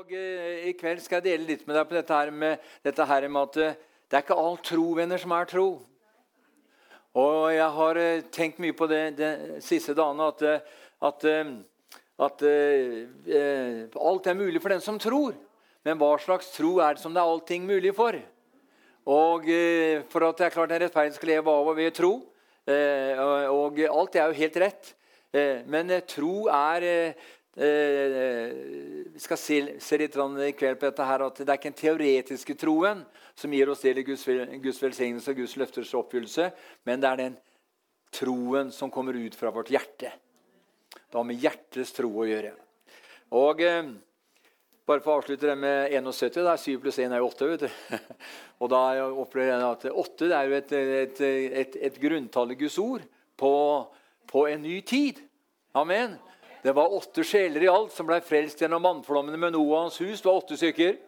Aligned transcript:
Og 0.00 0.12
eh, 0.16 0.70
I 0.70 0.72
kveld 0.78 1.02
skal 1.04 1.18
jeg 1.18 1.26
dele 1.26 1.44
litt 1.50 1.66
med 1.68 1.76
deg 1.76 1.88
på 1.90 1.92
dette 1.92 2.16
her 2.16 2.30
med, 2.32 2.68
dette 2.86 3.04
her 3.04 3.24
med 3.28 3.50
at 3.50 3.56
eh, 3.60 3.74
det 4.08 4.16
er 4.16 4.22
ikke 4.24 4.36
all 4.40 4.54
tro, 4.64 4.84
venner, 4.96 5.20
som 5.20 5.32
er 5.36 5.48
tro. 5.50 5.64
Og 7.20 7.34
jeg 7.52 7.66
har 7.74 7.98
eh, 8.00 8.22
tenkt 8.32 8.62
mye 8.64 8.72
på 8.78 8.86
det 8.88 9.00
de 9.18 9.28
siste 9.60 9.92
dagene 9.98 10.28
at, 10.32 10.70
at, 11.04 11.26
at 12.26 12.44
eh, 12.48 13.98
alt 14.00 14.30
er 14.30 14.38
mulig 14.38 14.62
for 14.64 14.72
den 14.72 14.80
som 14.80 14.96
tror. 15.02 15.34
Men 15.84 16.00
hva 16.00 16.14
slags 16.22 16.48
tro 16.54 16.78
er 16.80 16.96
det 16.96 17.04
som 17.04 17.12
det 17.12 17.20
er 17.20 17.32
allting 17.34 17.66
mulig 17.68 17.92
for? 17.98 18.16
Og 19.04 19.50
For 20.12 20.24
at 20.30 20.40
det 20.40 20.46
er 20.46 20.54
klart 20.54 20.72
en 20.72 20.80
rettferdig 20.80 21.18
skal 21.18 21.32
leve 21.34 21.58
av 21.60 21.68
og 21.74 21.76
ved 21.76 21.92
tro. 21.96 22.14
Og, 22.70 23.84
alt 23.84 24.16
er 24.16 24.30
jo 24.30 24.40
helt 24.40 24.58
rett. 24.64 24.90
Men 25.68 25.92
tro 26.08 26.46
er 26.52 26.88
Vi 27.54 29.18
skal 29.18 29.38
se, 29.40 29.56
se 29.82 29.98
litt 29.98 30.14
i 30.14 30.52
kveld 30.54 30.78
på 30.78 30.86
dette 30.86 31.06
her, 31.06 31.24
at 31.26 31.40
det 31.40 31.48
er 31.48 31.58
ikke 31.58 31.72
den 31.72 31.80
teoretiske 31.80 32.54
troen 32.54 33.02
som 33.34 33.52
gir 33.52 33.72
oss 33.72 33.82
del 33.82 33.98
i 33.98 34.04
Guds, 34.06 34.22
Guds 34.62 34.82
velsignelse 34.82 35.32
og 35.32 35.40
Guds 35.42 35.56
løfters 35.58 35.94
oppfyllelse, 35.98 36.50
men 36.86 37.02
det 37.02 37.10
er 37.10 37.22
den 37.24 37.38
troen 38.14 38.70
som 38.74 38.90
kommer 38.90 39.18
ut 39.18 39.34
fra 39.34 39.50
vårt 39.54 39.72
hjerte. 39.74 40.12
Det 40.90 41.18
har 41.18 41.26
med 41.26 41.42
hjertets 41.42 41.92
tro 41.94 42.10
å 42.22 42.28
gjøre. 42.28 42.54
Og 43.38 43.62
eh, 43.66 43.90
bare 44.86 45.02
for 45.02 45.14
å 45.14 45.20
avslutte 45.20 45.46
det 45.46 45.56
med 45.58 45.92
71, 45.94 46.40
det 46.40 46.52
er 46.52 46.62
7 46.64 46.80
pluss 46.82 46.98
1 47.02 47.14
er 47.14 47.22
jo 47.22 47.28
8. 47.30 47.50
vet 47.50 47.66
du. 47.66 47.98
Og 48.62 48.72
da 48.72 48.80
opplever 49.08 49.52
jeg 49.52 49.66
at 49.68 49.86
8 49.90 50.30
det 50.30 50.38
er 50.38 50.48
jo 50.48 50.58
et, 50.58 50.72
et, 50.78 51.20
et, 51.62 51.78
et 51.90 52.00
grunntall 52.02 52.54
i 52.54 52.58
Guds 52.58 52.78
ord 52.82 53.04
på, 53.38 53.52
på 54.30 54.46
en 54.50 54.66
ny 54.66 54.80
tid. 54.86 55.22
Amen. 55.78 56.18
Det 56.62 56.72
var 56.76 56.92
åtte 56.92 57.24
sjeler 57.24 57.62
i 57.64 57.70
alt 57.72 57.92
som 57.94 58.08
ble 58.08 58.18
frelst 58.20 58.60
gjennom 58.60 58.82
mannflommene 58.84 59.38
med 59.40 59.54
Noahs 59.54 59.96
hus. 60.00 60.20
Det 60.20 60.28
var 60.28 60.42
åtte 60.42 60.58
stykker. 60.60 60.98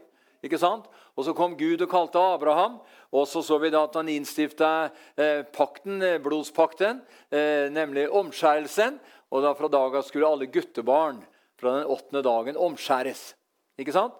Ikke 0.43 0.59
sant? 0.59 0.87
Og 1.15 1.27
Så 1.27 1.35
kom 1.37 1.57
Gud 1.59 1.83
og 1.85 1.91
kalte 1.91 2.19
Abraham. 2.19 2.81
Og 3.13 3.27
så 3.29 3.43
så 3.45 3.59
vi 3.61 3.71
da 3.71 3.85
at 3.85 3.99
han 3.99 4.09
innstifta 4.09 4.91
eh, 5.17 5.43
pakten, 5.45 6.01
eh, 6.03 6.19
blodspakten, 6.19 7.03
eh, 7.31 7.69
nemlig 7.69 8.09
omskjærelsen. 8.09 8.97
Og 9.31 9.45
da 9.45 9.53
fra 9.55 9.69
dag 9.69 9.97
av 10.01 10.07
skulle 10.09 10.29
alle 10.29 10.49
guttebarn 10.49 11.21
fra 11.61 11.77
den 11.79 11.87
åttende 11.93 12.25
dagen 12.25 12.57
omskjæres. 12.57 13.35
Ikke 13.79 13.93
sant? 13.93 14.17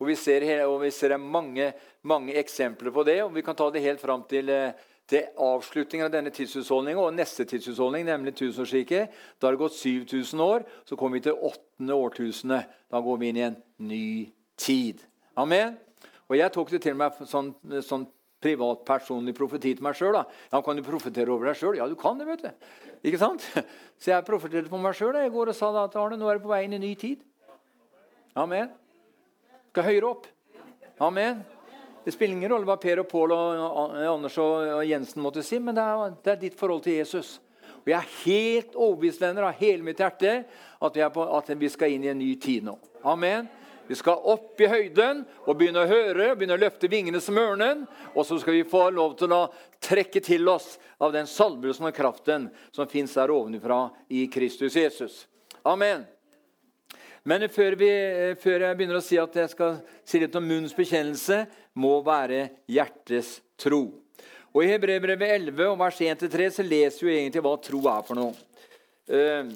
Og 0.00 0.08
vi 0.08 0.16
ser, 0.16 0.44
og 0.64 0.80
vi 0.82 0.90
ser 0.94 1.18
mange, 1.20 1.72
mange 2.02 2.34
eksempler 2.40 2.92
på 2.94 3.04
det. 3.04 3.20
og 3.22 3.34
Vi 3.34 3.42
kan 3.44 3.56
ta 3.56 3.68
det 3.70 3.84
helt 3.84 4.00
fram 4.00 4.24
til, 4.24 4.48
eh, 4.48 4.72
til 5.10 5.26
avslutningen 5.42 6.06
av 6.06 6.12
denne 6.14 6.30
tidshusholdningen 6.34 7.02
og 7.02 7.14
neste 7.16 7.44
tidshusholdning, 7.48 8.06
nemlig 8.06 8.34
tusenårsriket. 8.38 9.12
Da 9.38 9.48
har 9.48 9.56
det 9.56 9.62
gått 9.62 9.76
7000 9.76 10.40
år. 10.40 10.64
Så 10.88 10.96
kommer 10.96 11.18
vi 11.18 11.26
til 11.26 11.36
åttende 11.36 11.96
årtusene. 11.98 12.62
Da 12.90 13.00
går 13.02 13.20
vi 13.20 13.30
inn 13.32 13.40
i 13.40 13.46
en 13.48 13.58
ny 13.82 14.06
tid. 14.56 15.02
Amen. 15.36 15.76
Og 16.30 16.38
jeg 16.38 16.52
tok 16.54 16.70
det 16.72 16.82
til 16.86 16.96
meg 16.96 17.18
sånn, 17.28 17.52
sånn 17.84 18.06
privat, 18.42 18.84
personlig 18.88 19.34
profeti 19.36 19.74
til 19.76 19.84
meg 19.84 19.98
sjøl. 19.98 20.18
Ja, 20.52 20.62
kan 20.64 20.78
du 20.78 20.84
profetere 20.86 21.34
over 21.34 21.50
deg 21.50 21.58
sjøl? 21.60 21.76
Ja, 21.78 21.88
du 21.90 21.96
kan 21.98 22.18
det, 22.18 22.28
vet 22.30 22.46
du. 22.46 22.70
Ikke 23.02 23.20
sant? 23.20 23.44
Så 24.02 24.14
jeg 24.14 24.26
profeterte 24.26 24.70
på 24.72 24.80
meg 24.80 24.96
sjøl 24.98 25.18
i 25.20 25.30
går 25.32 25.52
og 25.52 25.58
sa 25.58 25.72
da 25.74 25.86
at 25.88 25.98
Arne, 25.98 26.18
nå 26.18 26.30
er 26.30 26.38
det 26.38 26.46
på 26.46 26.52
vei 26.52 26.64
inn 26.66 26.76
i 26.76 26.80
en 26.80 26.86
ny 26.86 26.94
tid. 26.98 27.22
Amen. 28.38 28.70
Skal 29.72 29.90
høyere 29.90 30.14
opp. 30.14 30.30
Amen. 31.02 31.42
Det 32.04 32.12
spiller 32.12 32.34
ingen 32.34 32.50
rolle 32.50 32.66
hva 32.66 32.76
Per 32.82 33.04
og 33.04 33.08
Pål 33.10 33.32
og 33.36 33.96
Anders 34.02 34.38
og 34.42 34.82
Jensen 34.88 35.22
måtte 35.22 35.44
si, 35.46 35.60
men 35.62 35.76
det 35.76 35.84
er, 35.86 36.14
det 36.24 36.32
er 36.32 36.40
ditt 36.40 36.58
forhold 36.58 36.82
til 36.82 36.98
Jesus. 36.98 37.36
Og 37.82 37.90
Jeg 37.90 37.98
er 37.98 38.12
helt 38.24 38.76
overbevist 38.76 39.22
venner, 39.22 39.46
av 39.46 39.58
hele 39.58 39.82
mitt 39.86 39.98
hjerte 40.02 40.42
at 40.82 40.96
vi, 40.98 41.08
på, 41.14 41.26
at 41.38 41.50
vi 41.58 41.70
skal 41.70 41.94
inn 41.94 42.06
i 42.06 42.10
en 42.12 42.18
ny 42.18 42.34
tid 42.42 42.66
nå. 42.66 42.76
Amen. 43.06 43.48
Vi 43.86 43.96
skal 43.98 44.22
opp 44.30 44.60
i 44.62 44.68
høyden 44.70 45.24
og 45.44 45.56
begynne 45.58 45.82
å 45.82 45.90
høre, 45.90 46.30
begynne 46.38 46.54
å 46.54 46.62
løfte 46.62 46.90
vingene 46.90 47.20
som 47.20 47.38
ørnen. 47.38 47.84
Og 48.14 48.26
så 48.26 48.38
skal 48.40 48.56
vi 48.56 48.62
få 48.68 48.86
lov 48.94 49.16
til 49.18 49.34
å 49.34 49.42
trekke 49.82 50.22
til 50.22 50.46
oss 50.48 50.76
av 51.02 51.14
den 51.14 51.26
salvelsen 51.26 51.90
og 51.90 51.96
kraften 51.96 52.48
som 52.70 52.90
fins 52.90 53.18
der 53.18 53.34
ovenfra 53.34 53.88
i 54.14 54.28
Kristus 54.32 54.78
Jesus. 54.78 55.24
Amen. 55.66 56.06
Men 57.22 57.46
før, 57.52 57.76
vi, 57.78 57.88
før 58.42 58.64
jeg 58.66 58.76
begynner 58.78 58.98
å 58.98 59.04
si 59.04 59.18
at 59.20 59.36
jeg 59.38 59.50
skal 59.52 59.76
si 60.08 60.18
litt 60.18 60.34
om 60.38 60.46
munns 60.46 60.74
bekjennelse, 60.74 61.44
må 61.78 62.00
være 62.04 62.48
hjertes 62.70 63.36
tro. 63.60 63.84
Og 64.52 64.64
I 64.64 64.72
Hebrevbrevet 64.72 65.36
11 65.38 65.68
og 65.70 65.78
vers 65.80 66.00
1-3 66.02 66.48
så 66.58 66.64
leser 66.66 67.06
vi 67.06 67.14
egentlig 67.16 67.44
hva 67.44 67.54
tro 67.62 67.78
er 67.88 68.02
for 68.04 68.18
noe. 68.18 68.34
Uh, 69.08 69.48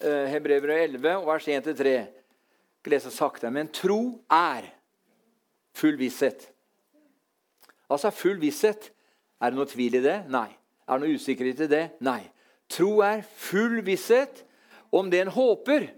uh, 0.00 0.26
Hebreerbrevet 0.32 0.94
11 0.94 1.18
og 1.18 1.26
vers 1.28 1.48
1-3. 1.50 1.96
Skal 2.80 2.94
lese 2.94 3.12
sakte. 3.12 3.50
Men 3.52 3.68
tro 3.74 4.00
er 4.32 4.70
full 5.76 5.98
visshet. 6.00 6.46
Altså 7.92 8.14
full 8.14 8.40
visshet. 8.40 8.88
Er 9.42 9.50
det 9.50 9.58
noe 9.58 9.68
tvil 9.68 9.98
i 9.98 10.04
det? 10.04 10.22
Nei. 10.32 10.48
Er 10.86 10.98
det 10.98 11.04
noe 11.04 11.18
usikkerhet 11.18 11.66
i 11.66 11.70
det? 11.70 11.84
Nei. 12.06 12.22
Tro 12.72 13.00
er 13.04 13.26
full 13.26 13.82
visshet 13.84 14.44
om 14.94 15.10
det 15.12 15.26
en 15.26 15.34
håper 15.34 15.90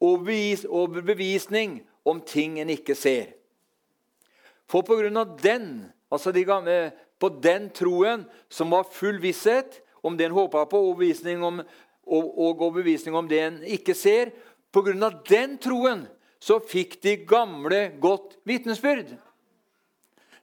og 0.00 0.96
bevisning 1.02 1.80
om 2.06 2.20
ting 2.20 2.60
en 2.60 2.70
ikke 2.70 2.94
ser. 2.98 3.32
For 4.70 4.86
på 4.86 4.98
grunn 4.98 5.18
av 5.18 5.36
den, 5.40 5.86
altså 6.10 6.32
de 6.34 6.44
gamle, 6.46 6.76
på 7.18 7.30
den 7.42 7.70
troen 7.74 8.26
som 8.52 8.72
var 8.74 8.88
full 8.92 9.20
visshet 9.22 9.80
om 10.06 10.16
det 10.18 10.28
en 10.28 10.36
håpa 10.36 10.66
på, 10.70 10.80
og, 10.90 10.98
bevisning 11.00 11.42
om, 11.44 11.62
og, 12.06 12.24
og 12.26 12.62
overbevisning 12.68 13.16
om 13.16 13.28
det 13.30 13.40
en 13.42 13.60
ikke 13.76 13.94
ser, 13.96 14.34
på 14.74 14.82
grunn 14.86 15.06
av 15.06 15.22
den 15.28 15.56
troen 15.62 16.04
så 16.42 16.58
fikk 16.60 16.98
de 17.02 17.16
gamle 17.26 17.88
godt 18.02 18.36
vitnesbyrd. 18.46 19.14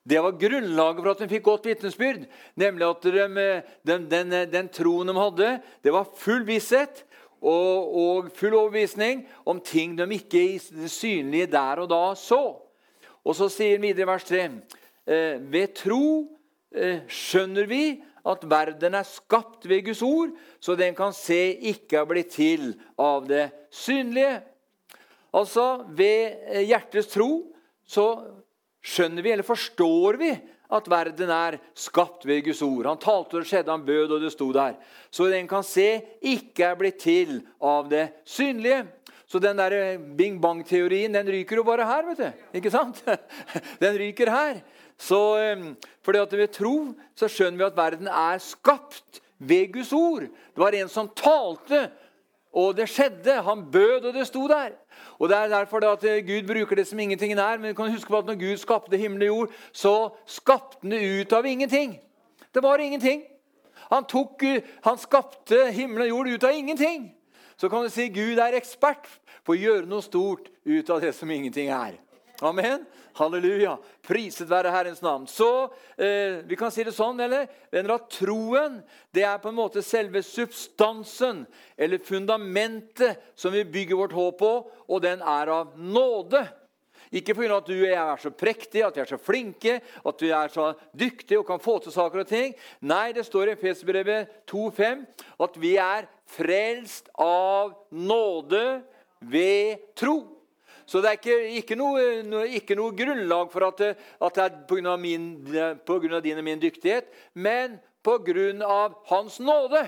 Det 0.04 0.20
var 0.20 0.36
grunnlaget 0.36 1.00
for 1.00 1.12
at 1.14 1.22
de 1.22 1.30
fikk 1.32 1.46
godt 1.46 1.68
vitnesbyrd. 1.70 2.26
Nemlig 2.60 2.88
at 2.90 3.06
de, 3.08 3.44
den, 3.88 4.08
den, 4.12 4.34
den 4.52 4.72
troen 4.74 5.08
de 5.08 5.16
hadde, 5.16 5.52
det 5.86 5.94
var 5.96 6.10
full 6.20 6.44
visshet 6.48 7.06
og, 7.44 7.96
og 8.00 8.30
full 8.36 8.56
overbevisning 8.56 9.26
om 9.46 9.60
ting 9.64 9.98
de 10.00 10.08
ikke 10.16 10.46
det 10.72 10.92
synlige 10.92 11.52
der 11.52 11.84
og 11.84 11.90
da 11.92 12.04
så. 12.16 12.44
Og 13.24 13.36
så 13.36 13.50
sier 13.52 13.78
han 13.78 13.86
videre 13.86 14.08
i 14.08 14.12
vers 14.12 14.26
3.: 14.28 14.42
eh, 15.08 15.36
Ved 15.52 15.76
tro 15.76 16.06
eh, 16.72 17.04
skjønner 17.08 17.68
vi 17.68 17.84
at 18.24 18.46
verden 18.48 18.96
er 18.96 19.04
skapt 19.08 19.68
ved 19.68 19.84
Guds 19.86 20.02
ord, 20.02 20.32
så 20.60 20.76
den 20.80 20.96
kan 20.96 21.12
se 21.16 21.58
ikke 21.60 22.00
er 22.00 22.08
blitt 22.08 22.32
til 22.38 22.74
av 23.00 23.28
det 23.28 23.50
synlige. 23.72 24.40
Altså, 25.34 25.84
ved 25.90 26.48
eh, 26.48 26.64
hjertets 26.70 27.12
tro 27.12 27.52
så 27.84 28.08
skjønner 28.84 29.24
vi, 29.24 29.32
eller 29.34 29.48
forstår 29.48 30.20
vi, 30.20 30.32
at 30.74 30.90
verden 30.90 31.32
er 31.34 31.60
skapt 31.78 32.26
ved 32.26 32.44
Guds 32.48 32.62
ord. 32.66 32.90
Han 32.90 33.02
talte, 33.02 33.38
og 33.38 33.44
det 33.44 33.50
skjedde, 33.52 33.72
han 33.72 33.86
bød, 33.86 34.16
og 34.16 34.24
det 34.24 34.34
sto 34.34 34.50
der. 34.56 34.76
Så 35.14 35.30
den 35.32 35.48
kan 35.50 35.66
se, 35.66 36.02
ikke 36.22 36.72
er 36.72 36.80
blitt 36.80 37.00
til 37.04 37.42
av 37.62 37.90
det 37.92 38.08
synlige. 38.26 38.84
Så 39.30 39.42
den 39.42 39.58
der 39.58 39.74
eh, 39.74 40.02
bing 40.18 40.38
bang-teorien 40.42 41.14
den 41.16 41.30
ryker 41.34 41.58
jo 41.58 41.66
bare 41.66 41.88
her. 41.90 42.06
vet 42.12 42.20
du. 42.22 42.46
Ikke 42.60 42.70
sant? 42.74 43.00
Den 43.82 43.96
ryker 43.98 44.30
her. 44.30 44.60
Så 45.00 45.22
eh, 45.42 45.64
fordi 46.06 46.22
at 46.22 46.36
ved 46.38 46.52
tro 46.54 46.76
så 47.18 47.30
skjønner 47.32 47.64
vi 47.64 47.66
at 47.66 47.80
verden 47.80 48.12
er 48.12 48.44
skapt 48.44 49.24
ved 49.42 49.74
Guds 49.74 49.94
ord. 49.94 50.28
Det 50.28 50.62
var 50.62 50.78
en 50.78 50.92
som 50.92 51.10
talte, 51.18 51.88
og 52.54 52.78
det 52.78 52.90
skjedde. 52.90 53.42
Han 53.42 53.66
bød, 53.72 54.06
og 54.06 54.14
det 54.14 54.28
sto 54.28 54.48
der. 54.48 54.70
Og 55.20 55.30
Det 55.30 55.38
er 55.38 55.48
derfor 55.48 55.80
det 55.80 55.88
at 55.88 56.04
eh, 56.04 56.26
Gud 56.28 56.48
bruker 56.48 56.76
det 56.76 56.88
som 56.88 57.00
ingenting 57.00 57.34
er. 57.34 57.58
Men 57.58 57.70
du 57.70 57.76
kan 57.76 57.92
huske 57.92 58.08
på 58.08 58.18
at 58.18 58.26
når 58.26 58.40
Gud 58.40 58.58
skapte 58.58 58.98
himmel 58.98 59.22
og 59.22 59.28
jord, 59.28 59.52
så 59.72 60.10
skapte 60.26 60.78
han 60.82 60.92
det 60.92 61.22
ut 61.22 61.34
av 61.34 61.46
ingenting. 61.46 62.00
Det 62.54 62.64
var 62.64 62.78
ingenting. 62.78 63.24
Han, 63.92 64.06
tok, 64.06 64.44
eh, 64.44 64.62
han 64.84 64.98
skapte 64.98 65.72
himmel 65.72 66.02
og 66.02 66.10
jord 66.10 66.28
ut 66.28 66.44
av 66.44 66.54
ingenting. 66.54 67.12
Så 67.58 67.70
kan 67.70 67.84
du 67.84 67.90
si 67.90 68.08
Gud 68.08 68.38
er 68.38 68.58
ekspert 68.58 69.10
på 69.46 69.54
å 69.54 69.60
gjøre 69.60 69.90
noe 69.90 70.02
stort 70.02 70.50
ut 70.66 70.90
av 70.90 71.02
det 71.02 71.14
som 71.16 71.32
ingenting 71.32 71.70
er. 71.70 71.98
Amen. 72.44 72.86
Halleluja. 73.16 73.78
Priset 74.04 74.50
være 74.50 74.72
Herrens 74.74 75.02
navn. 75.02 75.28
Så 75.32 75.48
eh, 75.96 76.42
vi 76.44 76.58
kan 76.60 76.74
si 76.74 76.84
det 76.84 76.92
sånn, 76.96 77.22
eller? 77.24 77.46
Venner, 77.72 77.96
at 77.96 78.10
troen 78.12 78.82
det 79.16 79.24
er 79.24 79.40
på 79.40 79.52
en 79.54 79.60
måte 79.62 79.84
selve 79.86 80.20
substansen, 80.26 81.46
eller 81.78 82.04
fundamentet, 82.04 83.22
som 83.40 83.56
vi 83.56 83.64
bygger 83.64 84.02
vårt 84.02 84.18
håp 84.18 84.42
på, 84.42 84.52
og 84.90 85.06
den 85.06 85.24
er 85.24 85.54
av 85.56 85.78
nåde. 85.80 86.44
Ikke 87.14 87.36
pga. 87.38 87.62
at 87.62 87.70
du 87.70 87.76
og 87.78 87.88
jeg 87.88 87.96
er 88.02 88.22
så 88.26 88.34
prektige, 88.34 88.86
at 88.88 88.96
vi 88.98 89.02
er 89.06 89.12
så 89.14 89.22
flinke, 89.22 89.80
at 89.80 90.22
vi 90.22 90.32
er 90.34 90.50
så 90.50 90.74
dyktige 90.92 91.40
og 91.40 91.48
kan 91.48 91.62
få 91.62 91.78
til 91.80 91.94
saker 91.94 92.26
og 92.26 92.28
ting. 92.28 92.56
Nei, 92.82 93.14
det 93.14 93.24
står 93.28 93.52
i 93.52 93.56
Efesbrevet 93.56 94.44
2,5 94.50 95.06
at 95.46 95.60
vi 95.62 95.76
er 95.78 96.10
frelst 96.26 97.12
av 97.16 97.76
nåde 97.94 98.82
ved 99.22 99.94
tro. 99.96 100.43
Så 100.86 101.02
det 101.02 101.10
er 101.10 101.18
ikke, 101.20 101.38
ikke, 101.62 101.78
noe, 101.80 102.46
ikke 102.58 102.76
noe, 102.78 102.96
grunnlag 102.98 103.52
for 103.54 103.68
at, 103.70 103.82
at 103.96 104.38
det 104.38 104.44
er 104.44 104.56
pga. 104.68 106.20
din 106.22 106.38
og 106.38 106.44
min 106.44 106.62
dyktighet, 106.62 107.10
men 107.34 107.80
pga. 108.04 108.90
Hans 109.10 109.40
nåde. 109.40 109.88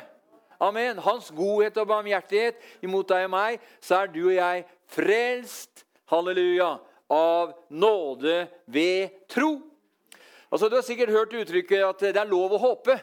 Amen. 0.60 0.98
Hans 1.04 1.32
godhet 1.36 1.78
og 1.78 1.88
barmhjertighet 1.88 2.62
imot 2.86 3.10
deg 3.12 3.28
og 3.28 3.34
meg, 3.34 3.64
så 3.84 4.04
er 4.04 4.12
du 4.14 4.22
og 4.30 4.36
jeg 4.38 4.66
frelst 4.88 5.84
halleluja, 6.12 6.78
av 7.12 7.52
nåde 7.70 8.48
ved 8.66 9.12
tro. 9.30 9.60
Altså, 10.50 10.70
Du 10.70 10.76
har 10.76 10.82
sikkert 10.82 11.14
hørt 11.14 11.34
uttrykket 11.34 11.84
at 11.86 12.00
det 12.00 12.18
er 12.18 12.30
lov 12.30 12.56
å 12.56 12.62
håpe. 12.62 12.98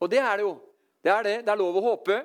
Og 0.00 0.10
det 0.10 0.18
er 0.18 0.36
det 0.36 0.44
jo. 0.44 0.56
Det 1.02 1.12
er 1.12 1.22
det. 1.22 1.36
Det 1.46 1.52
er 1.52 1.60
lov 1.60 1.78
å 1.78 1.84
håpe. 1.86 2.18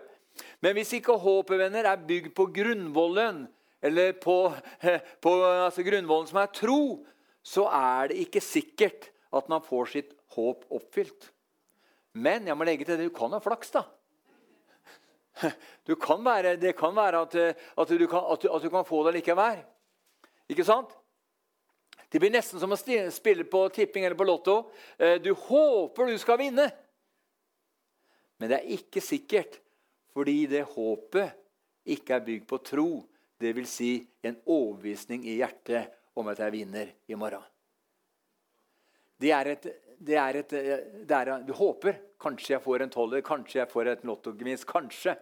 Men 0.62 0.75
hvis 0.77 0.94
ikke 0.98 1.15
håpet 1.18 1.60
venner, 1.60 1.86
er 1.86 2.07
bygd 2.07 2.33
på 2.36 2.48
grunnvollen, 2.53 3.45
eller 3.88 4.13
på, 4.22 4.38
på 5.24 5.34
altså 5.48 5.86
grunnvollen 5.88 6.30
som 6.30 6.42
er 6.42 6.54
tro, 6.56 6.81
så 7.48 7.68
er 7.72 8.12
det 8.12 8.22
ikke 8.25 8.44
sikkert 8.44 9.10
at 9.36 9.50
man 9.51 9.63
får 9.63 9.92
sitt 9.94 10.13
håp 10.36 10.66
oppfylt. 10.74 11.31
Men 12.18 12.48
jeg 12.50 12.57
må 12.57 12.66
legge 12.68 12.88
til 12.88 12.98
det, 12.98 13.10
du 13.10 13.16
kan 13.16 13.34
ha 13.36 13.42
flaks, 13.44 13.74
da. 13.75 13.86
Kan 16.01 16.24
være, 16.25 16.56
det 16.57 16.74
kan 16.75 16.95
være 16.95 17.19
at, 17.22 17.36
at, 17.54 17.89
du 17.89 18.07
kan, 18.10 18.24
at, 18.34 18.42
du, 18.42 18.48
at, 18.51 18.63
du 18.63 18.69
kan, 18.74 18.86
få 18.86 19.04
det 19.06 19.19
likevel. 19.19 19.60
Ikke 20.50 20.66
sant? 20.66 20.89
Det 22.10 22.19
blir 22.19 22.31
nesten 22.34 22.60
som 22.60 22.74
å 22.74 22.80
spille 22.80 23.45
på 23.48 23.62
tipping 23.75 24.07
eller 24.07 24.18
på 24.18 24.25
Lotto. 24.28 24.56
Eh, 24.98 25.18
du 25.22 25.30
håper 25.36 26.10
du 26.10 26.18
skal 26.19 26.39
vinne. 26.42 26.66
Men 28.39 28.51
det 28.51 28.60
er 28.60 28.75
ikke 28.78 29.04
sikkert, 29.04 29.60
fordi 30.16 30.45
det 30.50 30.66
håpet 30.74 31.38
ikke 31.94 32.18
er 32.18 32.25
bygd 32.25 32.48
på 32.50 32.62
tro. 32.66 32.89
Dvs. 33.42 33.69
Si 33.69 33.92
en 34.25 34.38
overbevisning 34.45 35.25
i 35.28 35.38
hjertet 35.38 35.94
om 36.18 36.28
at 36.31 36.42
jeg 36.42 36.54
vinner 36.56 36.94
i 37.07 37.18
morgen. 37.19 37.44
Det 39.18 39.31
er 39.34 39.51
et, 39.54 39.68
det 39.98 40.18
er 40.18 40.39
et 40.42 40.56
det 41.07 41.16
er, 41.16 41.44
Du 41.45 41.54
håper. 41.54 42.01
Kanskje 42.22 42.56
jeg 42.56 42.63
får 42.63 42.81
en 42.81 42.89
tolver, 42.89 43.22
kanskje 43.22 43.60
jeg 43.60 43.69
får 43.69 43.92
et 43.92 44.06
lottogevinst. 44.06 44.66
Kanskje. 44.66 45.13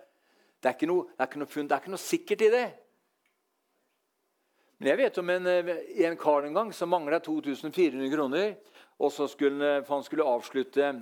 Det 0.63 0.71
er, 0.71 0.87
noe, 0.87 1.09
det, 1.11 1.27
er 1.27 1.39
noe, 1.41 1.49
det 1.51 1.75
er 1.75 1.81
ikke 1.81 1.91
noe 1.93 2.01
sikkert 2.01 2.43
i 2.45 2.51
det. 2.53 2.65
Men 4.79 4.89
jeg 4.91 4.99
vet 4.99 5.19
om 5.19 5.29
en, 5.31 5.49
en 6.07 6.17
kar 6.19 6.47
en 6.47 6.55
gang 6.55 6.71
som 6.75 6.91
mangla 6.91 7.19
2400 7.23 8.09
kroner. 8.11 8.55
og 8.97 9.11
så 9.11 9.27
skulle 9.27 9.83
Han 9.87 10.03
skulle 10.03 10.23
avslutte, 10.23 11.01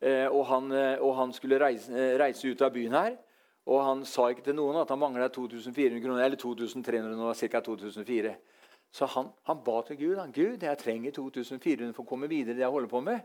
eh, 0.00 0.26
og 0.26 0.46
han, 0.46 0.72
og 1.00 1.14
han 1.16 1.32
skulle 1.32 1.58
reise, 1.58 1.90
reise, 2.18 2.48
ut 2.48 2.62
av 2.62 2.72
byen 2.74 2.94
her. 2.94 3.16
Og 3.70 3.84
han 3.86 4.00
sa 4.08 4.26
ikke 4.30 4.48
til 4.48 4.56
noen 4.58 4.80
at 4.80 4.90
han 4.90 4.98
mangla 4.98 5.28
2400 5.30 6.00
kroner, 6.02 6.24
eller 6.24 6.40
2300, 6.40 7.12
nå 7.14 7.34
ca. 7.38 7.60
2004. 7.62 8.32
Så 8.90 9.06
han, 9.14 9.28
han, 9.46 9.60
ba 9.62 9.76
til 9.86 10.00
Gud. 10.00 10.16
Han, 10.18 10.32
Gud, 10.34 10.64
jeg 10.66 10.80
trenger 10.80 11.14
2400 11.14 11.92
for 11.94 12.02
å 12.02 12.10
komme 12.10 12.30
videre. 12.30 12.56
det 12.58 12.64
jeg 12.64 12.74
holder 12.74 12.90
på 12.90 13.02
med. 13.06 13.22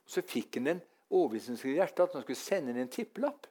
Og 0.00 0.14
Så 0.14 0.24
fikk 0.24 0.56
han 0.56 0.72
en 0.72 0.80
overbevisning 1.12 1.74
i 1.74 1.76
hjertet 1.76 2.06
at 2.06 2.16
han 2.16 2.24
skulle 2.24 2.40
sende 2.40 2.72
inn 2.72 2.80
en 2.80 2.92
tippelapp. 2.92 3.50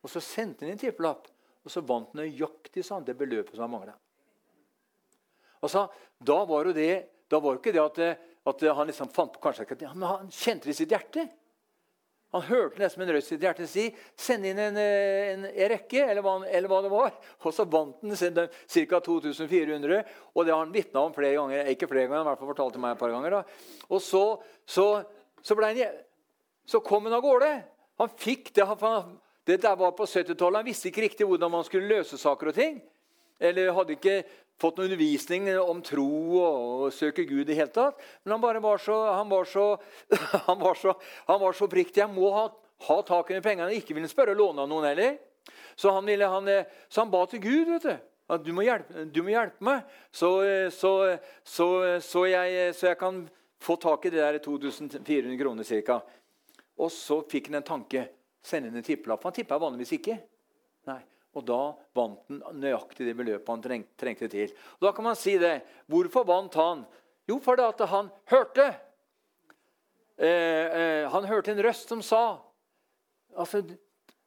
Og 0.00 0.12
Så 0.12 0.22
sendte 0.24 0.64
han 0.64 0.72
en 0.72 0.80
tippelapp, 0.80 1.28
og 1.66 1.72
så 1.72 1.82
vant 1.84 2.12
han 2.14 2.22
nøyaktig 2.22 2.84
sånn 2.86 3.04
det 3.04 3.18
beløpet 3.18 3.56
som 3.56 3.66
han 3.66 3.72
mangla. 3.74 3.96
Altså, 5.60 5.88
da 6.22 6.36
var 6.46 6.68
jo 6.68 6.74
det, 6.76 6.92
da 7.28 7.40
var 7.42 7.58
ikke 7.58 7.72
det 7.74 7.82
at, 7.82 7.98
at 8.46 8.62
han 8.78 8.86
liksom 8.88 9.10
fant 9.12 9.34
på 9.34 9.42
kanskje, 9.42 9.66
Men 9.82 10.06
han 10.06 10.30
kjente 10.30 10.70
det 10.70 10.76
i 10.76 10.78
sitt 10.78 10.94
hjerte. 10.94 11.26
Han 12.34 12.42
hørte 12.42 12.80
nesten 12.82 13.04
en 13.04 13.12
røst 13.14 13.32
i 13.32 13.38
hjertet 13.38 13.70
si 13.70 13.84
'Send 14.18 14.46
inn 14.48 14.58
en, 14.58 14.76
en, 14.76 15.44
en 15.46 15.68
rekke', 15.70 16.02
eller 16.10 16.24
hva, 16.24 16.34
eller 16.44 16.68
hva, 16.68 16.80
det 16.82 16.90
var. 16.90 17.12
Og 17.46 17.54
så 17.54 17.64
vant 17.70 18.02
han 18.02 18.16
ca. 18.16 19.00
2400. 19.00 20.02
Og 20.34 20.44
det 20.44 20.52
har 20.52 20.64
han 20.64 20.74
vitna 20.74 21.04
om 21.06 21.14
flere 21.14 21.38
ganger. 21.38 21.70
Ikke 21.70 21.88
flere 21.88 22.10
ganger, 22.10 22.24
i 22.24 22.28
hvert 22.30 22.42
fall 22.42 22.50
fortalte 22.50 22.82
meg 22.82 22.96
et 22.96 23.04
par 23.04 23.14
ganger. 23.14 23.38
Da. 23.38 23.86
Og 23.88 24.02
så, 24.02 24.24
så, 24.66 24.88
så, 25.40 25.58
han, 25.62 25.80
så, 26.66 26.82
kom 26.82 27.06
han 27.06 27.16
av 27.16 27.22
gårde. 27.24 27.52
Han 28.02 28.12
fikk 28.18 28.50
det. 28.58 28.66
Han, 28.82 29.14
det 29.46 29.62
der 29.62 29.78
var 29.78 29.94
på 29.94 30.04
70-tallet. 30.10 30.60
Han 30.60 30.68
visste 30.68 30.90
ikke 30.90 31.06
riktig 31.06 31.30
hvordan 31.30 31.54
man 31.54 31.64
skulle 31.64 31.88
løse 31.94 32.18
saker 32.18 32.50
og 32.50 32.58
ting. 32.58 32.82
Eller 33.38 33.70
hadde 33.76 33.94
ikke 33.94 34.22
fått 34.60 34.78
noen 34.78 34.90
undervisning 34.90 35.48
om 35.60 35.82
tro 35.84 36.08
og, 36.40 36.86
søke 36.94 37.26
Gud 37.28 37.44
i 37.44 37.48
det 37.50 37.58
hele 37.58 37.72
tatt. 37.74 38.00
Men 38.24 38.36
han 38.38 38.62
var 38.64 38.82
så, 38.82 38.98
han 39.18 39.30
var 39.30 39.48
så, 39.50 39.68
han 40.48 40.60
var 40.60 40.80
så, 40.80 40.96
han 41.28 41.40
var 41.42 41.56
så 41.56 41.68
oppriktig. 41.68 42.02
Jeg 42.02 42.12
må 42.12 42.32
ha, 42.34 42.48
ha 42.88 42.98
tak 43.06 43.32
i 43.32 43.40
pengene. 43.44 43.74
Ikke 43.76 43.96
ville 43.96 44.10
spørre 44.10 44.36
og 44.36 44.42
låne 44.42 44.64
av 44.64 44.70
noen 44.72 44.90
heller. 44.90 45.16
Så 45.76 45.92
han, 45.92 46.06
ville, 46.08 46.26
han, 46.26 46.48
så 46.88 47.04
han 47.04 47.12
ba 47.12 47.24
til 47.30 47.42
Gud. 47.44 47.72
vet 47.74 47.88
du. 47.88 47.96
At 48.26 48.42
du 48.42 48.50
må 48.56 48.64
hjelpe, 48.66 49.04
du 49.14 49.20
må 49.22 49.30
hjelpe 49.30 49.62
meg, 49.62 49.84
så, 50.10 50.28
så, 50.74 50.90
så, 51.46 52.22
jeg, 52.26 52.72
så 52.74 52.88
jeg 52.88 52.98
kan 52.98 53.20
få 53.62 53.76
tak 53.78 54.08
i 54.08 54.10
det 54.10 54.18
der 54.18 54.38
2400 54.42 55.36
kroner 55.38 55.68
ca. 55.86 56.00
Og 56.82 56.90
så 56.92 57.20
fikk 57.30 57.52
han 57.52 57.60
en 57.60 57.68
tanke. 57.70 58.02
Sende 58.46 58.70
inn 58.70 58.78
en 58.78 58.86
tippelapp. 58.86 59.22
Han 59.26 59.34
tippa 59.36 59.58
vanligvis 59.62 59.94
ikke. 60.00 60.18
Nei. 60.90 61.00
Og 61.36 61.44
da 61.44 61.60
vant 61.96 62.20
han 62.30 62.60
nøyaktig 62.62 63.04
det 63.04 63.16
beløpet 63.18 63.50
han 63.52 63.64
treng, 63.64 63.84
trengte 64.00 64.28
til. 64.32 64.52
Og 64.78 64.88
da 64.88 64.92
kan 64.96 65.04
man 65.04 65.18
si 65.20 65.36
det. 65.40 65.58
Hvorfor 65.92 66.24
vant 66.28 66.56
han? 66.56 66.86
Jo, 67.28 67.36
fordi 67.44 67.66
at 67.66 67.82
han 67.90 68.08
hørte. 68.32 68.66
Eh, 70.16 70.28
eh, 70.28 71.02
han 71.12 71.28
hørte 71.28 71.52
en 71.52 71.60
røst 71.66 71.92
som 71.92 72.00
sa 72.04 72.22
altså, 73.36 73.64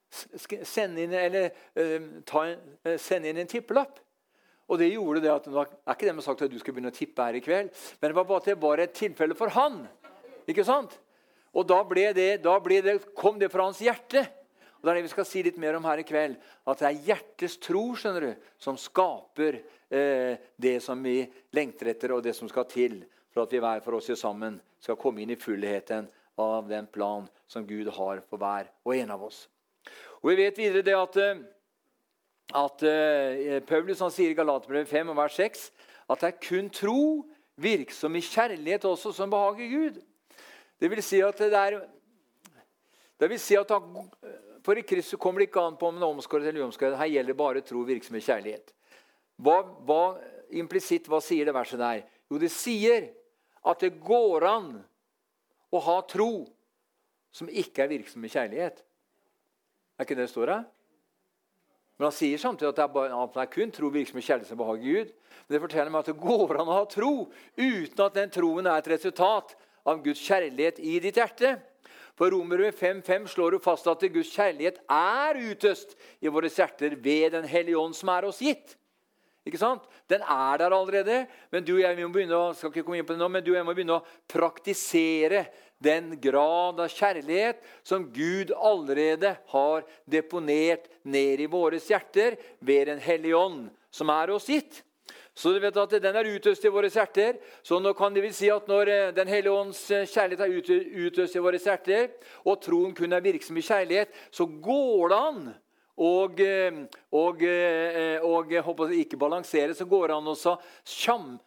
Send 0.10 0.98
inn, 0.98 1.12
eller, 1.14 1.52
eh, 1.78 1.92
en, 2.02 2.56
eh, 2.82 2.96
send 2.98 3.28
inn 3.30 3.38
en 3.38 3.50
tippelapp. 3.50 4.00
Og 4.66 4.80
det 4.82 4.88
gjorde 4.90 5.22
det 5.22 5.30
at 5.30 5.46
det 5.46 5.54
er 5.54 5.94
ikke 5.94 6.08
det 6.08 6.16
med 6.18 6.26
sagt 6.26 6.42
at 6.42 6.50
du 6.50 6.58
skal 6.58 6.74
begynne 6.74 6.90
å 6.90 6.96
tippe 6.96 7.26
her 7.26 7.38
i 7.38 7.42
kveld, 7.46 7.70
men 8.02 8.10
det 8.10 8.18
var 8.18 8.26
bare 8.26 8.42
at 8.42 8.50
det 8.50 8.56
var 8.58 8.82
et 8.82 8.94
tilfelle 8.98 9.38
for 9.38 9.54
han. 9.54 9.84
Ikke 10.50 10.66
sant? 10.66 10.96
Og 11.54 11.66
da, 11.70 11.84
ble 11.86 12.08
det, 12.18 12.42
da 12.42 12.56
ble 12.62 12.82
det, 12.86 12.96
kom 13.18 13.38
det 13.38 13.52
fra 13.54 13.68
hans 13.70 13.82
hjerte. 13.82 14.26
Og 14.80 14.86
Det 14.86 14.92
er 14.92 14.96
det 14.96 15.08
vi 15.10 15.12
skal 15.12 15.28
si 15.28 15.42
litt 15.44 15.58
mer 15.60 15.76
om 15.76 15.84
her 15.84 16.00
i 16.00 16.08
kveld. 16.08 16.38
At 16.64 16.80
det 16.80 16.88
er 16.88 17.02
hjertets 17.10 17.58
tro 17.60 17.84
skjønner 18.00 18.30
du, 18.30 18.46
som 18.64 18.78
skaper 18.80 19.60
eh, 19.92 20.40
det 20.56 20.78
som 20.84 21.04
vi 21.04 21.20
lengter 21.56 21.92
etter, 21.92 22.14
og 22.16 22.24
det 22.24 22.32
som 22.38 22.48
skal 22.48 22.68
til 22.72 23.02
for 23.34 23.44
at 23.44 23.52
vi 23.52 23.60
hver 23.60 23.84
for 23.84 24.00
oss 24.00 24.08
sammen 24.16 24.56
skal 24.80 24.98
komme 25.00 25.22
inn 25.22 25.36
i 25.36 25.40
fullheten 25.40 26.08
av 26.40 26.72
den 26.72 26.88
plan 26.88 27.28
som 27.52 27.68
Gud 27.68 27.92
har 27.92 28.24
for 28.30 28.40
hver 28.40 28.72
og 28.88 28.96
en 28.96 29.12
av 29.12 29.28
oss. 29.28 29.44
Og 30.24 30.32
Vi 30.32 30.40
vet 30.40 30.58
videre 30.58 30.88
det 30.88 30.96
at, 30.96 31.20
eh, 31.20 31.44
at 32.56 32.88
uh, 32.88 33.60
Paulus 33.68 34.00
han 34.00 34.16
sier 34.16 34.32
i 34.32 34.40
Galaterbrevet 34.40 34.88
5 34.88 35.12
vers 35.18 35.36
6 35.36 35.70
at 36.10 36.24
det 36.24 36.32
er 36.32 36.42
kun 36.48 36.72
tro, 36.74 37.02
virksom 37.60 38.16
i 38.16 38.24
kjærlighet 38.24 38.86
også, 38.88 39.12
som 39.12 39.30
behager 39.30 39.68
Gud. 39.68 39.98
Det 40.80 40.88
vil 40.88 41.04
si 41.04 41.20
at 41.20 41.38
det 41.38 41.52
er 41.54 41.82
det 43.20 43.28
vil 43.28 43.40
si 43.42 43.58
at 43.60 43.72
han, 43.76 44.08
for 44.66 44.78
i 44.80 44.84
Kristus 44.84 45.20
kommer 45.22 45.42
det 45.42 45.50
ikke 45.50 45.64
an 45.64 45.78
på 45.80 45.88
om 45.90 45.98
en 45.98 46.04
er 46.04 46.12
omskåret 46.12 46.50
eller 46.50 46.66
uomskåret. 46.66 46.98
Her 47.00 47.12
gjelder 47.14 47.38
bare 47.38 47.64
tro, 47.66 47.84
virksomhet, 47.88 48.26
kjærlighet. 48.26 48.74
Hva, 49.40 49.62
hva, 49.88 50.04
Implisitt, 50.60 51.08
hva 51.10 51.20
sier 51.22 51.46
det 51.46 51.54
verset 51.54 51.80
der? 51.80 52.02
Jo, 52.30 52.40
det 52.42 52.50
sier 52.54 53.12
at 53.70 53.84
det 53.84 54.00
går 54.02 54.46
an 54.50 54.72
å 55.70 55.82
ha 55.86 56.00
tro 56.10 56.48
som 57.36 57.50
ikke 57.52 57.86
er 57.86 57.92
virksom 57.92 58.24
med 58.24 58.34
kjærlighet. 58.34 58.82
Er 60.00 60.08
ikke 60.08 60.18
det 60.18 60.26
det 60.26 60.34
står 60.34 60.54
her? 60.56 60.68
Men 62.00 62.08
han 62.08 62.16
sier 62.16 62.40
samtidig 62.40 62.72
at 62.72 62.78
det 62.80 62.86
er, 62.86 62.94
bare, 62.96 63.12
at 63.12 63.34
det 63.36 63.42
er 63.44 63.52
kun 63.54 63.74
tro, 63.76 63.90
virksomhet, 63.94 64.26
kjærlighet 64.26 64.50
som 64.50 64.60
behager 64.62 64.86
Gud. 64.86 65.16
Men 65.46 65.56
det 65.56 65.64
forteller 65.66 65.94
meg 65.94 66.06
at 66.06 66.12
det 66.12 66.22
går 66.24 66.54
an 66.56 66.72
å 66.72 66.78
ha 66.78 66.86
tro 66.90 67.14
uten 67.60 68.06
at 68.06 68.16
den 68.16 68.32
troen 68.34 68.70
er 68.70 68.80
et 68.80 68.94
resultat 68.96 69.54
av 69.90 70.00
Guds 70.06 70.22
kjærlighet 70.24 70.80
i 70.80 70.96
ditt 71.04 71.20
hjerte. 71.20 71.58
For 72.20 72.34
Romere 72.36 72.74
5.5 72.76 73.30
slår 73.32 73.56
jo 73.56 73.62
fast 73.64 73.88
at 73.88 74.04
Guds 74.12 74.34
kjærlighet 74.36 74.82
er 74.92 75.38
utøst 75.40 75.96
i 76.20 76.28
våre 76.28 76.52
hjerter 76.52 76.98
ved 77.00 77.32
Den 77.38 77.48
hellige 77.48 77.80
ånd 77.80 77.96
som 77.96 78.12
er 78.12 78.28
oss 78.28 78.42
gitt. 78.44 78.76
Ikke 79.48 79.62
sant? 79.62 79.86
Den 80.12 80.26
er 80.28 80.60
der 80.60 80.76
allerede, 80.76 81.22
men 81.50 81.64
du 81.64 81.78
og 81.78 81.82
jeg 81.82 81.96
må 82.04 82.10
begynne 82.12 83.96
å 83.96 84.04
praktisere 84.28 85.46
den 85.80 86.12
grad 86.20 86.82
av 86.84 86.92
kjærlighet 86.92 87.64
som 87.88 88.10
Gud 88.12 88.52
allerede 88.52 89.38
har 89.54 89.88
deponert 90.04 90.92
ned 91.08 91.40
i 91.40 91.48
våre 91.48 91.80
hjerter 91.80 92.36
ved 92.60 92.92
Den 92.92 93.00
hellige 93.00 93.40
ånd, 93.40 93.70
som 93.96 94.12
er 94.12 94.36
oss 94.36 94.52
gitt. 94.52 94.84
Så 95.40 95.54
du 95.56 95.62
vet 95.64 95.78
at 95.80 95.94
Den 96.04 96.18
er 96.20 96.28
utøst 96.28 96.66
i 96.68 96.72
våre 96.74 96.90
hjerter. 96.92 97.38
Så 97.64 97.80
nå 97.80 97.94
kan 97.96 98.14
det 98.14 98.26
vil 98.26 98.36
si 98.36 98.50
at 98.52 98.68
når 98.68 98.92
eh, 98.92 99.12
Den 99.16 99.32
hellige 99.32 99.56
ånds 99.56 99.80
eh, 99.92 100.08
kjærlighet 100.10 100.44
er 100.44 101.08
utøst 101.08 101.36
i 101.36 101.44
våre 101.44 101.62
hjerter, 101.62 102.12
og 102.44 102.60
troen 102.62 102.94
kun 102.96 103.16
er 103.16 103.24
virksom 103.24 103.58
i 103.58 103.64
kjærlighet, 103.64 104.12
så 104.32 104.46
går 104.46 105.10
det 105.10 105.20
an 105.30 105.42
og, 106.00 106.40
og, 107.12 107.42
og, 107.44 107.44
og, 108.24 108.54
og 108.56 108.94
ikke 108.96 109.20
balansere, 109.20 109.76
så 109.76 109.84
går 109.84 110.08
det 110.08 110.16
an 110.16 110.30
å 110.32 110.56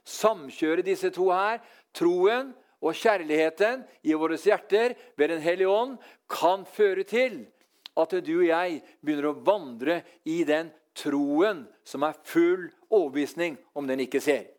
samkjøre 0.04 0.84
disse 0.84 1.08
to 1.14 1.30
her. 1.32 1.62
Troen 1.96 2.52
og 2.82 2.98
kjærligheten 2.98 3.86
i 4.04 4.16
våre 4.18 4.36
hjerter 4.36 4.96
ved 5.16 5.32
Den 5.32 5.40
hellige 5.44 5.72
ånd 5.72 5.96
kan 6.28 6.66
føre 6.68 7.04
til 7.08 7.44
at 7.96 8.14
du 8.24 8.34
og 8.40 8.46
jeg 8.48 8.80
begynner 9.00 9.30
å 9.30 9.40
vandre 9.44 9.98
i 10.24 10.42
den 10.48 10.72
troen 10.94 11.64
som 11.84 12.04
er 12.06 12.18
full 12.24 12.68
overbevisning 12.90 13.56
om 13.74 13.88
den 13.88 14.04
ikke 14.04 14.20
ser. 14.20 14.50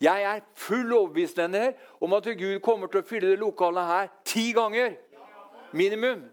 Jeg 0.00 0.24
er 0.24 0.40
full 0.56 0.92
overbevisning 0.96 1.74
om 2.00 2.16
at 2.16 2.28
Gud 2.38 2.60
kommer 2.64 2.88
til 2.88 3.02
å 3.02 3.06
fylle 3.06 3.34
det 3.34 3.40
lokalet 3.42 3.90
her 3.90 4.12
ti 4.24 4.50
ganger. 4.56 4.96
Minimum. 5.76 6.24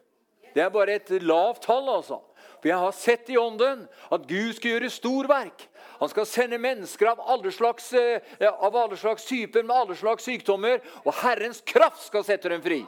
Det 0.56 0.64
er 0.64 0.72
bare 0.74 0.96
et 0.98 1.12
lavt 1.22 1.68
tall, 1.68 1.90
altså. 1.92 2.22
For 2.58 2.72
jeg 2.72 2.80
har 2.82 2.94
sett 2.96 3.28
i 3.30 3.38
ånden 3.38 3.84
at 4.10 4.24
Gud 4.30 4.56
skal 4.58 4.74
gjøre 4.78 4.90
storverk. 4.90 5.68
Han 6.00 6.10
skal 6.10 6.26
sende 6.30 6.58
mennesker 6.62 7.12
av 7.12 7.22
alle 7.22 7.52
slags, 7.54 7.92
eh, 7.94 8.22
av 8.42 8.76
alle 8.76 8.98
slags 8.98 9.26
typer 9.26 9.64
med 9.64 9.76
alle 9.76 9.96
slags 9.96 10.26
sykdommer. 10.26 10.82
Og 11.06 11.14
Herrens 11.22 11.62
kraft 11.62 12.06
skal 12.08 12.24
sette 12.24 12.50
dem 12.50 12.62
fri. 12.62 12.86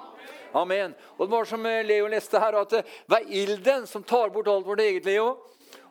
Amen. 0.54 0.96
Og 1.18 1.28
det 1.28 1.36
var 1.36 1.46
som 1.46 1.66
eh, 1.66 1.86
Leo 1.86 2.08
leste 2.10 2.42
her, 2.42 2.58
at 2.58 2.70
det 2.70 2.84
var 3.10 3.26
ilden 3.30 3.88
som 3.88 4.04
tar 4.04 4.30
bort 4.34 4.48
alt 4.48 4.66
vårt 4.66 4.82
eget, 4.82 5.06
Leo. 5.06 5.38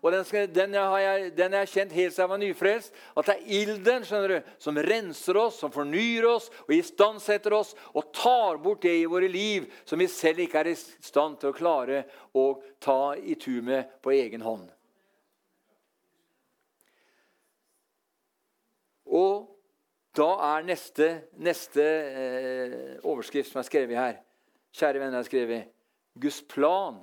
Og 0.03 0.13
den, 0.13 0.25
skal, 0.25 0.47
den, 0.55 0.75
har 0.79 0.99
jeg, 1.03 1.33
den 1.37 1.53
har 1.53 1.65
jeg 1.65 1.73
kjent 1.73 1.95
helt 1.97 2.15
siden 2.15 2.23
jeg 2.23 2.31
var 2.31 2.41
nyfrelst. 2.43 2.95
At 3.19 3.29
det 3.29 3.35
er 3.35 3.53
ilden 3.63 4.07
skjønner 4.07 4.35
du, 4.35 4.53
som 4.63 4.79
renser 4.89 5.41
oss, 5.41 5.59
som 5.59 5.75
fornyer 5.75 6.29
oss 6.29 6.49
og 6.67 6.73
istandsetter 6.77 7.57
oss 7.57 7.75
og 7.93 8.13
tar 8.15 8.61
bort 8.63 8.85
det 8.87 8.95
i 9.01 9.09
våre 9.11 9.31
liv 9.31 9.67
som 9.89 9.99
vi 9.99 10.09
selv 10.13 10.45
ikke 10.45 10.63
er 10.63 10.73
i 10.73 10.79
stand 10.79 11.41
til 11.41 11.51
å 11.51 11.57
klare 11.57 12.05
å 12.39 12.49
ta 12.83 13.17
i 13.19 13.35
tur 13.41 13.63
med 13.67 13.99
på 14.05 14.15
egen 14.15 14.45
hånd. 14.47 14.69
Og 19.09 19.49
da 20.19 20.29
er 20.53 20.67
neste, 20.67 21.09
neste 21.41 21.85
eh, 21.85 22.97
overskrift 23.07 23.53
som 23.53 23.63
er 23.63 23.69
skrevet 23.69 23.99
her 23.99 24.19
Kjære 24.79 25.01
venner, 25.01 25.17
jeg 25.17 25.25
har 25.25 25.27
skrevet 25.27 25.71
Guds 26.21 26.43
plan 26.45 26.99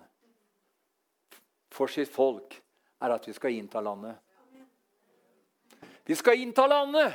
for 1.74 1.92
sitt 1.92 2.12
folk 2.14 2.54
er 3.02 3.10
at 3.16 3.28
vi 3.28 3.34
skal 3.34 3.54
innta 3.54 3.82
landet. 3.82 4.16
Vi 6.06 6.16
skal 6.16 6.40
innta 6.40 6.68
landet! 6.68 7.14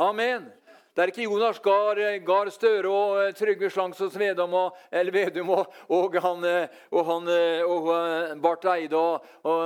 Amen. 0.00 0.52
Det 0.90 1.04
er 1.04 1.10
ikke 1.12 1.22
Jonas 1.22 1.60
Gahr, 1.62 1.98
Gahr 2.26 2.48
Støre 2.50 2.90
og 2.90 3.18
eh, 3.22 3.28
Trygve 3.38 3.68
Slangsvold 3.70 4.16
Vedum 4.18 4.56
og, 4.58 4.78
eller 4.90 5.14
Vedum 5.14 5.52
og, 5.54 5.68
og, 5.86 6.16
han, 6.24 6.42
eh, 6.48 6.80
og, 6.90 7.04
han, 7.06 7.28
eh, 7.30 7.62
og 7.62 7.86
Barth 8.42 8.66
Eide 8.72 8.98
og, 8.98 9.28
og 9.46 9.62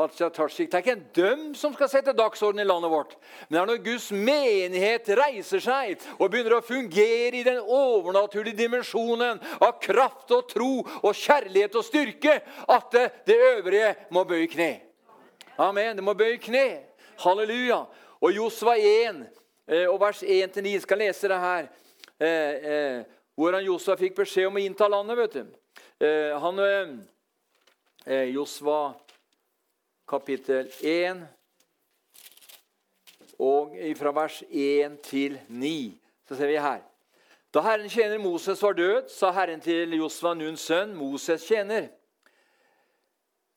Hadia 0.00 0.30
Tajik. 0.32 0.70
Det 0.72 0.78
er 0.78 0.86
ikke 0.86 0.96
dem 1.18 1.44
som 1.52 1.76
skal 1.76 1.92
sette 1.92 2.16
dagsorden 2.16 2.64
i 2.64 2.66
landet 2.66 2.88
vårt. 2.88 3.12
Men 3.50 3.58
det 3.58 3.60
er 3.60 3.70
når 3.74 3.84
Guds 3.90 4.08
menighet 4.10 5.12
reiser 5.20 5.60
seg 5.60 6.08
og 6.16 6.32
begynner 6.32 6.56
å 6.56 6.64
fungere 6.64 7.42
i 7.42 7.44
den 7.44 7.60
overnaturlige 7.60 8.56
dimensjonen 8.56 9.44
av 9.60 9.76
kraft 9.84 10.32
og 10.32 10.48
tro 10.48 10.72
og 10.80 11.10
kjærlighet 11.12 11.76
og 11.76 11.84
styrke, 11.84 12.40
at 12.64 12.88
det, 12.96 13.08
det 13.28 13.42
øvrige 13.50 13.96
må 14.16 14.24
bøye 14.24 14.48
kne. 14.48 14.78
Amen. 15.60 15.98
Det 15.98 16.06
må 16.08 16.16
bøye 16.16 16.40
kne. 16.40 16.70
Halleluja. 17.20 17.84
Og 18.24 18.32
Josva 18.32 18.78
1 18.80 19.26
Eh, 19.28 19.47
og 19.68 19.98
vers 20.00 20.22
1-9 20.22 20.78
skal 20.80 20.98
lese 21.02 21.28
det 21.28 21.40
her. 21.40 21.68
Eh, 22.20 22.54
eh, 22.72 23.02
hvordan 23.36 23.64
Josva 23.64 23.96
fikk 24.00 24.16
beskjed 24.16 24.48
om 24.48 24.56
å 24.56 24.62
innta 24.64 24.88
landet. 24.88 25.18
vet 25.18 25.32
du. 25.32 25.44
Han, 26.42 26.58
Josva 28.32 28.94
kapittel 30.08 30.70
1 30.82 31.26
og 33.38 33.76
fra 33.98 34.12
vers 34.14 34.42
1 34.50 34.98
til 35.02 35.38
9. 35.48 35.92
Så 36.28 36.36
ser 36.36 36.46
vi 36.46 36.56
her. 36.56 36.80
Da 37.54 37.60
Herren 37.60 37.88
tjener 37.88 38.18
Moses 38.18 38.62
var 38.62 38.72
død, 38.72 39.08
sa 39.08 39.30
Herren 39.30 39.60
til 39.60 39.94
Josva, 39.96 40.34
Nuns 40.34 40.60
sønn, 40.60 40.94
Moses 40.96 41.46
tjener. 41.46 41.88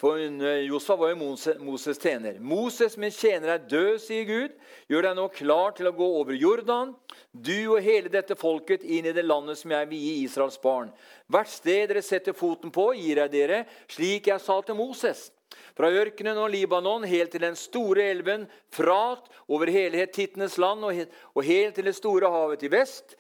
For 0.01 0.17
eh, 0.17 0.65
Josfa 0.65 0.96
var 0.98 1.12
jo 1.12 1.36
Moses' 1.60 2.00
tjener. 2.01 2.39
'Moses, 2.39 2.98
min 2.98 3.12
tjener, 3.12 3.48
er 3.53 3.67
død', 3.70 4.00
sier 4.01 4.24
Gud. 4.25 4.55
'Gjør 4.89 5.05
deg 5.05 5.17
nå 5.20 5.27
klar 5.36 5.75
til 5.77 5.91
å 5.91 5.93
gå 5.93 6.08
over 6.22 6.34
Jordan, 6.34 6.96
du 7.31 7.75
og 7.75 7.84
hele 7.86 8.10
dette 8.10 8.34
folket, 8.34 8.81
inn 8.81 9.05
i 9.05 9.13
det 9.13 9.22
landet 9.27 9.60
som 9.60 9.72
jeg 9.72 9.89
vil 9.91 10.01
gi 10.01 10.15
Israels 10.24 10.58
barn.' 10.58 10.89
'Hvert 11.29 11.53
sted 11.53 11.93
dere 11.93 12.01
setter 12.01 12.34
foten 12.34 12.74
på, 12.74 12.88
gir 12.98 13.22
jeg 13.22 13.34
dere, 13.36 13.62
slik 13.86 14.31
jeg 14.31 14.41
sa 14.41 14.58
til 14.65 14.79
Moses.' 14.79 15.29
Fra 15.77 15.91
ørkenen 15.91 16.39
og 16.39 16.50
Libanon 16.50 17.05
helt 17.05 17.31
til 17.36 17.43
den 17.43 17.55
store 17.60 18.10
elven 18.10 18.48
Frat, 18.74 19.29
over 19.48 19.70
hele 19.70 20.01
Hetittenes 20.01 20.58
land 20.58 20.84
og 20.84 21.43
helt 21.43 21.75
til 21.75 21.86
det 21.86 21.96
store 21.96 22.31
havet 22.31 22.63
i 22.63 22.72
vest, 22.72 23.15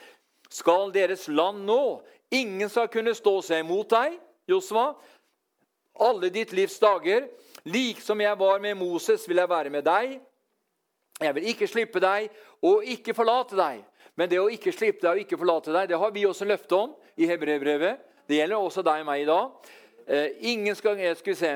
skal 0.49 0.91
deres 0.95 1.27
land 1.27 1.61
nå. 1.67 2.01
Ingen 2.31 2.71
skal 2.71 2.89
kunne 2.91 3.13
stå 3.15 3.37
seg 3.45 3.65
imot 3.65 3.91
deg, 3.93 4.17
Josva, 4.49 4.95
alle 6.01 6.31
ditt 6.33 6.53
livs 6.57 6.79
dager. 6.81 7.27
Liksom 7.63 8.21
jeg 8.21 8.39
var 8.39 8.61
med 8.63 8.77
Moses, 8.79 9.27
vil 9.29 9.41
jeg 9.41 9.49
være 9.49 9.73
med 9.73 9.85
deg. 9.85 10.17
Jeg 11.21 11.35
vil 11.37 11.49
ikke 11.51 11.69
slippe 11.69 12.01
deg 12.01 12.31
og 12.65 12.85
ikke 12.89 13.13
forlate 13.13 13.57
deg. 13.57 13.83
Men 14.17 14.29
det 14.29 14.39
å 14.41 14.49
ikke 14.51 14.73
slippe 14.73 15.05
deg 15.05 15.11
og 15.13 15.21
ikke 15.23 15.39
forlate 15.39 15.73
deg, 15.73 15.91
det 15.91 15.99
har 16.01 16.11
vi 16.13 16.25
også 16.27 16.47
løfte 16.49 16.77
om 16.77 16.95
i 17.15 17.29
Hebrevbrevet. 17.29 18.01
Det 18.27 18.39
gjelder 18.39 18.57
også 18.57 18.83
deg 18.85 19.03
og 19.03 19.07
meg 19.07 19.23
i 19.23 19.29
dag. 19.29 19.69
Eh, 20.07 20.27
ingen 20.51 20.75
skal, 20.75 20.99
jeg 20.99 21.17
skulle 21.19 21.37
se, 21.37 21.53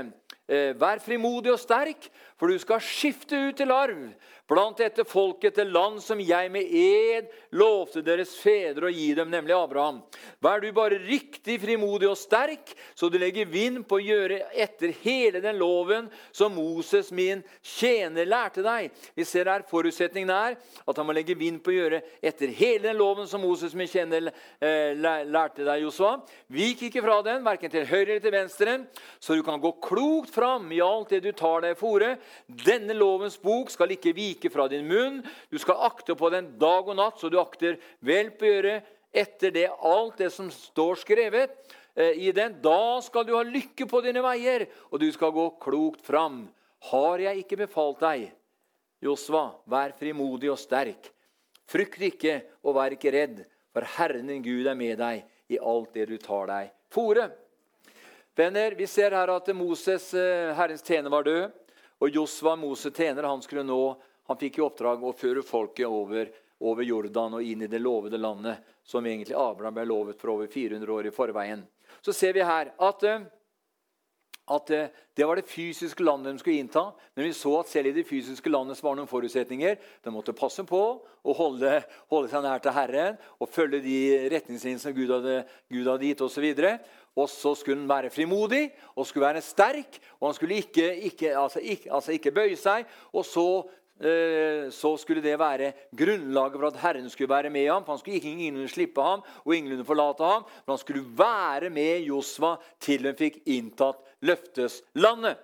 eh, 0.47 0.71
Vær 0.79 1.01
frimodig 1.03 1.51
og 1.51 1.59
sterk, 1.59 2.09
for 2.39 2.51
du 2.51 2.59
skal 2.59 2.83
skifte 2.83 3.37
ut 3.49 3.57
til 3.57 3.71
arv 3.71 4.09
blant 4.49 4.77
dette 4.77 5.05
folket 5.07 5.55
til 5.57 5.71
land 5.73 5.97
som 6.03 6.19
jeg 6.21 6.49
med 6.53 6.69
ed 6.69 7.31
lovte 7.57 8.03
deres 8.05 8.35
fedre 8.37 8.89
å 8.89 8.93
gi 8.93 9.07
dem, 9.17 9.31
nemlig 9.33 9.55
Abraham. 9.57 10.01
Vær 10.43 10.61
du 10.61 10.67
bare 10.75 10.99
riktig 11.01 11.57
frimodig 11.63 12.09
og 12.11 12.17
sterk, 12.19 12.73
så 12.93 13.09
du 13.09 13.17
legger 13.21 13.49
vind 13.49 13.81
på 13.89 13.97
å 13.97 14.03
gjøre 14.05 14.41
etter 14.53 14.93
hele 15.01 15.41
den 15.41 15.57
loven 15.57 16.09
som 16.35 16.53
Moses, 16.53 17.09
min 17.15 17.41
tjener, 17.63 18.27
lærte 18.29 18.61
deg. 18.65 18.93
Vi 19.17 19.25
ser 19.25 19.49
her 19.49 19.65
forutsetningen 19.69 20.33
er 20.35 20.59
at 20.59 21.01
han 21.01 21.09
må 21.09 21.15
legge 21.15 21.37
vind 21.37 21.63
på 21.65 21.73
å 21.73 21.77
gjøre 21.79 22.03
etter 22.21 22.53
hele 22.53 22.83
den 22.85 22.99
loven 23.01 23.29
som 23.29 23.41
Moses, 23.41 23.73
min 23.73 23.89
tjener, 23.89 24.29
eh, 24.61 24.93
lærte 24.93 25.65
deg, 25.65 25.81
Josua. 25.87 26.19
Vik 26.53 26.85
ikke 26.89 27.03
fra 27.05 27.17
den, 27.25 27.41
verken 27.45 27.73
til 27.73 27.89
høyre 27.89 28.11
eller 28.11 28.23
til 28.27 28.35
venstre, 28.35 28.77
så 29.19 29.33
du 29.33 29.41
kan 29.45 29.61
gå 29.61 29.73
klokt 29.81 30.29
fram 30.35 30.69
i 30.71 30.83
alt 30.85 31.09
det 31.15 31.23
du 31.25 31.31
tar 31.33 31.65
deg 31.65 31.79
fore. 31.79 32.15
Denne 32.45 32.95
lovens 32.97 33.37
bok 33.41 33.71
skal 33.73 33.93
ikke 33.95 34.15
vike 34.15 34.51
fra 34.53 34.67
din 34.71 34.85
munn. 34.87 35.21
Du 35.51 35.57
skal 35.61 35.81
akte 35.87 36.15
på 36.17 36.29
den 36.33 36.53
dag 36.61 36.87
og 36.87 36.97
natt, 36.99 37.19
så 37.19 37.31
du 37.31 37.39
akter 37.41 37.79
vel 38.05 38.31
på 38.35 38.47
å 38.47 38.51
gjøre 38.53 38.75
etter 39.15 39.53
det 39.55 39.67
alt 39.71 40.19
det 40.19 40.29
som 40.35 40.51
står 40.51 41.01
skrevet 41.03 41.55
eh, 41.95 42.27
i 42.27 42.31
den. 42.35 42.57
Da 42.63 43.01
skal 43.05 43.27
du 43.27 43.35
ha 43.37 43.43
lykke 43.47 43.87
på 43.89 44.03
dine 44.05 44.23
veier, 44.25 44.67
og 44.91 45.01
du 45.03 45.07
skal 45.15 45.33
gå 45.35 45.49
klokt 45.63 46.05
fram. 46.05 46.45
Har 46.91 47.23
jeg 47.23 47.45
ikke 47.45 47.63
befalt 47.65 48.03
deg? 48.03 48.29
Josva, 49.03 49.49
vær 49.69 49.95
frimodig 49.97 50.51
og 50.51 50.59
sterk. 50.59 51.11
Frykt 51.65 52.01
ikke 52.11 52.39
og 52.65 52.77
vær 52.77 52.93
ikke 52.93 53.13
redd, 53.15 53.43
for 53.73 53.87
Herren 53.97 54.29
din 54.29 54.43
Gud 54.45 54.67
er 54.69 54.77
med 54.77 54.99
deg 55.01 55.25
i 55.51 55.59
alt 55.61 55.93
det 55.95 56.09
du 56.09 56.17
tar 56.21 56.49
deg 56.51 56.73
fore. 56.95 57.29
Venner, 58.35 58.75
Vi 58.75 58.87
ser 58.87 59.11
her 59.11 59.31
at 59.31 59.47
Moses, 59.55 60.13
eh, 60.13 60.53
Herrens 60.55 60.83
tjener, 60.83 61.09
var 61.09 61.23
død. 61.23 61.51
Og 62.05 62.13
Josva, 62.13 62.53
Moses 62.55 62.93
tjener, 62.93 63.25
han 63.25 63.41
skulle 63.41 63.63
nå 63.65 63.79
han 64.27 64.37
fikk 64.37 64.59
i 64.59 64.65
oppdrag 64.65 65.01
å 65.01 65.13
føre 65.17 65.41
folket 65.45 65.89
over, 65.89 66.29
over, 66.65 66.85
Jordan 66.85 67.37
og 67.37 67.45
inn 67.45 67.63
i 67.65 67.69
det 67.69 67.81
lovede 67.81 68.17
landet, 68.21 68.61
som 68.85 69.05
egentlig 69.05 69.37
Abraham 69.37 69.73
ble 69.73 69.85
lovet 69.89 70.21
for 70.21 70.35
over 70.35 70.49
400 70.49 70.93
år 70.93 71.09
i 71.09 71.13
forveien. 71.13 71.63
Så 72.05 72.13
ser 72.13 72.33
vi 72.33 72.45
her 72.45 72.71
at, 72.73 73.05
eh, 73.05 73.25
at 74.53 74.71
eh, 74.73 74.89
det 75.17 75.25
var 75.25 75.37
det 75.37 75.49
fysiske 75.49 76.05
landet 76.05 76.33
de 76.33 76.41
skulle 76.41 76.61
innta. 76.61 76.87
Men 77.13 77.25
vi 77.25 77.33
så 77.37 77.53
at 77.59 77.69
selv 77.69 77.89
i 77.89 77.95
det 77.99 78.07
fysiske 78.09 78.49
landet 78.49 78.81
var 78.85 78.97
noen 78.97 79.09
forutsetninger. 79.09 79.77
De 80.05 80.13
måtte 80.13 80.37
passe 80.37 80.65
på 80.65 80.81
å 81.01 81.37
holde, 81.37 81.79
holde 82.13 82.33
seg 82.33 82.45
nær 82.45 82.61
til 82.61 82.75
Herren 82.75 83.21
og 83.37 83.49
følge 83.49 83.81
de 83.85 83.99
retningslinjene 84.33 84.81
som 84.81 84.93
Gud 84.93 85.13
hadde, 85.13 85.39
Gud 85.73 85.89
hadde 85.89 86.09
gitt 86.09 86.25
osv. 86.25 86.49
Og 86.53 87.04
så 87.31 87.55
skulle 87.55 87.79
han 87.79 87.89
være 87.89 88.11
frimodig 88.11 88.65
og 88.95 89.07
skulle 89.07 89.27
være 89.27 89.41
sterk. 89.41 89.99
og 90.19 90.27
Han 90.27 90.35
skulle 90.35 90.59
ikke, 90.59 90.89
ikke, 91.07 91.37
altså, 91.37 91.59
ikke, 91.63 91.93
altså 91.93 92.11
ikke 92.11 92.35
bøye 92.35 92.59
seg. 92.59 92.85
Og 93.13 93.25
så 93.25 93.47
Eh, 93.95 94.67
så 94.75 94.97
skulle 94.99 95.23
det 95.23 95.37
være 95.39 95.71
grunnlaget 95.95 96.59
for 96.59 96.67
at 96.67 96.79
Herren 96.81 97.09
skulle 97.09 97.29
være 97.29 97.49
med 97.49 97.69
ham. 97.69 97.85
for 97.85 97.93
Han 97.93 97.99
skulle 97.99 98.15
ikke 98.15 98.29
ingenlunde 98.29 98.67
slippe 98.67 99.01
ham 99.01 99.21
og 99.45 99.55
ingenlunde 99.55 99.85
forlate 99.85 100.23
ham, 100.23 100.43
men 100.43 100.71
han 100.71 100.77
skulle 100.77 101.05
være 101.17 101.69
med 101.69 101.99
Josva 102.03 102.55
til 102.79 103.07
hun 103.07 103.15
fikk 103.15 103.39
inntatt 103.45 103.95
løfteslandet. 104.21 105.37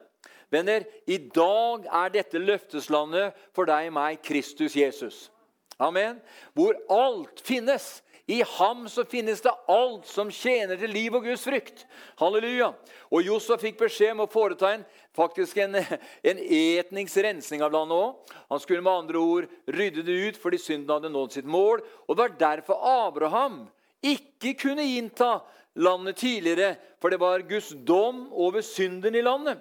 Venner, 0.51 0.83
i 1.07 1.17
dag 1.17 1.87
er 1.87 2.09
dette 2.11 2.37
løfteslandet 2.37 3.31
for 3.55 3.63
deg 3.65 3.87
og 3.87 3.93
meg 3.95 4.19
Kristus 4.19 4.75
Jesus. 4.75 5.31
Amen. 5.79 6.19
Hvor 6.53 6.75
alt 6.91 7.39
finnes. 7.39 8.03
I 8.31 8.43
ham 8.47 8.85
så 8.89 9.03
finnes 9.05 9.41
det 9.43 9.51
alt 9.67 10.07
som 10.07 10.29
tjener 10.31 10.79
til 10.79 10.93
liv 10.93 11.15
og 11.17 11.25
Guds 11.25 11.43
frykt. 11.43 11.83
Halleluja. 12.21 12.69
Og 13.11 13.25
Josef 13.27 13.59
fikk 13.65 13.81
beskjed 13.81 14.13
om 14.13 14.23
å 14.23 14.29
foreta 14.31 14.69
en, 14.71 14.85
faktisk 15.17 15.57
en, 15.59 15.75
en 15.75 16.39
etnings 16.39 17.17
rensning 17.25 17.63
av 17.65 17.73
landet 17.75 17.97
òg. 17.97 18.37
Han 18.53 18.61
skulle 18.63 18.85
med 18.85 18.93
andre 18.93 19.19
ord 19.19 19.49
rydde 19.67 20.05
det 20.07 20.15
ut 20.29 20.39
fordi 20.39 20.61
synden 20.63 20.93
hadde 20.93 21.11
nådd 21.11 21.35
sitt 21.35 21.49
mål. 21.49 21.83
Og 22.07 22.15
Det 22.15 22.21
var 22.21 22.37
derfor 22.45 22.85
Abraham 22.93 23.65
ikke 23.99 24.55
kunne 24.63 24.87
innta 24.87 25.41
landet 25.75 26.21
tidligere, 26.23 26.77
for 27.03 27.11
det 27.11 27.19
var 27.19 27.43
Guds 27.49 27.73
dom 27.87 28.29
over 28.31 28.63
synden 28.63 29.15
i 29.15 29.25
landet. 29.27 29.59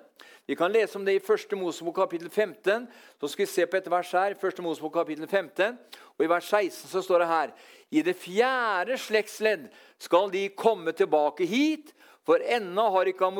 Vi 0.50 0.56
kan 0.56 0.72
lese 0.72 0.98
om 0.98 1.04
det 1.06 1.12
i 1.14 1.20
1. 1.22 1.52
Mosebok 1.54 1.94
kapittel 1.94 2.30
15. 2.30 2.86
Så 3.20 3.28
skal 3.28 3.44
vi 3.44 3.50
se 3.52 3.66
på 3.70 3.76
et 3.78 3.90
vers 3.90 4.08
her. 4.12 4.34
1. 4.34 4.58
Mosebok 4.66 4.96
kapittel 4.96 5.28
15, 5.28 5.76
og 6.18 6.24
I 6.24 6.28
vers 6.32 6.48
16 6.50 6.90
så 6.90 7.02
står 7.06 7.22
det 7.22 7.28
her 7.30 7.52
i 7.90 8.02
det 8.02 8.16
fjerde 8.18 8.96
slektsledd 8.98 9.68
skal 10.02 10.26
de 10.34 10.48
komme 10.58 10.90
tilbake 10.90 11.46
hit, 11.46 11.94
for 12.26 12.42
ennå 12.42 12.88
har 12.90 13.06
ikke 13.06 13.30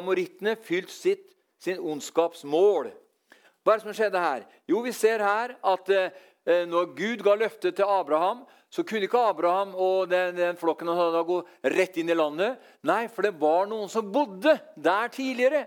amorittene 0.00 0.56
fylt 0.56 0.90
sitt 0.90 1.36
sin 1.60 1.76
ondskapsmål. 1.76 2.88
Hva 3.60 3.74
er 3.74 3.76
det 3.76 3.84
som 3.84 3.92
skjedde 4.00 4.24
her? 4.24 4.48
Jo, 4.64 4.80
vi 4.80 4.92
ser 4.96 5.20
her 5.20 5.52
at 5.60 5.92
eh, 5.92 6.64
når 6.64 6.96
Gud 6.96 7.28
ga 7.28 7.36
løftet 7.36 7.76
til 7.76 7.84
Abraham, 7.84 8.46
så 8.70 8.82
kunne 8.84 9.06
ikke 9.06 9.22
Abraham 9.30 9.74
og 9.78 10.10
den, 10.10 10.34
den 10.36 10.58
flokken 10.58 10.90
hadde 10.90 11.22
gå 11.28 11.38
rett 11.76 11.96
inn 12.00 12.10
i 12.10 12.18
landet. 12.18 12.60
Nei, 12.86 13.06
for 13.12 13.26
det 13.26 13.36
var 13.40 13.68
noen 13.70 13.90
som 13.92 14.10
bodde 14.12 14.56
der 14.74 15.12
tidligere. 15.14 15.66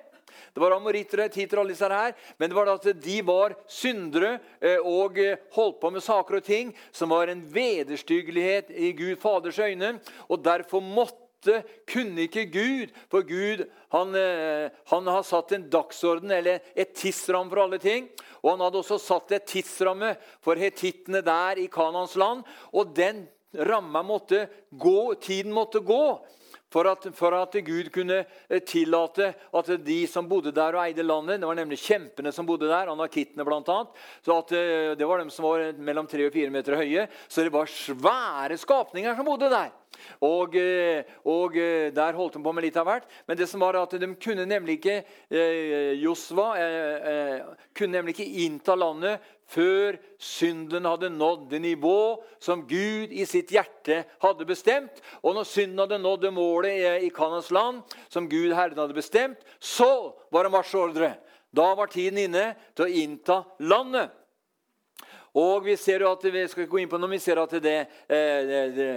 Det 0.53 0.61
var 0.61 0.75
amorittere, 0.75 1.29
titer, 1.31 1.59
alle 1.61 1.73
disse 1.73 1.89
her, 1.89 2.13
men 2.37 2.49
det 2.49 2.57
var 2.57 2.71
at 2.73 2.85
de 3.01 3.15
var 3.25 3.55
syndere 3.69 4.37
eh, 4.61 4.77
og 4.77 5.17
eh, 5.21 5.39
holdt 5.55 5.79
på 5.81 5.91
med 5.93 6.05
saker 6.05 6.39
og 6.39 6.45
ting 6.45 6.73
som 6.95 7.11
var 7.13 7.31
en 7.31 7.41
vederstyggelighet 7.53 8.71
i 8.73 8.91
Gud 8.97 9.17
Faders 9.21 9.59
øyne. 9.59 9.97
og 10.27 10.43
Derfor 10.45 10.83
måtte 10.83 11.28
måtte, 11.39 11.63
kunne 11.87 12.25
ikke 12.27 12.45
Gud. 12.51 12.91
For 13.09 13.23
Gud 13.23 13.67
han, 13.91 14.15
eh, 14.15 14.69
han 14.85 15.07
har 15.07 15.23
satt 15.23 15.51
en 15.51 15.69
dagsorden, 15.69 16.31
eller 16.31 16.59
et 16.75 16.93
tidsramme 16.93 17.49
for 17.49 17.63
alle 17.63 17.79
ting. 17.79 18.09
Og 18.43 18.51
han 18.51 18.59
hadde 18.61 18.79
også 18.79 18.99
satt 18.99 19.31
et 19.31 19.45
tidsramme 19.45 20.17
for 20.41 20.55
hetittene 20.55 21.21
der 21.21 21.57
i 21.57 21.67
Kanans 21.67 22.15
land. 22.15 22.43
Og 22.73 22.95
den 22.95 23.27
ramma 23.53 24.03
måtte 24.03 24.47
gå, 24.71 25.15
tiden 25.15 25.51
måtte 25.51 25.79
gå. 25.79 26.19
For 26.69 26.85
at, 26.85 27.07
for 27.17 27.33
at, 27.33 27.55
Gud 27.65 27.89
kunne 27.93 28.19
eh, 28.21 28.61
tillate 28.61 29.31
at 29.33 29.71
de 29.81 29.97
som 30.09 30.27
bodde 30.29 30.53
der 30.53 30.77
og 30.77 30.83
eide 30.83 31.01
landet 31.05 31.41
Det 31.41 31.49
var 31.49 31.57
nemlig 31.57 31.79
kjempene 31.81 32.33
som 32.33 32.45
bodde 32.45 32.69
der, 32.69 32.91
anakittene 32.93 33.45
bl.a. 33.45 33.77
Eh, 33.89 34.93
det 34.99 35.07
var 35.09 35.23
de 35.23 35.33
som 35.33 35.47
var 35.47 35.71
mellom 35.81 36.09
tre 36.09 36.27
og 36.27 36.35
fire 36.35 36.53
meter 36.53 36.77
høye. 36.77 37.07
Så 37.27 37.45
det 37.45 37.53
var 37.53 37.69
svære 37.73 38.59
skapninger 38.61 39.17
som 39.17 39.25
bodde 39.25 39.49
der. 39.49 39.73
Og, 40.23 40.53
eh, 40.55 41.09
og, 41.25 41.57
Der 41.95 42.13
holdt 42.13 42.37
de 42.37 42.43
på 42.45 42.53
med 42.53 42.67
litt 42.67 42.77
av 42.77 42.85
hvert. 42.85 43.09
Men 43.25 43.37
det 43.37 43.49
som 43.49 43.65
var 43.65 43.79
at 43.81 43.97
de 43.97 44.13
kunne 44.21 44.45
nemlig 44.45 44.77
ikke 44.77 45.01
Josva 45.99 46.51
kunne 47.75 47.97
nemlig 47.97 48.13
ikke 48.13 48.45
innta 48.45 48.75
landet 48.77 49.25
før 49.49 49.97
synden 50.21 50.85
hadde 50.85 51.09
nådd 51.13 51.47
det 51.51 51.61
nivå 51.63 52.21
som 52.43 52.65
Gud 52.69 53.11
i 53.11 53.25
sitt 53.29 53.51
hjerte 53.53 54.03
hadde 54.21 54.47
bestemt. 54.49 55.01
Og 55.23 55.37
når 55.37 55.47
synden 55.49 55.81
hadde 55.83 56.01
nådd 56.01 56.27
det 56.27 56.33
målet 56.35 57.05
i 57.05 57.09
Kanas 57.13 57.49
land, 57.55 57.81
som 58.13 58.29
Gud 58.29 58.53
Herren 58.53 58.79
hadde 58.83 58.97
bestemt, 58.97 59.41
så 59.59 60.13
var 60.29 60.45
det 60.45 60.53
marsjordre. 60.53 61.15
Da 61.49 61.71
var 61.75 61.89
tiden 61.89 62.21
inne 62.27 62.51
til 62.77 62.85
å 62.85 62.93
innta 63.01 63.41
landet. 63.65 64.13
Og 65.37 65.65
vi 65.67 65.75
ser 65.77 66.01
jo 66.01 66.09
at 66.09 66.23
vi 66.33 66.41
skal 66.49 66.67
gå 66.69 66.79
inn 66.81 66.89
på 66.89 66.97
når 66.97 67.11
vi 67.11 67.19
ser 67.21 67.41
at 67.41 67.53
det, 67.61 67.75
det, 68.09 68.61
det, 68.75 68.87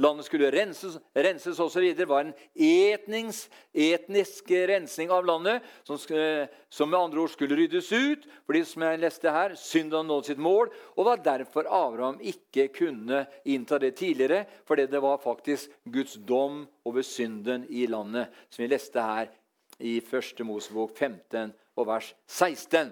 landet 0.00 0.26
skulle 0.26 0.50
renses, 0.50 0.96
renses 1.14 1.60
osv. 1.62 1.86
Det 1.94 2.08
var 2.08 2.26
en 2.26 2.34
etnings, 2.54 3.44
etnisk 3.70 4.50
rensing 4.70 5.12
av 5.14 5.26
landet 5.28 5.66
som, 5.86 5.98
som, 5.98 6.90
med 6.90 6.98
andre 6.98 7.22
ord 7.22 7.32
skulle 7.34 7.58
ryddes 7.58 7.92
ut. 7.92 8.26
fordi 8.46 8.64
som 8.66 8.86
jeg 8.88 9.02
leste 9.04 9.34
her, 9.34 9.54
synd 9.54 9.94
hadde 9.94 10.10
nådd 10.10 10.30
sitt 10.32 10.42
mål, 10.42 10.72
og 10.96 11.08
var 11.12 11.22
derfor 11.24 11.70
Abraham 11.70 12.18
ikke 12.20 12.68
kunne 12.74 13.24
innta 13.44 13.78
det 13.78 13.94
tidligere. 14.00 14.44
Fordi 14.66 14.86
det 14.90 15.02
var 15.02 15.22
faktisk 15.22 15.70
Guds 15.84 16.18
dom 16.26 16.64
over 16.84 17.02
synden 17.06 17.66
i 17.70 17.86
landet, 17.86 18.32
som 18.50 18.64
vi 18.64 18.72
leste 18.72 19.02
her 19.02 19.30
i 19.78 19.98
1. 20.02 20.42
Mosebok 20.42 20.96
15 20.96 21.52
og 21.78 21.86
vers 21.86 22.14
16. 22.26 22.90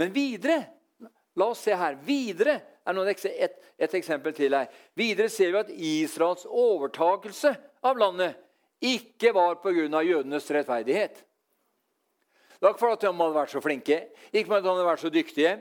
Men 0.00 0.14
videre 0.14 0.64
La 1.36 1.48
oss 1.48 1.64
se 1.64 1.74
her. 1.76 1.96
Videre 2.04 2.58
er 2.84 2.98
et, 3.08 3.58
et, 3.78 3.94
eksempel 3.94 4.34
til 4.36 4.54
her. 4.54 4.70
Videre 4.94 5.30
ser 5.32 5.52
vi 5.52 5.60
at 5.60 5.70
Israels 5.72 6.46
overtakelse 6.46 7.54
av 7.82 7.98
landet 7.98 8.36
ikke 8.82 9.32
var 9.34 9.60
pga. 9.62 10.02
jødenes 10.02 10.50
rettferdighet. 10.50 11.14
Det 12.52 12.66
var 12.66 12.74
ikke 12.74 12.84
fordi 12.84 13.06
de 13.06 13.18
hadde 13.18 13.34
vært 13.34 13.50
så 13.50 13.60
flinke, 13.60 13.96
ikke 14.32 14.48
fordi 14.48 14.62
de 14.62 14.70
hadde 14.70 14.86
vært 14.86 15.00
så 15.00 15.10
dyktige, 15.10 15.52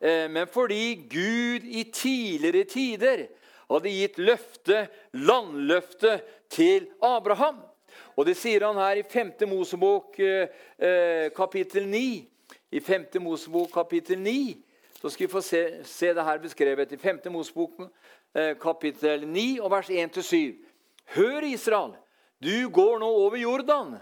eh, 0.00 0.28
men 0.28 0.46
fordi 0.46 1.08
Gud 1.08 1.64
i 1.64 1.84
tidligere 1.84 2.64
tider 2.64 3.26
hadde 3.70 3.92
gitt 3.92 4.18
løfte, 4.18 4.88
landløfte 5.12 6.20
til 6.50 6.88
Abraham. 7.02 7.62
Og 8.16 8.26
Det 8.26 8.36
sier 8.36 8.66
han 8.66 8.76
her 8.76 9.00
i 9.00 9.02
5. 9.02 9.32
Mosebok 9.48 10.18
eh, 10.20 10.48
eh, 10.78 11.30
kapittel 11.36 11.88
9. 11.88 12.28
I 12.72 12.80
5. 12.80 13.20
Mosebok 13.20 13.72
kapittel 13.72 14.18
9 14.20 14.71
så 15.02 15.10
skal 15.10 15.26
vi 15.26 15.32
få 15.32 15.40
se, 15.42 15.60
se 15.82 16.12
det 16.14 16.22
her 16.22 16.38
beskrevet 16.38 16.92
i 16.94 16.96
5. 16.96 17.16
Mosebok 17.34 17.80
eh, 18.38 18.52
kapittel 18.62 19.24
9 19.26 19.58
og 19.58 19.72
vers 19.72 19.88
1-7. 19.90 20.52
Hør, 21.16 21.42
Israel, 21.42 21.96
du 22.38 22.68
går 22.70 23.00
nå 23.02 23.08
over 23.24 23.40
Jordan. 23.40 23.96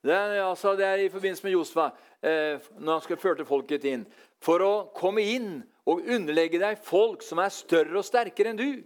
Det 0.00 0.14
er, 0.14 0.38
altså, 0.46 0.72
det 0.72 0.86
er 0.86 1.02
i 1.04 1.10
forbindelse 1.12 1.44
med 1.44 1.52
Josfa, 1.52 1.90
eh, 2.24 2.64
når 2.78 2.92
han 2.92 3.04
skal 3.04 3.20
førte 3.20 3.44
folket 3.44 3.84
inn. 3.84 4.06
For 4.40 4.64
å 4.64 4.72
komme 4.96 5.20
inn 5.20 5.50
og 5.84 6.08
underlegge 6.08 6.62
deg 6.62 6.80
folk 6.80 7.20
som 7.26 7.44
er 7.44 7.52
større 7.52 8.00
og 8.00 8.08
sterkere 8.08 8.54
enn 8.54 8.62
du. 8.62 8.80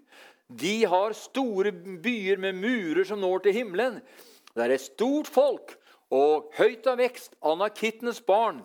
De 0.50 0.74
har 0.90 1.14
store 1.14 1.70
byer 1.70 2.42
med 2.42 2.58
murer 2.58 3.06
som 3.06 3.22
når 3.22 3.46
til 3.46 3.60
himmelen. 3.60 4.02
Det 4.50 4.66
er 4.66 4.74
et 4.74 4.88
stort 4.88 5.30
folk 5.30 5.76
og 6.10 6.50
høyt 6.58 6.90
av 6.90 6.98
vekst, 6.98 7.38
anakittenes 7.38 8.18
barn. 8.26 8.64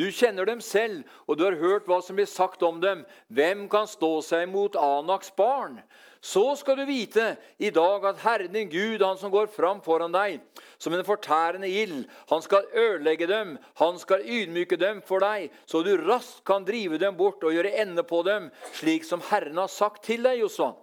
Du 0.00 0.06
kjenner 0.08 0.48
dem 0.48 0.62
selv, 0.64 1.02
og 1.28 1.36
du 1.36 1.42
har 1.44 1.58
hørt 1.60 1.88
hva 1.88 1.98
som 2.00 2.16
blir 2.16 2.28
sagt 2.30 2.62
om 2.64 2.78
dem. 2.80 3.02
Hvem 3.28 3.66
kan 3.68 3.88
stå 3.90 4.22
seg 4.24 4.46
mot 4.48 4.76
Anaks 4.80 5.28
barn? 5.36 5.76
Så 6.24 6.54
skal 6.56 6.78
du 6.78 6.86
vite 6.88 7.34
i 7.60 7.68
dag 7.72 8.04
at 8.08 8.20
Herren 8.22 8.52
din 8.52 8.68
Gud, 8.72 9.02
han 9.04 9.18
som 9.20 9.32
går 9.32 9.50
fram 9.52 9.80
foran 9.84 10.12
deg, 10.12 10.38
som 10.80 10.96
en 10.96 11.04
fortærende 11.04 11.68
ild, 11.68 12.06
han 12.32 12.44
skal 12.44 12.68
ødelegge 12.72 13.28
dem, 13.28 13.54
han 13.80 14.00
skal 14.00 14.24
ydmyke 14.24 14.76
dem 14.80 15.00
for 15.04 15.24
deg, 15.24 15.48
så 15.68 15.82
du 15.84 15.92
raskt 16.00 16.44
kan 16.48 16.64
drive 16.64 17.00
dem 17.00 17.16
bort 17.16 17.44
og 17.44 17.56
gjøre 17.56 17.72
ende 17.82 18.04
på 18.04 18.22
dem, 18.24 18.48
slik 18.76 19.04
som 19.08 19.24
Herren 19.32 19.60
har 19.60 19.72
sagt 19.72 20.06
til 20.08 20.24
deg, 20.24 20.40
Josva. 20.40 20.74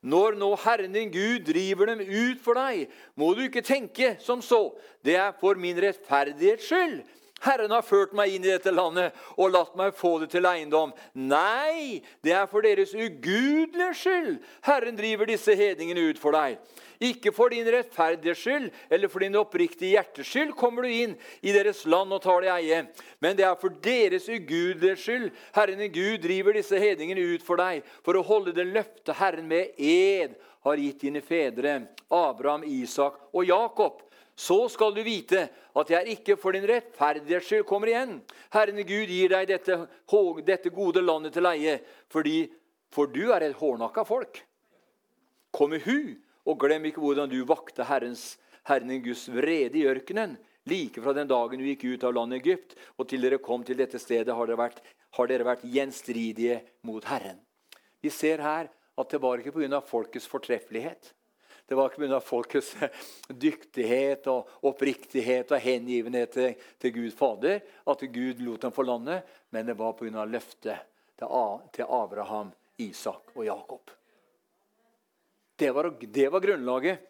Når 0.00 0.36
nå 0.40 0.50
Herren 0.64 0.96
din 0.96 1.12
Gud 1.12 1.44
driver 1.48 1.92
dem 1.92 2.00
ut 2.00 2.44
for 2.44 2.56
deg, 2.56 2.92
må 3.20 3.32
du 3.36 3.44
ikke 3.46 3.64
tenke 3.64 4.14
som 4.20 4.40
så. 4.44 4.66
Det 5.04 5.16
er 5.20 5.36
for 5.40 5.60
min 5.60 5.80
rettferdighets 5.80 6.68
skyld 6.68 7.02
Herren 7.40 7.72
har 7.72 7.86
ført 7.86 8.12
meg 8.16 8.34
inn 8.34 8.44
i 8.44 8.52
dette 8.52 8.72
landet 8.74 9.16
og 9.36 9.54
latt 9.54 9.76
meg 9.78 9.96
få 9.96 10.18
det 10.22 10.30
til 10.34 10.48
eiendom. 10.48 10.92
Nei, 11.14 12.02
det 12.24 12.34
er 12.36 12.48
for 12.50 12.64
deres 12.64 12.92
ugudelige 12.92 13.94
skyld 13.96 14.36
Herren 14.66 14.98
driver 14.98 15.30
disse 15.30 15.56
hedningene 15.56 16.10
ut 16.10 16.20
for 16.20 16.36
deg. 16.36 16.58
Ikke 17.00 17.32
for 17.32 17.48
din 17.48 17.64
rettferdige 17.72 18.34
skyld 18.36 18.66
eller 18.92 19.08
for 19.08 19.24
din 19.24 19.38
oppriktige 19.40 19.94
hjertes 19.94 20.28
skyld 20.28 20.52
kommer 20.58 20.84
du 20.84 20.92
inn 20.92 21.14
i 21.40 21.54
deres 21.54 21.86
land 21.88 22.12
og 22.12 22.20
tar 22.26 22.44
det 22.44 22.52
eie. 22.52 22.82
Men 23.24 23.38
det 23.38 23.46
er 23.48 23.56
for 23.60 23.72
deres 23.72 24.28
ugudelige 24.28 24.98
skyld 25.00 25.30
Herren 25.56 25.80
i 25.80 25.88
Gud 25.88 26.20
driver 26.20 26.58
disse 26.60 26.76
hedningene 26.76 27.24
ut 27.32 27.46
for 27.46 27.60
deg, 27.60 27.80
for 28.04 28.20
å 28.20 28.26
holde 28.26 28.52
det 28.52 28.68
løftet 28.68 29.16
Herren 29.16 29.48
med 29.48 29.80
ed 29.80 30.36
har 30.60 30.76
gitt 30.76 31.00
dine 31.06 31.24
fedre, 31.24 31.78
Abraham, 32.12 32.66
Isak 32.68 33.16
og 33.32 33.48
Jakob 33.48 34.02
så 34.40 34.56
skal 34.72 34.94
du 34.96 35.02
vite 35.04 35.42
at 35.76 35.90
jeg 35.92 36.14
ikke 36.16 36.36
for 36.40 36.56
din 36.56 36.64
rettferdighets 36.68 37.50
skyld 37.50 37.66
kommer 37.68 37.90
igjen. 37.90 38.14
Herren 38.54 38.80
Gud 38.88 39.12
gir 39.12 39.34
deg 39.34 39.50
dette, 39.50 39.76
dette 40.46 40.72
gode 40.72 41.02
landet 41.04 41.34
til 41.36 41.44
leie, 41.44 41.76
fordi, 42.12 42.46
for 42.94 43.10
du 43.12 43.34
er 43.34 43.44
et 43.44 43.58
hårnakka 43.58 44.06
folk. 44.08 44.40
Kom 45.52 45.74
i 45.76 45.82
hu, 45.84 46.14
og 46.48 46.60
glem 46.62 46.88
ikke 46.88 47.02
hvordan 47.02 47.28
du 47.28 47.42
vakte 47.44 47.84
Herrens, 47.84 48.38
Herren 48.68 49.02
Guds 49.04 49.26
vrede 49.28 49.76
i 49.82 49.86
ørkenen. 49.90 50.38
Like 50.68 51.02
fra 51.02 51.12
den 51.16 51.28
dagen 51.28 51.60
du 51.60 51.66
gikk 51.66 51.86
ut 51.90 52.04
av 52.06 52.16
landet 52.16 52.40
Egypt, 52.40 52.74
og 52.96 53.08
til 53.10 53.24
dere 53.24 53.40
kom 53.44 53.64
til 53.66 53.76
dette 53.80 54.00
stedet, 54.00 54.32
har 54.36 54.48
dere 54.48 54.60
vært, 54.60 54.80
har 55.16 55.28
dere 55.28 55.48
vært 55.52 55.68
gjenstridige 55.68 56.60
mot 56.86 57.04
Herren. 57.08 57.40
Vi 58.00 58.12
ser 58.12 58.40
her 58.44 58.70
at 59.00 59.12
det 59.12 59.20
var 59.20 59.40
ikke 59.40 59.52
pga. 59.56 59.80
folkets 59.84 60.28
fortreffelighet. 60.28 61.12
Det 61.70 61.76
var 61.78 61.86
ikke 61.86 62.02
pga. 62.02 62.18
folkets 62.18 62.72
dyktighet 63.44 64.24
og 64.26 64.48
oppriktighet 64.66 65.52
og 65.54 65.60
hengivenhet 65.62 66.32
til, 66.34 66.56
til 66.82 66.92
Gud 66.96 67.12
Fader 67.14 67.60
at 67.62 68.00
Gud 68.10 68.40
lot 68.42 68.64
dem 68.64 68.72
få 68.74 68.82
landet, 68.82 69.22
men 69.54 69.68
det 69.70 69.76
var 69.78 69.94
pga. 69.94 70.24
løftet 70.26 70.82
til 71.14 71.84
Abraham, 71.86 72.50
Isak 72.82 73.30
og 73.36 73.44
Jakob. 73.46 73.92
Det 75.54 75.70
var, 75.70 75.90
det 75.94 76.26
var 76.32 76.42
grunnlaget. 76.42 77.06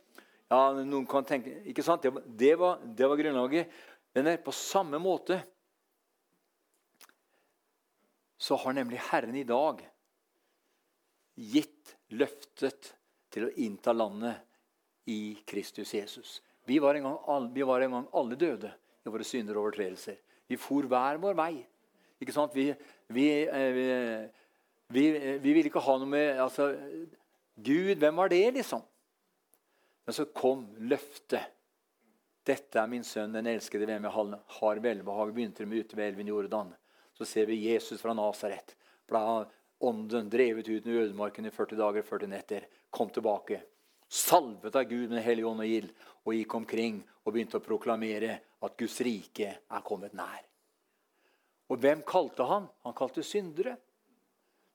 Ja, 0.51 0.61
noen 0.77 1.09
kan 1.09 1.25
tenke, 1.25 1.55
ikke 1.71 1.87
sant? 1.87 2.05
Det 2.05 2.13
det 2.29 2.53
var, 2.61 2.85
det 2.85 3.09
var 3.09 3.17
grunnlaget. 3.17 3.73
Men 4.13 4.29
på 4.45 4.53
samme 4.53 5.01
måte 5.01 5.41
så 8.37 8.61
har 8.61 8.77
nemlig 8.77 9.01
Herren 9.09 9.41
i 9.41 9.49
dag 9.49 9.81
gitt 11.49 11.97
løftet 12.13 12.93
til 13.33 13.49
å 13.49 13.53
innta 13.57 13.97
landet 13.97 14.50
i 15.11 15.21
Kristus 15.49 15.95
Jesus. 15.95 16.39
Vi 16.69 16.79
var 16.79 16.95
en 16.95 17.09
gang, 17.09 17.49
vi 17.55 17.67
var 17.67 17.83
en 17.83 17.97
gang 17.97 18.09
alle 18.15 18.39
døde 18.39 18.71
i 19.05 19.11
våre 19.11 19.27
synder 19.27 19.59
og 19.59 19.69
overtredelser. 19.69 20.19
Vi 20.51 20.59
for 20.61 20.87
hver 20.91 21.19
vår 21.23 21.37
vei. 21.39 21.55
Ikke 22.21 22.35
sant? 22.35 22.55
Vi, 22.55 22.69
vi, 23.11 23.27
eh, 23.49 23.71
vi, 23.75 23.87
vi, 24.93 25.05
vi 25.41 25.55
ville 25.57 25.71
ikke 25.71 25.83
ha 25.83 25.97
noe 25.99 26.11
med 26.11 26.43
altså, 26.43 26.73
Gud, 27.61 27.97
hvem 28.01 28.21
var 28.21 28.31
det, 28.33 28.45
liksom? 28.59 28.83
Men 30.05 30.17
så 30.17 30.29
kom 30.35 30.67
løftet 30.91 31.57
Dette 32.49 32.81
er 32.81 32.89
min 32.89 33.05
sønn, 33.05 33.35
den 33.35 33.47
elskede, 33.47 33.85
hvem 33.87 34.07
jeg 34.09 34.39
har 34.57 34.79
velbehag. 34.83 35.33
Begynte 35.37 35.67
med 35.69 35.85
ute 35.85 35.97
ved 35.99 36.09
elven 36.09 36.31
Jordan. 36.33 36.71
Så 37.15 37.27
ser 37.29 37.47
vi 37.47 37.59
Jesus 37.67 38.01
fra 38.01 38.15
Nasaret. 38.17 38.73
Ble 39.07 39.21
ånden 39.87 40.31
drevet 40.33 40.69
ut 40.71 40.89
i 40.89 40.97
ødemarken 41.03 41.47
i 41.47 41.53
40 41.53 41.79
dager 41.79 42.01
og 42.01 42.09
40 42.09 42.31
netter. 42.33 42.65
Kom 42.91 43.13
tilbake. 43.13 43.61
Salvet 44.11 44.75
av 44.75 44.89
Gud 44.91 45.13
med 45.13 45.23
Hellig 45.23 45.47
ånd 45.47 45.63
og 45.63 45.71
gild. 45.71 45.91
Og 46.27 46.35
gikk 46.35 46.55
omkring 46.59 46.99
og 47.25 47.33
begynte 47.33 47.61
å 47.61 47.65
proklamere 47.65 48.41
at 48.61 48.75
Guds 48.79 48.99
rike 49.07 49.53
er 49.63 49.85
kommet 49.87 50.17
nær. 50.19 50.43
Og 51.71 51.79
hvem 51.79 52.03
kalte 52.07 52.45
han? 52.49 52.67
Han 52.83 52.97
kalte 52.99 53.23
syndere. 53.23 53.77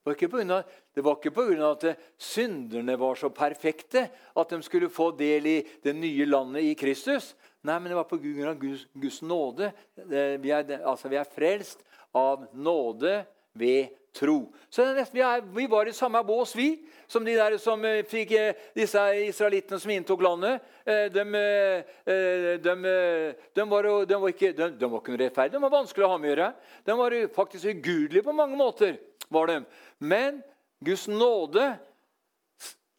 Det 0.05 1.01
var 1.01 1.17
ikke 1.17 1.31
av 1.65 1.71
at 1.73 2.01
synderne 2.21 2.93
var 3.01 3.17
så 3.17 3.31
perfekte 3.33 4.03
at 4.37 4.51
de 4.53 4.59
skulle 4.63 4.91
få 4.93 5.09
del 5.17 5.47
i 5.49 5.55
det 5.83 5.95
nye 5.97 6.27
landet 6.29 6.67
i 6.69 6.75
Kristus. 6.77 7.33
Nei, 7.65 7.79
men 7.79 7.89
det 7.89 7.97
var 7.97 8.05
på 8.05 8.19
av 8.51 8.59
Guds, 8.61 8.85
Guds 8.93 9.23
nåde. 9.25 9.71
Vi 9.97 10.53
er, 10.53 10.69
altså, 10.85 11.09
vi 11.09 11.17
er 11.17 11.25
frelst 11.25 11.81
av 12.13 12.45
nåde 12.53 13.23
ved 13.57 13.97
tro. 14.15 14.53
Så 14.69 14.85
nesten, 14.95 15.17
vi, 15.17 15.23
er, 15.23 15.41
vi, 15.55 15.67
var 15.67 15.87
i 15.87 15.93
samme 15.93 16.21
bås, 16.23 16.55
vi, 16.55 16.79
som 17.07 17.25
de 17.25 17.35
der 17.37 17.57
som 17.61 17.83
eh, 17.85 18.05
fikk 18.07 18.31
eh, 18.37 18.61
disse 18.75 19.01
israelittene 19.27 19.79
som 19.81 19.91
inntok 19.93 20.23
landet. 20.25 20.63
Eh, 20.85 21.07
de, 21.13 21.23
var, 23.69 23.89
de 24.07 24.19
ikke, 24.31 24.53
de, 24.55 24.89
var 24.89 25.01
ikke 25.01 25.19
rettferdige, 25.19 25.55
de 25.57 25.63
var 25.65 25.73
vanskelig 25.73 26.07
å 26.07 26.11
ha 26.13 26.19
med 26.21 26.29
å 26.29 26.33
gjøre. 26.33 26.49
De 26.87 26.97
var 27.01 27.17
faktisk 27.35 27.71
ugudelige 27.71 28.25
på 28.25 28.35
mange 28.35 28.59
måter. 28.59 28.97
var 29.29 29.47
de. 29.49 29.61
Men 29.99 30.41
Guds 30.85 31.07
nåde 31.09 31.73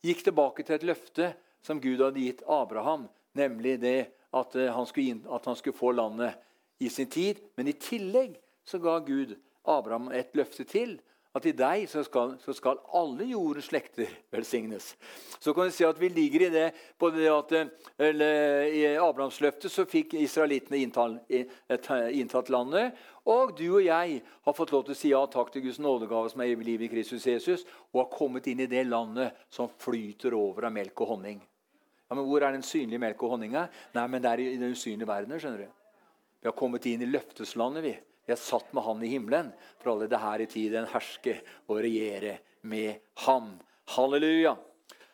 gikk 0.06 0.24
tilbake 0.26 0.64
til 0.66 0.76
et 0.76 0.86
løfte 0.86 1.32
som 1.64 1.80
Gud 1.82 2.02
hadde 2.02 2.22
gitt 2.22 2.44
Abraham, 2.46 3.08
nemlig 3.34 3.80
det 3.82 3.98
at 4.36 4.54
han 4.54 4.86
skulle, 4.86 5.16
inn, 5.16 5.22
at 5.32 5.46
han 5.48 5.56
skulle 5.58 5.76
få 5.76 5.92
landet 5.96 6.36
i 6.82 6.90
sin 6.92 7.08
tid. 7.10 7.40
Men 7.56 7.70
i 7.70 7.76
tillegg 7.78 8.36
så 8.66 8.78
ga 8.82 8.98
Gud 9.06 9.36
Abraham 9.66 10.10
et 10.14 10.34
løfte 10.36 10.64
til. 10.64 10.98
At 11.36 11.44
i 11.44 11.52
deg 11.52 11.82
så 11.90 12.00
skal, 12.06 12.30
så 12.40 12.54
skal 12.56 12.78
alle 12.96 13.26
jordens 13.28 13.66
slekter 13.68 14.08
velsignes. 14.32 14.94
Så 15.36 15.52
kan 15.52 15.66
vi 15.68 15.74
si 15.76 15.84
at 15.84 15.98
vi 16.00 16.08
ligger 16.08 16.46
i 16.46 16.48
det 16.54 16.70
på 16.96 17.10
det 17.12 17.26
at 17.28 17.52
eller, 18.00 18.62
I 18.72 18.94
Abrahams 18.96 19.42
løfte 19.44 19.68
så 19.68 19.84
fikk 19.84 20.14
israelittene 20.16 20.80
inntatt 20.80 22.48
landet. 22.54 22.96
Og 23.28 23.52
du 23.58 23.66
og 23.66 23.84
jeg 23.84 24.22
har 24.24 24.56
fått 24.56 24.72
lov 24.72 24.86
til 24.86 24.96
å 24.96 24.98
si 25.02 25.12
ja 25.12 25.20
takk 25.28 25.52
til 25.52 25.66
Guds 25.66 25.82
nådegave 25.82 26.32
som 26.32 26.40
er 26.40 26.54
i 26.54 26.56
livet 26.56 26.88
i 26.88 26.92
Kristus 26.94 27.28
Jesus, 27.28 27.66
og 27.92 28.06
har 28.06 28.10
kommet 28.16 28.48
inn 28.48 28.64
i 28.64 28.70
det 28.70 28.86
landet 28.88 29.44
som 29.52 29.68
flyter 29.68 30.32
over 30.38 30.70
av 30.70 30.72
melk 30.78 31.04
og 31.04 31.16
honning. 31.16 31.44
Ja, 32.06 32.14
men 32.14 32.24
Hvor 32.24 32.40
er 32.46 32.54
den 32.54 32.64
synlige 32.64 33.02
melk 33.02 33.22
og 33.26 33.34
honninga? 33.34 33.68
Nei, 33.92 34.06
men 34.08 34.22
Det 34.22 34.30
er 34.30 34.40
i 34.40 34.56
den 34.56 34.72
usynlige 34.72 35.08
verden. 35.08 35.40
skjønner 35.40 35.58
du. 35.58 35.68
Vi 36.40 36.48
har 36.48 36.56
kommet 36.56 36.86
inn 36.86 37.02
i 37.02 37.12
løfteslandet. 37.12 37.82
vi. 37.82 37.98
Jeg 38.26 38.42
satt 38.42 38.72
med 38.74 38.82
Han 38.82 39.02
i 39.06 39.10
himmelen, 39.10 39.52
for 39.78 39.94
alle 39.94 40.08
det 40.10 40.18
her 40.18 40.42
i 40.42 40.48
tiden 40.50 40.88
herske 40.90 41.38
og 41.68 41.78
regjere 41.84 42.38
med 42.66 42.98
Ham. 43.26 43.54
Halleluja! 43.94 44.56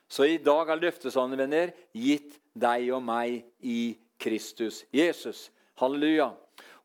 Så 0.08 0.26
i 0.28 0.38
dag 0.40 0.68
er 0.68 0.80
løftesanden, 0.80 1.40
venner, 1.40 1.72
gitt 1.92 2.38
deg 2.52 2.90
og 2.92 3.02
meg 3.04 3.42
i 3.60 3.94
Kristus 4.20 4.82
Jesus. 4.92 5.50
Halleluja. 5.80 6.32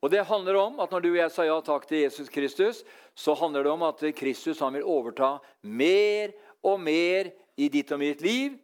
Og 0.01 0.11
det 0.13 0.27
handler 0.29 0.59
om 0.61 0.79
at 0.79 0.91
Når 0.91 1.01
du 1.01 1.09
og 1.09 1.17
jeg 1.17 1.31
sa 1.33 1.45
ja 1.47 1.57
takk 1.61 1.87
til 1.87 2.03
Jesus 2.05 2.29
Kristus, 2.29 2.83
så 3.15 3.33
handler 3.33 3.63
det 3.63 3.71
om 3.71 3.83
at 3.83 4.03
Kristus 4.15 4.59
han 4.59 4.73
vil 4.73 4.85
overta 4.85 5.37
mer 5.61 6.31
og 6.63 6.79
mer 6.79 7.31
i 7.57 7.69
ditt 7.73 7.91
og 7.91 7.99
mitt 7.99 8.21
liv, 8.21 8.57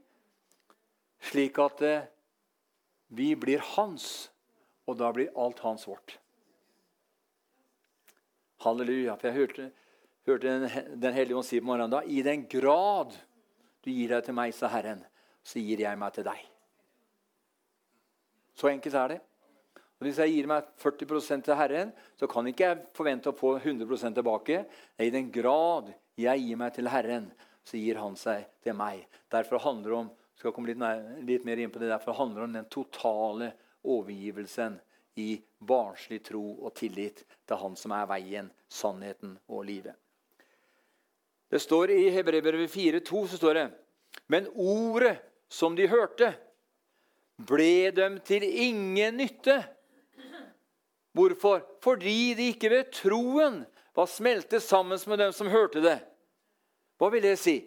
slik 1.23 1.57
at 1.59 1.81
eh, 1.81 2.09
vi 3.09 3.33
blir 3.35 3.63
hans, 3.73 4.29
og 4.85 4.99
da 4.99 5.09
blir 5.15 5.33
alt 5.39 5.63
hans 5.65 5.87
vårt. 5.87 6.19
Halleluja. 8.63 9.17
For 9.19 9.29
jeg 9.29 9.37
hørte, 9.37 9.67
hørte 10.27 10.47
Den, 10.47 10.65
den 11.01 11.15
hellige 11.15 11.37
ånd 11.39 11.47
si 11.47 11.59
på 11.61 11.69
morgenen 11.69 11.93
da 11.93 12.03
I 12.07 12.23
den 12.25 12.47
grad 12.49 13.15
du 13.83 13.91
gir 13.91 14.13
deg 14.13 14.23
til 14.23 14.35
meg, 14.37 14.53
sa 14.55 14.69
Herren, 14.71 15.01
så 15.43 15.59
gir 15.59 15.81
jeg 15.83 15.99
meg 15.99 16.13
til 16.15 16.23
deg. 16.23 16.39
Så 18.55 18.69
enkelt 18.69 18.95
er 18.95 19.11
det. 19.11 19.19
Og 19.99 20.07
Hvis 20.07 20.21
jeg 20.23 20.31
gir 20.31 20.47
meg 20.47 20.69
40% 20.79 21.43
til 21.43 21.59
Herren, 21.59 21.91
så 22.15 22.29
kan 22.31 22.47
ikke 22.47 22.69
jeg 22.69 22.85
forvente 22.95 23.33
å 23.33 23.35
få 23.35 23.57
100% 23.59 24.15
tilbake. 24.15 24.63
I 24.99 25.11
den 25.11 25.27
grad 25.35 25.91
jeg 26.15 26.45
gir 26.45 26.59
meg 26.59 26.71
til 26.75 26.87
Herren, 26.87 27.27
så 27.67 27.79
gir 27.79 27.99
Han 27.99 28.15
seg 28.19 28.47
til 28.63 28.75
meg. 28.79 29.03
Derfor 29.31 29.59
handler 29.63 29.89
det 29.89 29.99
om 29.99 30.11
skal 30.43 30.53
komme 30.55 30.71
litt, 30.71 30.79
nær, 30.81 31.03
litt 31.23 31.45
mer 31.47 31.59
inn 31.61 31.71
på 31.71 31.79
det, 31.79 31.91
derfor 31.91 32.17
handler 32.17 32.41
det 32.41 32.47
om 32.49 32.57
den 32.57 32.71
totale 32.73 33.51
overgivelsen 33.83 34.79
i 35.15 35.41
barnslig 35.59 36.23
tro 36.25 36.43
og 36.65 36.73
tillit 36.77 37.23
til 37.47 37.59
Han 37.59 37.75
som 37.77 37.93
er 37.95 38.07
veien, 38.09 38.49
sannheten 38.69 39.35
og 39.47 39.65
livet. 39.67 39.95
Det 41.53 41.61
står 41.61 41.91
I 41.93 42.09
Hebrevet 42.15 42.71
4,2 42.71 43.27
så 43.29 43.37
står 43.37 43.53
det 43.59 43.67
Men 44.27 44.47
ordet 44.55 45.19
som 45.49 45.75
de 45.75 45.85
hørte, 45.87 46.33
ble 47.37 47.91
dem 47.93 48.19
til 48.25 48.43
ingen 48.43 49.17
nytte. 49.17 49.59
Hvorfor? 51.13 51.61
Fordi 51.81 52.33
de 52.33 52.49
ikke 52.53 52.71
ved 52.73 52.89
troen 52.93 53.61
var 53.93 54.09
smeltet 54.09 54.63
sammen 54.65 54.97
med 55.07 55.19
dem 55.21 55.33
som 55.33 55.51
hørte 55.53 55.81
det. 55.83 55.99
Hva 56.97 57.11
vil 57.13 57.21
det 57.25 57.37
si? 57.41 57.59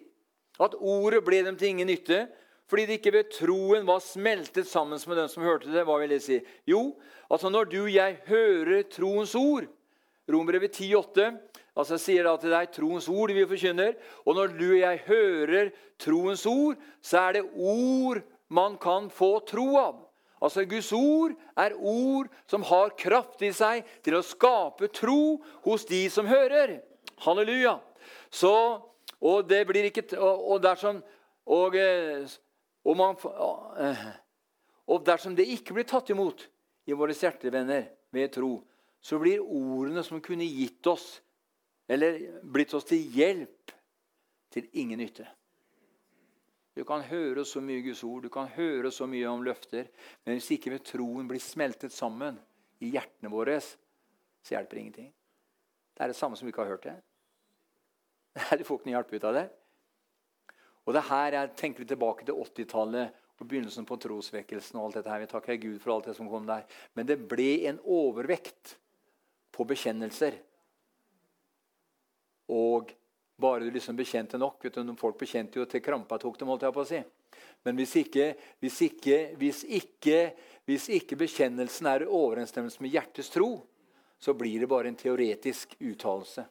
At 0.59 0.75
ordet 0.75 1.23
ble 1.23 1.43
dem 1.45 1.55
til 1.59 1.71
ingen 1.71 1.87
nytte 1.87 2.25
fordi 2.67 2.85
det 2.87 2.99
ikke 2.99 3.13
ved 3.15 3.31
troen 3.31 3.87
var 3.87 4.03
smeltet 4.03 4.67
sammen 4.67 4.99
med 5.07 5.17
den 5.21 5.31
som 5.31 5.45
hørte 5.45 5.71
det. 5.71 5.85
Hva 5.87 5.97
vil 6.01 6.11
det 6.11 6.21
si? 6.25 6.41
Jo, 6.67 6.97
altså 7.31 7.51
når 7.51 7.69
du 7.71 7.81
og 7.85 7.93
jeg 7.93 8.19
hører 8.27 8.87
troens 8.91 9.35
ord 9.39 9.69
Rombrevet 10.27 10.75
10,8 10.75 11.37
altså 11.77 11.95
sier 12.01 12.25
da 12.27 12.33
til 12.39 12.51
deg 12.51 12.71
troens 12.75 13.07
ord 13.07 13.31
vi 13.31 13.45
forkynner. 13.47 13.93
Og 14.25 14.35
når 14.35 14.55
du 14.57 14.65
og 14.73 14.81
jeg 14.81 15.03
hører 15.05 15.69
troens 16.01 16.43
ord, 16.49 16.75
så 16.99 17.29
er 17.29 17.37
det 17.37 17.45
ord 17.55 18.19
man 18.51 18.75
kan 18.81 19.07
få 19.13 19.37
tro 19.47 19.69
av. 19.79 20.01
Altså 20.43 20.67
Guds 20.69 20.91
ord 20.93 21.33
er 21.57 21.77
ord 21.79 22.27
som 22.49 22.65
har 22.69 22.93
kraft 22.99 23.41
i 23.45 23.53
seg 23.55 23.87
til 24.05 24.19
å 24.19 24.25
skape 24.25 24.91
tro 24.93 25.39
hos 25.65 25.87
de 25.89 26.03
som 26.13 26.27
hører. 26.29 26.77
Halleluja. 27.23 27.77
Så, 28.29 28.53
og, 29.17 29.47
det 29.49 29.63
blir 29.69 29.87
ikke, 29.89 30.05
og, 30.19 30.59
dersom, 30.61 30.99
og 31.49 31.77
eh, 31.79 32.27
og, 32.87 32.95
man, 32.97 33.17
eh, 33.83 34.03
og, 34.87 35.03
dersom 35.05 35.35
det 35.35 35.47
ikke 35.51 35.75
blir 35.75 35.87
tatt 35.87 36.11
imot 36.13 36.45
i 36.87 36.95
våre 36.95 37.15
hjertevenner 37.15 37.89
ved 38.15 38.31
tro, 38.37 38.53
så 39.03 39.19
blir 39.19 39.43
ordene 39.43 40.03
som 40.07 40.23
kunne 40.23 40.47
gitt 40.47 40.87
oss, 40.87 41.17
eller 41.87 42.19
blitt 42.43 42.73
oss 42.75 42.87
til 42.87 43.03
hjelp, 43.13 43.73
til 44.51 44.69
ingen 44.79 44.99
nytte. 45.03 45.27
Du 46.77 46.83
kan 46.87 47.03
høre 47.09 47.43
så 47.45 47.59
mye 47.63 47.81
Guds 47.83 48.03
ord, 48.05 48.23
du 48.23 48.31
kan 48.31 48.47
høre 48.53 48.91
så 48.93 49.07
mye 49.09 49.27
om 49.27 49.43
løfter, 49.43 49.89
men 50.23 50.37
hvis 50.37 50.51
ikke 50.55 50.75
ved 50.75 50.85
troen 50.85 51.27
blir 51.27 51.41
smeltet 51.41 51.93
sammen 51.93 52.37
i 52.79 52.91
hjertene 52.93 53.31
våre, 53.33 53.57
så 53.59 54.55
hjelper 54.55 54.79
ingenting. 54.79 55.11
Det 55.97 56.05
er 56.05 56.13
det 56.13 56.19
samme 56.19 56.37
som 56.37 56.45
vi 56.45 56.53
ikke 56.53 56.63
har 56.63 56.75
hørt 56.75 56.85
det. 56.85 56.97
Du 58.59 58.63
får 58.63 58.77
ikke 58.77 58.89
noe 58.91 58.93
hjelp 58.93 59.15
ut 59.17 59.25
av 59.25 59.39
det. 59.39 59.47
Og 60.87 60.95
det 60.95 61.03
her 61.09 61.35
jeg 61.35 61.55
tenker 61.59 61.83
vi 61.83 61.89
tilbake 61.91 62.25
til 62.25 62.37
80-tallet 62.39 63.23
og 63.37 63.45
begynnelsen 63.45 63.85
på 63.85 63.97
trosvekkelsen. 64.01 64.79
og 64.79 64.87
alt 64.87 64.99
dette 65.01 65.11
her. 65.11 65.19
Vi 65.19 65.31
takker 65.33 65.59
Gud 65.61 65.79
for 65.83 65.93
alt 65.93 66.07
det 66.07 66.15
som 66.15 66.29
kom 66.31 66.47
der. 66.47 66.63
Men 66.95 67.05
det 67.05 67.19
ble 67.27 67.67
en 67.67 67.79
overvekt 67.83 68.77
på 69.51 69.65
bekjennelser. 69.67 70.39
Og 72.47 72.93
bare 73.37 73.67
du 73.67 73.71
liksom 73.71 73.97
bekjente 73.97 74.39
nok 74.39 74.63
vet 74.63 74.79
du, 74.79 74.95
Folk 74.97 75.19
bekjente 75.19 75.59
jo 75.59 75.65
til 75.65 75.83
krampa 75.83 76.17
tok 76.17 76.39
dem, 76.39 76.47
holdt 76.47 76.63
jeg 76.63 76.73
på 76.73 76.85
å 76.85 76.89
si. 76.89 77.01
Men 77.65 77.75
hvis 77.75 77.95
ikke, 77.99 78.31
hvis 78.63 78.79
ikke, 78.81 79.17
hvis 79.37 79.63
ikke, 79.67 80.19
hvis 80.65 80.87
ikke 80.95 81.19
bekjennelsen 81.19 81.89
er 81.91 82.05
i 82.05 82.07
overensstemmelse 82.07 82.81
med 82.81 82.95
hjertets 82.95 83.29
tro, 83.33 83.59
så 84.17 84.33
blir 84.33 84.63
det 84.63 84.69
bare 84.71 84.87
en 84.89 84.97
teoretisk 84.97 85.75
uttalelse. 85.77 86.47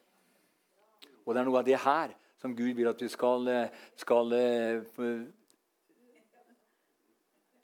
Og 1.25 1.33
det 1.33 1.41
er 1.41 1.49
noe 1.49 1.59
av 1.59 1.67
det 1.67 1.81
her 1.83 2.13
som 2.41 2.55
Gud 2.55 2.75
vil 2.77 2.89
at 2.89 3.01
vi 3.01 3.09
skal, 3.09 3.47
eh, 3.49 3.73
skal 3.97 4.33
uh, 4.33 5.25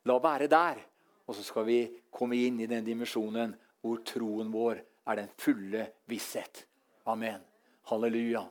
la 0.05 0.17
være 0.23 0.49
der. 0.51 0.81
Og 1.27 1.35
så 1.37 1.45
skal 1.45 1.65
vi 1.67 1.79
komme 2.11 2.39
inn 2.41 2.59
i 2.59 2.69
den 2.69 2.85
dimensjonen 2.85 3.53
hvor 3.83 4.01
troen 4.07 4.51
vår 4.51 4.81
er 5.11 5.19
den 5.19 5.31
fulle 5.39 5.87
visshet. 6.09 6.65
Amen. 7.07 7.41
Halleluja. 7.89 8.43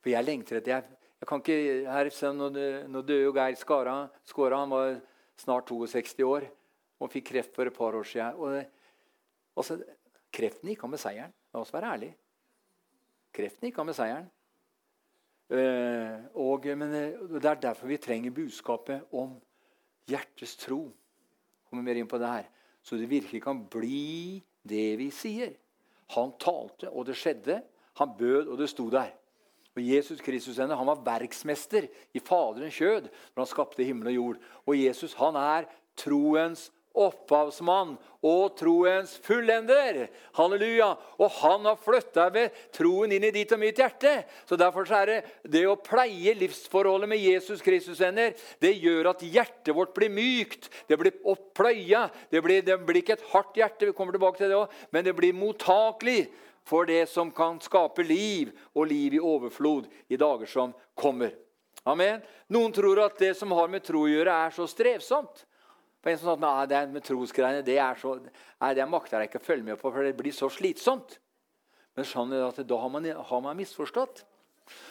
For 0.00 0.12
jeg 0.12 0.26
lengter 0.26 0.60
etter 0.60 0.76
jeg, 0.76 0.96
jeg 1.16 1.28
kan 1.28 1.40
ikke, 1.40 1.58
her, 1.90 2.10
Nå, 2.36 2.48
nå 2.92 3.02
døde 3.02 3.24
jo 3.24 3.32
Geir 3.34 3.56
Skara. 3.58 3.96
Skåra 4.24 4.60
han 4.62 4.70
var 4.70 4.98
snart 5.40 5.70
62 5.70 6.22
år 6.22 6.46
og 7.00 7.12
fikk 7.12 7.30
kreft 7.32 7.56
for 7.56 7.68
et 7.68 7.76
par 7.76 7.96
år 7.96 8.06
siden. 8.06 8.36
Og, 8.36 8.60
altså, 9.56 9.78
kreften 10.32 10.70
gikk 10.70 10.84
av 10.84 10.92
med 10.92 11.02
seieren. 11.02 11.34
La 11.52 11.62
oss 11.62 11.72
være 11.74 11.92
ærlige. 11.96 12.16
Kreften 13.36 13.68
gikk 13.68 13.80
av 13.80 13.88
med 13.88 13.96
seieren. 13.98 14.28
Eh, 15.46 16.16
og, 16.34 16.64
men 16.74 16.94
eh, 16.94 17.18
Det 17.30 17.44
er 17.44 17.60
derfor 17.62 17.86
vi 17.86 18.00
trenger 18.02 18.34
budskapet 18.34 19.04
om 19.12 19.36
hjertets 20.10 20.56
tro. 20.58 20.88
Kommer 21.68 21.86
mer 21.86 22.00
inn 22.00 22.10
på 22.10 22.18
det 22.18 22.32
her. 22.32 22.48
så 22.82 22.96
det 22.96 23.10
virkelig 23.10 23.42
kan 23.42 23.64
bli 23.66 24.42
det 24.62 24.98
vi 24.98 25.10
sier. 25.10 25.56
Han 26.14 26.32
talte, 26.38 26.90
og 26.90 27.06
det 27.06 27.16
skjedde. 27.18 27.62
Han 27.98 28.12
bød, 28.18 28.46
og 28.46 28.58
det 28.58 28.68
sto 28.70 28.90
der. 28.90 29.10
Og 29.76 29.82
Jesus 29.82 30.20
Kristus 30.20 30.56
han 30.56 30.70
var 30.70 31.02
verksmester 31.04 31.88
i 32.14 32.18
Faderens 32.18 32.74
kjød 32.74 33.08
når 33.34 33.42
han 33.42 33.50
skapte 33.50 33.84
himmel 33.84 34.08
og 34.08 34.14
jord. 34.14 34.36
Og 34.66 34.78
Jesus 34.78 35.14
han 35.18 35.36
er 35.36 35.66
troens 35.96 36.70
opphavsmann 36.96 37.94
og 38.26 38.56
troens 38.58 39.12
fullender. 39.22 40.06
Halleluja! 40.38 40.88
Og 41.20 41.30
han 41.40 41.68
har 41.68 41.78
flytta 41.80 42.26
ved 42.34 42.56
troen 42.74 43.12
inn 43.14 43.28
i 43.28 43.32
ditt 43.34 43.52
og 43.54 43.60
mitt 43.62 43.78
hjerte. 43.80 44.18
Så 44.48 44.58
Derfor 44.58 44.88
er 44.96 45.12
det 45.12 45.18
det 45.52 45.64
å 45.68 45.78
pleie 45.78 46.34
livsforholdet 46.38 47.10
med 47.12 47.22
Jesus 47.22 47.62
Kristus 47.64 48.00
venner, 48.02 48.34
det 48.62 48.74
gjør 48.80 49.12
at 49.12 49.22
hjertet 49.22 49.74
vårt 49.76 49.94
blir 49.96 50.12
mykt. 50.12 50.70
Det 50.88 50.98
blir 51.00 51.20
oppløya. 51.28 52.06
Det 52.32 52.42
blir, 52.44 52.64
det 52.66 52.80
blir 52.82 53.02
ikke 53.02 53.18
et 53.20 53.28
hardt 53.32 53.56
hjerte, 53.58 53.88
vi 53.88 53.96
kommer 53.96 54.16
tilbake 54.16 54.40
til 54.40 54.50
det 54.50 54.58
også, 54.58 54.84
men 54.92 55.06
det 55.06 55.14
blir 55.16 55.36
mottakelig 55.36 56.26
for 56.66 56.86
det 56.88 57.04
som 57.08 57.30
kan 57.30 57.60
skape 57.62 58.02
liv, 58.02 58.50
og 58.74 58.88
liv 58.90 59.14
i 59.14 59.22
overflod 59.22 59.86
i 60.10 60.18
dager 60.18 60.50
som 60.50 60.74
kommer. 60.98 61.30
Amen. 61.86 62.18
Noen 62.50 62.72
tror 62.74 62.98
at 63.04 63.20
det 63.22 63.36
som 63.38 63.52
har 63.54 63.70
med 63.70 63.84
tro 63.86 64.02
å 64.02 64.10
gjøre, 64.10 64.34
er 64.34 64.54
så 64.54 64.66
strevsomt. 64.66 65.45
For 66.06 66.12
en 66.12 66.18
som 66.22 66.38
sa 66.38 66.50
at 66.62 66.70
det 66.70 66.80
med 66.94 67.02
trosgreiene 67.02 67.64
det, 67.66 67.80
er 67.82 67.96
så, 67.98 68.12
nei, 68.62 68.68
det 68.78 68.84
makter 68.86 69.24
jeg 69.24 69.26
ikke 69.26 69.40
å 69.40 69.46
følge 69.48 69.66
med 69.66 69.80
på, 69.80 69.90
for 69.90 70.06
det 70.06 70.12
blir 70.14 70.30
så 70.30 70.46
slitsomt. 70.54 71.16
Men 71.98 72.06
skjønner 72.06 72.44
at 72.46 72.60
da 72.62 72.78
har 72.78 72.92
man, 72.94 73.08
har 73.10 73.42
man 73.42 73.58
misforstått. 73.58 74.22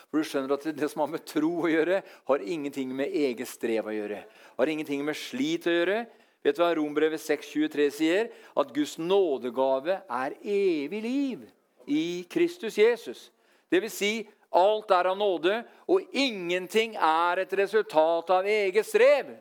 For 0.10 0.20
du 0.20 0.28
skjønner 0.28 0.58
at 0.58 0.68
Det 0.76 0.90
som 0.92 1.06
har 1.06 1.14
med 1.14 1.24
tro 1.24 1.54
å 1.62 1.72
gjøre, 1.72 2.02
har 2.04 2.44
ingenting 2.44 2.92
med 3.00 3.16
eget 3.16 3.48
strev 3.48 3.88
å 3.88 3.96
gjøre. 3.96 4.20
Har 4.60 4.74
ingenting 4.74 5.08
med 5.08 5.16
slit 5.16 5.72
å 5.72 5.78
gjøre. 5.78 5.98
Vet 6.44 6.60
du 6.60 6.66
hva 6.66 6.74
Rombrevet 6.76 7.24
6,23 7.24 7.88
sier? 7.96 8.30
At 8.52 8.76
Guds 8.76 9.00
nådegave 9.00 10.02
er 10.04 10.36
evig 10.44 11.00
liv 11.00 11.48
i 11.88 12.26
Kristus 12.28 12.76
Jesus. 12.76 13.30
Det 13.72 13.86
vil 13.88 13.96
si, 14.04 14.14
alt 14.52 14.92
er 14.92 15.14
av 15.16 15.16
nåde, 15.24 15.62
og 15.88 16.12
ingenting 16.12 17.00
er 17.00 17.46
et 17.48 17.60
resultat 17.64 18.36
av 18.36 18.52
eget 18.60 18.92
strev. 18.92 19.38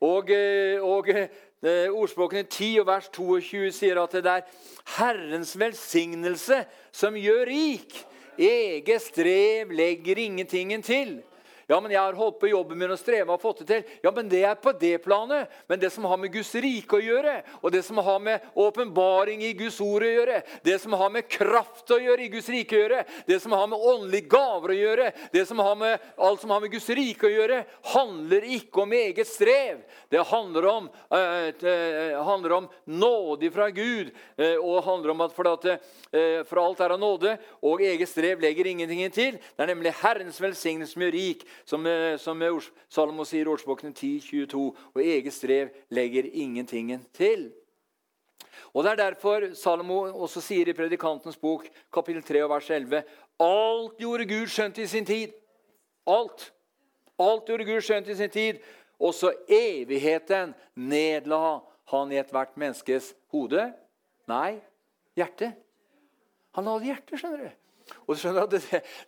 Og, 0.00 0.30
eh, 0.30 0.80
og 0.82 1.08
eh, 1.12 1.88
Ordspråkene 1.92 2.42
10 2.48 2.78
og 2.80 2.86
vers 2.88 3.08
22 3.12 3.72
sier 3.76 4.00
at 4.00 4.14
det 4.16 4.32
er 4.32 4.46
Herrens 4.96 5.52
velsignelse 5.60 6.62
som 6.92 7.18
gjør 7.20 7.44
rik. 7.50 7.98
Eget 8.40 9.02
strev 9.04 9.74
legger 9.76 10.22
ingentingen 10.22 10.82
til. 10.82 11.18
Ja, 11.70 11.76
men 11.78 11.92
jeg 11.94 12.02
har 12.02 12.16
holdt 12.18 12.40
på 12.40 12.48
jobben 12.50 12.80
min 12.80 12.90
og 12.90 12.98
streva 12.98 13.36
og 13.36 13.42
fått 13.44 13.60
det 13.62 13.66
til. 13.68 13.90
Ja, 14.02 14.10
men 14.10 14.26
det 14.26 14.40
er 14.42 14.56
på 14.58 14.72
det 14.74 14.96
planet. 15.04 15.52
Men 15.70 15.78
det 15.78 15.92
som 15.94 16.08
har 16.10 16.18
med 16.18 16.32
Guds 16.34 16.50
rike 16.58 16.98
å 16.98 17.02
gjøre, 17.04 17.34
og 17.60 17.70
det 17.70 17.84
som 17.86 18.00
har 18.02 18.16
med 18.18 18.48
åpenbaring 18.58 19.44
i 19.46 19.52
Guds 19.54 19.78
ord 19.84 20.02
å 20.02 20.08
gjøre, 20.10 20.40
det 20.66 20.80
som 20.82 20.96
har 20.98 21.12
med 21.14 21.28
kraft 21.30 21.92
å 21.94 22.00
gjøre 22.02 22.24
i 22.24 22.32
Guds 22.32 22.48
rike 22.50 22.74
å 22.74 22.80
gjøre, 22.80 23.04
det 23.28 23.38
som 23.44 23.54
har 23.54 23.68
med 23.70 23.84
åndelige 23.92 24.26
gaver 24.32 24.74
å 24.74 24.78
gjøre, 24.80 25.12
det 25.30 25.44
som 25.46 25.62
har 25.62 25.78
med 25.78 26.08
alt 26.26 26.42
som 26.42 26.50
har 26.56 26.64
med 26.64 26.74
Guds 26.74 26.90
rike 26.98 27.28
å 27.28 27.30
gjøre, 27.36 27.60
handler 27.92 28.48
ikke 28.58 28.82
om 28.82 28.96
eget 28.98 29.30
strev. 29.30 29.86
Det 30.10 30.26
handler 30.32 30.68
om, 30.72 30.90
uh, 31.14 32.18
handler 32.26 32.56
om 32.58 32.68
nåde 32.90 33.52
fra 33.54 33.70
Gud, 33.70 34.10
uh, 34.10 34.58
og 34.58 34.82
handler 34.88 35.14
om 35.14 35.22
at 35.28 35.38
for, 35.38 35.52
at, 35.54 35.70
uh, 35.70 36.42
for 36.50 36.64
alt 36.64 36.82
er 36.82 36.96
av 36.96 37.02
nåde, 37.06 37.38
og 37.62 37.86
eget 37.86 38.10
strev 38.10 38.42
legger 38.42 38.72
ingenting 38.74 39.06
til. 39.14 39.38
Det 39.38 39.62
er 39.62 39.70
nemlig 39.70 39.94
Herrens 40.02 40.42
velsignelse 40.42 40.98
som 40.98 41.06
gjør 41.06 41.14
rik, 41.14 41.46
som, 41.64 41.86
eh, 41.86 42.16
som 42.16 42.40
Salomo 42.88 43.24
sier 43.24 43.46
i 43.46 43.50
Ordspråkene 43.50 43.92
10.22. 43.92 44.76
Og 44.94 45.02
eget 45.02 45.32
strev 45.32 45.70
legger 45.90 46.30
ingentingen 46.32 47.06
til. 47.12 47.52
Og 48.74 48.84
Det 48.84 48.92
er 48.92 49.10
derfor 49.10 49.54
Salomo 49.54 50.02
også 50.22 50.40
sier 50.40 50.68
i 50.68 50.72
Predikantens 50.72 51.36
bok, 51.36 51.66
kapittel 51.92 52.22
3, 52.22 52.48
vers 52.48 52.70
11.: 52.70 53.02
Alt 53.40 53.98
gjorde 53.98 54.26
Gud 54.26 54.46
skjønt 54.46 54.78
i 54.78 54.86
sin 54.86 55.04
tid. 55.04 55.32
Alt. 56.06 56.52
Alt 57.18 57.46
gjorde 57.46 57.64
Gud 57.64 57.80
skjønt 57.80 58.08
i 58.08 58.14
sin 58.14 58.30
tid. 58.30 58.60
Også 59.00 59.32
evigheten 59.48 60.54
nedla 60.74 61.60
han 61.90 62.12
i 62.12 62.20
ethvert 62.20 62.56
menneskes 62.60 63.14
hode. 63.32 63.72
Nei, 64.28 64.60
hjerte. 65.16 65.54
Han 66.54 66.68
hadde 66.70 66.90
hjerte, 66.90 67.18
skjønner 67.18 67.46
du. 67.46 67.59
Og, 68.06 68.16
det, 68.50 68.62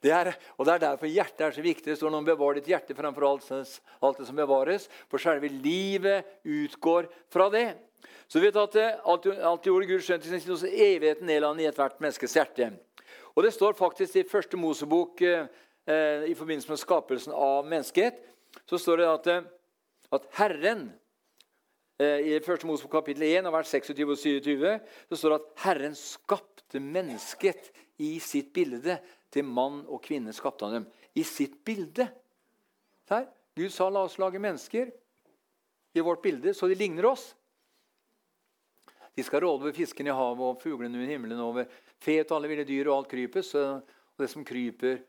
det 0.04 0.12
er, 0.14 0.32
og 0.56 0.66
det 0.68 0.74
er 0.74 0.84
derfor 0.86 1.10
hjertet 1.10 1.46
er 1.46 1.56
så 1.56 1.64
viktig. 1.64 1.88
Det 1.90 1.98
står 2.00 2.12
noe 2.12 2.22
om 2.22 2.28
bevar 2.28 2.58
ditt 2.58 2.70
hjerte 2.70 2.96
framfor 2.98 3.28
alt, 3.28 3.50
alt, 3.52 4.20
det 4.20 4.28
som 4.28 4.38
bevares. 4.38 4.88
For 5.10 5.22
selve 5.22 5.50
livet 5.50 6.28
utgår 6.44 7.10
fra 7.32 7.48
det. 7.52 7.66
Så 8.28 8.40
vi 8.40 8.48
vet 8.48 8.58
at 8.58 8.78
alt, 9.06 9.28
alt 9.28 9.66
gjorde 9.68 9.90
Gud 9.90 10.02
skjønt 10.02 10.26
i 10.26 10.40
sin 10.40 10.70
evigheten 10.70 11.28
nedland 11.28 11.60
i 11.60 11.68
ethvert 11.68 12.00
menneskes 12.02 12.38
hjerte. 12.38 12.72
Og 13.36 13.44
det 13.46 13.52
står 13.54 13.76
faktisk 13.78 14.16
i 14.16 14.28
første 14.28 14.58
Mosebok 14.60 15.22
eh, 15.24 15.46
eh, 15.86 16.28
i 16.30 16.34
forbindelse 16.36 16.70
med 16.70 16.80
skapelsen 16.80 17.32
av 17.32 17.66
menneskehet, 17.68 18.18
så 18.68 18.78
står 18.80 19.00
det 19.00 19.08
at, 19.08 19.30
eh, 19.32 19.46
at 20.12 20.26
Herren 20.36 20.90
eh, 22.00 22.36
I 22.36 22.40
første 22.44 22.68
Mosebok 22.68 22.98
kapittel 23.00 23.24
1, 23.30 23.48
av 23.48 23.56
vers 23.56 23.72
26 23.72 24.04
og 24.04 24.18
27 24.18 24.66
så 25.08 25.18
står 25.18 25.32
det 25.32 25.40
at 25.40 25.64
Herren 25.64 25.96
skapte 25.98 26.80
mennesket 26.82 27.72
i 27.98 28.16
sitt 28.20 28.52
bilde. 28.54 28.98
Til 29.32 29.46
mann 29.48 29.82
og 29.88 30.02
kvinne 30.04 30.32
skapte 30.36 30.68
han 30.68 30.80
dem. 30.80 30.88
I 31.16 31.24
sitt 31.26 31.60
bilde. 31.64 32.08
Der. 33.08 33.28
Gud 33.56 33.72
sa 33.72 33.88
la 33.92 34.06
oss 34.06 34.18
lage 34.20 34.40
mennesker 34.40 34.92
i 35.92 36.00
vårt 36.00 36.22
bilde, 36.22 36.54
så 36.56 36.68
de 36.68 36.76
ligner 36.78 37.04
oss. 37.10 37.34
De 39.12 39.24
skal 39.24 39.42
råde 39.44 39.66
over 39.66 39.74
fisken 39.76 40.08
i 40.08 40.14
havet 40.14 40.40
og 40.46 40.62
fuglene 40.62 40.96
under 40.96 41.10
himmelen, 41.10 41.40
over 41.44 41.68
fet 42.00 42.30
og 42.30 42.38
alle 42.38 42.48
ville 42.48 42.64
dyr 42.64 42.88
og 42.88 43.02
alt 43.02 43.10
krypes, 43.10 43.52
og 43.58 44.22
det 44.22 44.30
som 44.32 44.46
kryper, 44.46 45.02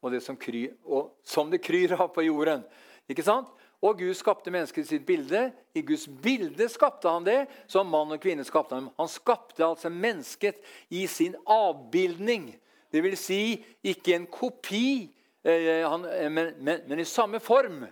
og 0.00 0.12
det 0.12 0.20
som, 0.24 0.36
kry, 0.36 0.66
og 0.84 1.14
som 1.24 1.48
det 1.52 1.62
kryr 1.64 1.96
av 1.96 2.10
på 2.12 2.24
jorden. 2.26 2.66
Ikke 3.08 3.24
sant? 3.24 3.48
Og 3.80 3.96
Gud 3.98 4.12
skapte 4.16 4.52
mennesket 4.52 4.84
i 4.84 4.88
sitt 4.90 5.06
bilde. 5.08 5.46
I 5.72 5.82
Guds 5.86 6.04
bilde 6.20 6.66
skapte 6.68 7.08
han 7.08 7.24
det. 7.24 7.46
Som 7.70 7.88
mann 7.88 8.12
og 8.12 8.20
kvinne 8.20 8.44
skapte 8.44 8.76
han 8.76 8.90
Han 8.98 9.08
skapte 9.08 9.64
altså 9.64 9.88
mennesket 9.88 10.60
i 10.92 11.06
sin 11.08 11.36
avbildning. 11.46 12.52
Det 12.92 13.00
vil 13.04 13.16
si 13.16 13.56
ikke 13.86 14.16
en 14.16 14.26
kopi, 14.26 15.08
eh, 15.44 15.84
eh, 15.86 16.28
men, 16.28 16.54
men, 16.58 16.82
men, 16.86 16.98
i 17.00 17.04
samme 17.04 17.40
form 17.40 17.84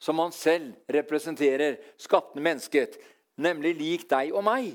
som 0.00 0.18
han 0.18 0.32
selv 0.32 0.72
representerer, 0.88 1.76
skapte 1.96 2.40
mennesket. 2.40 2.96
Nemlig 3.36 3.74
lik 3.78 4.08
deg 4.10 4.32
og 4.34 4.44
meg. 4.46 4.72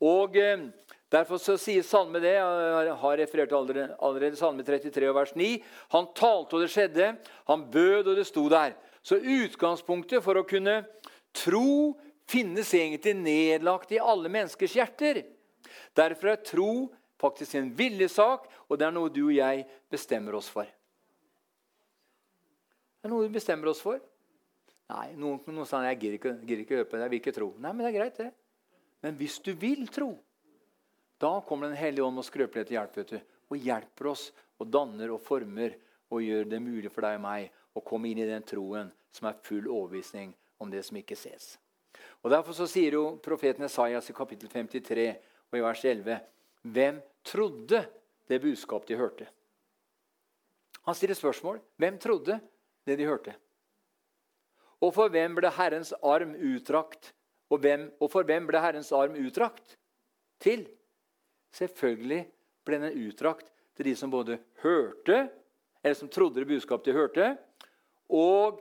Og 0.00 0.36
eh, 0.36 0.68
Derfor 1.10 1.40
så 1.42 1.56
sier 1.58 1.82
Salme 1.82 2.20
det, 2.22 2.36
jeg 2.36 2.92
har 3.00 3.16
referert 3.18 3.52
allerede, 3.56 3.96
allerede 3.98 4.38
Salme 4.38 4.62
33 4.62 5.08
vers 5.10 5.32
9. 5.34 5.48
Han 5.90 6.06
talte, 6.14 6.54
og 6.54 6.62
det 6.62 6.70
skjedde. 6.70 7.08
Han 7.50 7.64
bød, 7.72 8.12
og 8.12 8.20
det 8.20 8.28
sto 8.28 8.44
der. 8.52 8.76
Så 9.02 9.16
utgangspunktet 9.16 10.22
for 10.24 10.36
å 10.36 10.46
kunne 10.48 10.82
tro 11.36 11.96
finnes 12.30 12.74
egentlig 12.76 13.14
nedlagt 13.16 13.92
i 13.92 14.00
alle 14.02 14.30
menneskers 14.32 14.76
hjerter. 14.76 15.22
Derfor 15.96 16.32
er 16.32 16.42
tro 16.44 16.72
faktisk 17.20 17.56
en 17.58 17.72
viljesak, 17.76 18.46
og 18.68 18.78
det 18.78 18.86
er 18.86 18.94
noe 18.94 19.12
du 19.12 19.24
og 19.26 19.34
jeg 19.34 19.66
bestemmer 19.92 20.36
oss 20.38 20.48
for. 20.52 20.68
Det 23.00 23.08
er 23.08 23.12
noe 23.12 23.26
vi 23.26 23.34
bestemmer 23.34 23.72
oss 23.72 23.80
for. 23.82 24.00
Nei, 24.90 25.12
Noen, 25.14 25.38
noen 25.46 25.68
sa 25.68 25.82
jeg 25.86 26.00
gir 26.02 26.16
ikke, 26.16 26.34
gir 26.46 26.62
ikke 26.64 26.80
høre 26.80 26.88
på 26.88 26.96
det, 26.96 27.04
jeg 27.04 27.12
vil 27.12 27.22
ikke 27.22 27.36
tro. 27.36 27.48
Nei, 27.62 27.72
men 27.72 27.84
det 27.84 27.90
er 27.92 27.98
greit, 27.98 28.18
det. 28.18 28.30
Men 29.04 29.16
hvis 29.16 29.38
du 29.44 29.52
vil 29.56 29.86
tro, 29.92 30.10
da 31.20 31.34
kommer 31.46 31.68
Den 31.68 31.76
hellige 31.76 32.04
ånd 32.04 32.18
og 32.20 32.24
skrøpelighet 32.24 32.68
til 32.68 32.78
hjelp. 32.78 32.96
vet 32.96 33.12
du, 33.12 33.20
Og 33.50 33.56
hjelper 33.56 34.06
oss 34.08 34.30
og 34.58 34.68
danner 34.70 35.10
og 35.12 35.20
former 35.20 35.74
og 36.10 36.22
gjør 36.22 36.48
det 36.48 36.60
mulig 36.62 36.90
for 36.92 37.04
deg 37.04 37.18
og 37.18 37.24
meg 37.24 37.50
og 37.74 37.84
komme 37.86 38.10
inn 38.10 38.22
i 38.22 38.28
den 38.28 38.44
troen 38.46 38.90
som 39.14 39.28
er 39.30 39.38
full 39.44 39.68
overbevisning 39.68 40.32
om 40.60 40.70
det 40.70 40.82
som 40.86 40.98
ikke 41.00 41.18
ses. 41.18 41.56
Og 42.20 42.30
Derfor 42.30 42.56
så 42.56 42.66
sier 42.68 42.96
jo 42.98 43.04
profeten 43.22 43.64
Esaias 43.64 44.10
i 44.10 44.16
kapittel 44.16 44.50
53 44.52 45.06
og 45.50 45.58
i 45.58 45.62
vers 45.64 45.84
11.: 45.84 46.18
Hvem 46.62 47.00
trodde 47.24 47.84
det 48.28 48.40
budskap 48.42 48.86
de 48.86 48.96
hørte? 48.96 49.28
Han 50.86 50.94
stiller 50.94 51.14
spørsmål. 51.14 51.60
Hvem 51.76 51.98
trodde 51.98 52.40
det 52.86 52.98
de 52.98 53.06
hørte? 53.08 53.34
Og 54.80 54.94
for 54.96 55.12
hvem 55.12 55.34
ble 55.36 55.50
Herrens 55.52 55.92
arm 56.02 56.34
utdrakt? 56.34 57.12
Og, 57.50 57.64
og 58.00 58.08
for 58.10 58.24
hvem 58.24 58.46
ble 58.48 58.60
Herrens 58.62 58.92
arm 58.92 59.16
utdrakt? 59.20 59.76
Til? 60.40 60.64
Selvfølgelig 61.52 62.22
ble 62.64 62.78
den 62.80 63.08
utdrakt 63.08 63.50
til 63.76 63.90
de 63.90 63.94
som 63.96 64.12
både 64.12 64.38
hørte, 64.62 65.28
eller 65.82 65.96
som 65.96 66.08
trodde 66.08 66.40
det 66.40 66.48
budskapet 66.48 66.90
de 66.90 66.96
hørte, 66.96 67.28
og 68.10 68.60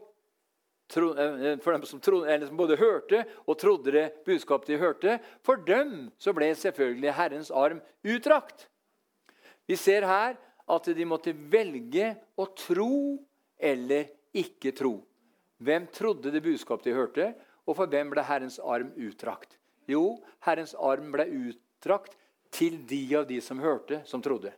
eh, 0.94 1.58
for 1.64 1.74
dem 1.74 1.86
som, 1.90 2.02
trodde, 2.04 2.38
som, 2.48 2.58
både 2.58 2.78
hørte 2.80 3.24
og 3.46 3.58
trodde 3.60 3.94
det 3.96 4.06
budskapet 4.28 4.74
de 4.74 4.82
hørte, 4.82 5.18
for 5.46 5.62
dem 5.66 6.12
så 6.22 6.34
ble 6.38 6.52
selvfølgelig 6.56 7.16
Herrens 7.18 7.52
arm 7.52 7.82
utdrakt. 8.06 8.68
Vi 9.70 9.78
ser 9.78 10.08
her 10.10 10.38
at 10.70 10.90
de 10.96 11.06
måtte 11.06 11.34
velge 11.34 12.14
å 12.38 12.46
tro 12.58 13.20
eller 13.60 14.10
ikke 14.38 14.74
tro. 14.78 15.00
Hvem 15.60 15.90
trodde 15.92 16.32
det 16.32 16.44
budskapet 16.46 16.88
de 16.88 16.96
hørte, 16.96 17.32
og 17.68 17.76
for 17.78 17.90
hvem 17.92 18.14
ble 18.14 18.24
Herrens 18.26 18.60
arm 18.64 18.94
utdrakt? 18.98 19.58
Jo, 19.90 20.20
Herrens 20.46 20.76
arm 20.78 21.12
ble 21.14 21.26
utdrakt 21.50 22.16
til 22.54 22.80
de 22.88 23.02
av 23.18 23.28
de 23.30 23.40
som 23.44 23.60
hørte, 23.62 24.02
som 24.10 24.22
trodde. 24.26 24.54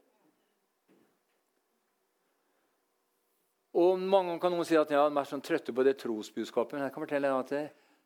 Og 3.81 3.97
Mange 3.99 4.35
kan 4.41 4.53
noen 4.53 4.67
si 4.67 4.77
at 4.77 4.91
ja, 4.93 5.07
de 5.09 5.17
er 5.17 5.29
sånn 5.29 5.43
trøtte 5.43 5.73
på 5.73 5.85
det 5.85 5.95
trosbudskapet. 6.01 6.75
Men 6.77 6.85
jeg 6.85 6.93
kan 6.93 7.05
fortelle 7.05 7.31
at 7.33 7.53
det, 7.53 7.63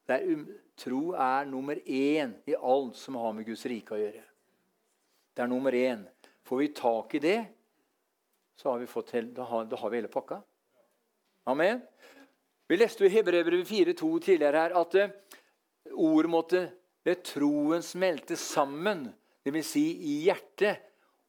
det 0.08 0.18
er, 0.18 0.28
um, 0.32 0.46
tro 0.80 1.02
er 1.18 1.50
nummer 1.50 1.82
én 1.84 2.36
i 2.48 2.56
alt 2.56 3.00
som 3.00 3.18
har 3.20 3.34
med 3.36 3.48
Guds 3.50 3.66
rike 3.70 3.96
å 3.96 4.00
gjøre. 4.00 4.24
Det 5.36 5.44
er 5.44 5.52
nummer 5.52 5.76
én. 5.76 6.06
Får 6.46 6.62
vi 6.62 6.70
tak 6.78 7.18
i 7.18 7.24
det, 7.24 7.40
så 8.56 8.72
har 8.72 8.80
vi 8.80 8.88
fått, 8.88 9.12
da, 9.36 9.48
har, 9.50 9.66
da 9.68 9.80
har 9.82 9.92
vi 9.92 10.00
hele 10.00 10.12
pakka. 10.12 10.40
Amen. 11.52 11.82
Vi 12.70 12.78
leste 12.78 13.06
i 13.06 13.12
Hebrevet 13.12 13.68
4,2 13.68 14.14
tidligere 14.30 14.64
her 14.64 14.78
at 14.80 14.96
uh, 15.02 15.42
ord 15.92 16.30
måtte 16.32 16.70
ved 17.06 17.22
troen 17.26 17.84
smelte 17.86 18.38
sammen, 18.40 19.10
dvs. 19.46 19.74
Si 19.76 19.86
i 20.14 20.16
hjertet. 20.30 20.82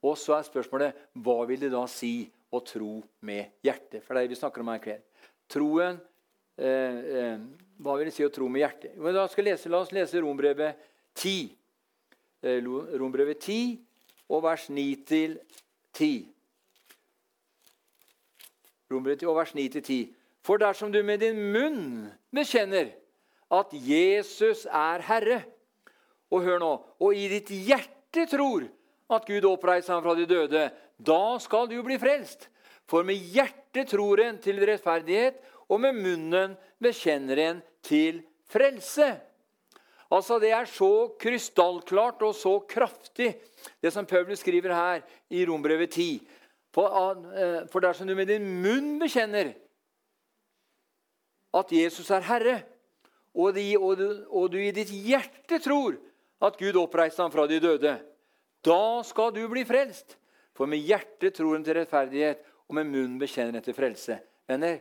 Og 0.07 0.15
så 0.21 0.37
er 0.37 0.47
spørsmålet 0.47 1.07
hva 1.25 1.41
vil 1.49 1.65
det 1.65 1.73
da 1.73 1.83
si 1.91 2.29
å 2.57 2.65
tro 2.65 2.99
med 3.27 3.59
hjertet. 3.65 4.03
For 4.03 4.15
det 4.15 4.23
er 4.23 4.29
det 4.29 4.35
vi 4.35 4.41
snakker 4.41 4.63
om 4.63 4.73
her 4.73 4.81
i 4.81 4.85
kveld. 4.87 5.05
Troen 5.53 5.99
eh, 6.59 6.99
eh, 7.21 7.39
Hva 7.79 7.95
vil 7.99 8.09
det 8.09 8.15
si 8.17 8.27
å 8.27 8.33
tro 8.33 8.49
med 8.51 8.65
hjertet? 8.65 8.97
Lese, 9.45 9.71
la 9.71 9.83
oss 9.83 9.93
lese 9.95 10.23
Rombrevet 10.25 10.81
10. 11.21 11.51
Eh, 12.43 12.61
Rombrevet 12.65 13.41
10 13.41 13.77
og 14.33 14.43
vers 14.47 14.69
9 14.73 14.87
til 15.07 15.39
10. 15.95 16.27
Rombrevet 18.91 19.25
10 19.25 19.31
og 19.31 19.41
vers 19.41 19.55
9 19.55 19.69
til 19.77 19.83
10. 19.83 20.15
For 20.47 20.63
dersom 20.63 20.93
du 20.95 21.03
med 21.03 21.21
din 21.25 21.39
munn 21.53 22.07
bekjenner 22.35 22.93
at 23.51 23.73
Jesus 23.75 24.67
er 24.67 25.03
Herre, 25.07 25.43
og 26.31 26.43
hør 26.43 26.59
nå, 26.63 26.73
og 26.99 27.15
i 27.15 27.29
ditt 27.31 27.51
hjerte 27.51 28.27
tror 28.31 28.67
at 29.15 29.27
Gud 29.27 29.47
oppreiste 29.47 29.93
ham 29.95 30.03
fra 30.03 30.15
de 30.19 30.27
døde, 30.27 30.65
da 30.97 31.39
skal 31.43 31.69
du 31.71 31.79
bli 31.85 31.99
frelst. 32.01 32.49
For 32.87 33.05
med 33.07 33.19
hjertet 33.35 33.91
tror 33.91 34.21
en 34.23 34.39
til 34.43 34.61
rettferdighet, 34.63 35.39
og 35.67 35.81
med 35.83 35.99
munnen 35.99 36.55
bekjenner 36.83 37.41
en 37.43 37.63
til 37.85 38.23
frelse. 38.51 39.17
Altså 40.07 40.39
Det 40.39 40.53
er 40.55 40.69
så 40.71 41.09
krystallklart 41.19 42.23
og 42.23 42.35
så 42.39 42.61
kraftig, 42.69 43.35
det 43.83 43.93
som 43.93 44.07
Paulus 44.07 44.39
skriver 44.39 44.75
her 44.75 45.03
i 45.31 45.45
Rombrevet 45.47 45.91
10. 45.91 46.21
For, 46.71 46.87
eh, 47.35 47.67
for 47.73 47.81
dersom 47.81 48.07
du 48.07 48.15
med 48.15 48.29
din 48.29 48.47
munn 48.63 48.99
bekjenner 49.01 49.55
at 51.57 51.73
Jesus 51.73 52.11
er 52.11 52.21
Herre, 52.21 52.63
og 53.37 53.55
du 53.55 54.59
i 54.59 54.73
ditt 54.73 54.93
hjerte 54.93 55.59
tror 55.61 55.97
at 56.41 56.57
Gud 56.61 56.77
oppreiste 56.77 57.23
ham 57.23 57.33
fra 57.33 57.47
de 57.49 57.59
døde, 57.61 57.97
da 58.65 59.03
skal 59.05 59.33
du 59.35 59.43
bli 59.49 59.65
frelst. 59.65 60.17
For 60.57 60.69
med 60.71 60.81
hjertet 60.81 61.37
tror 61.37 61.57
en 61.57 61.65
til 61.65 61.77
rettferdighet, 61.77 62.41
og 62.67 62.79
med 62.79 62.89
munnen 62.89 63.19
bekjenner 63.21 63.59
en 63.59 63.65
til 63.65 63.77
frelse. 63.77 64.17
Venner, 64.49 64.81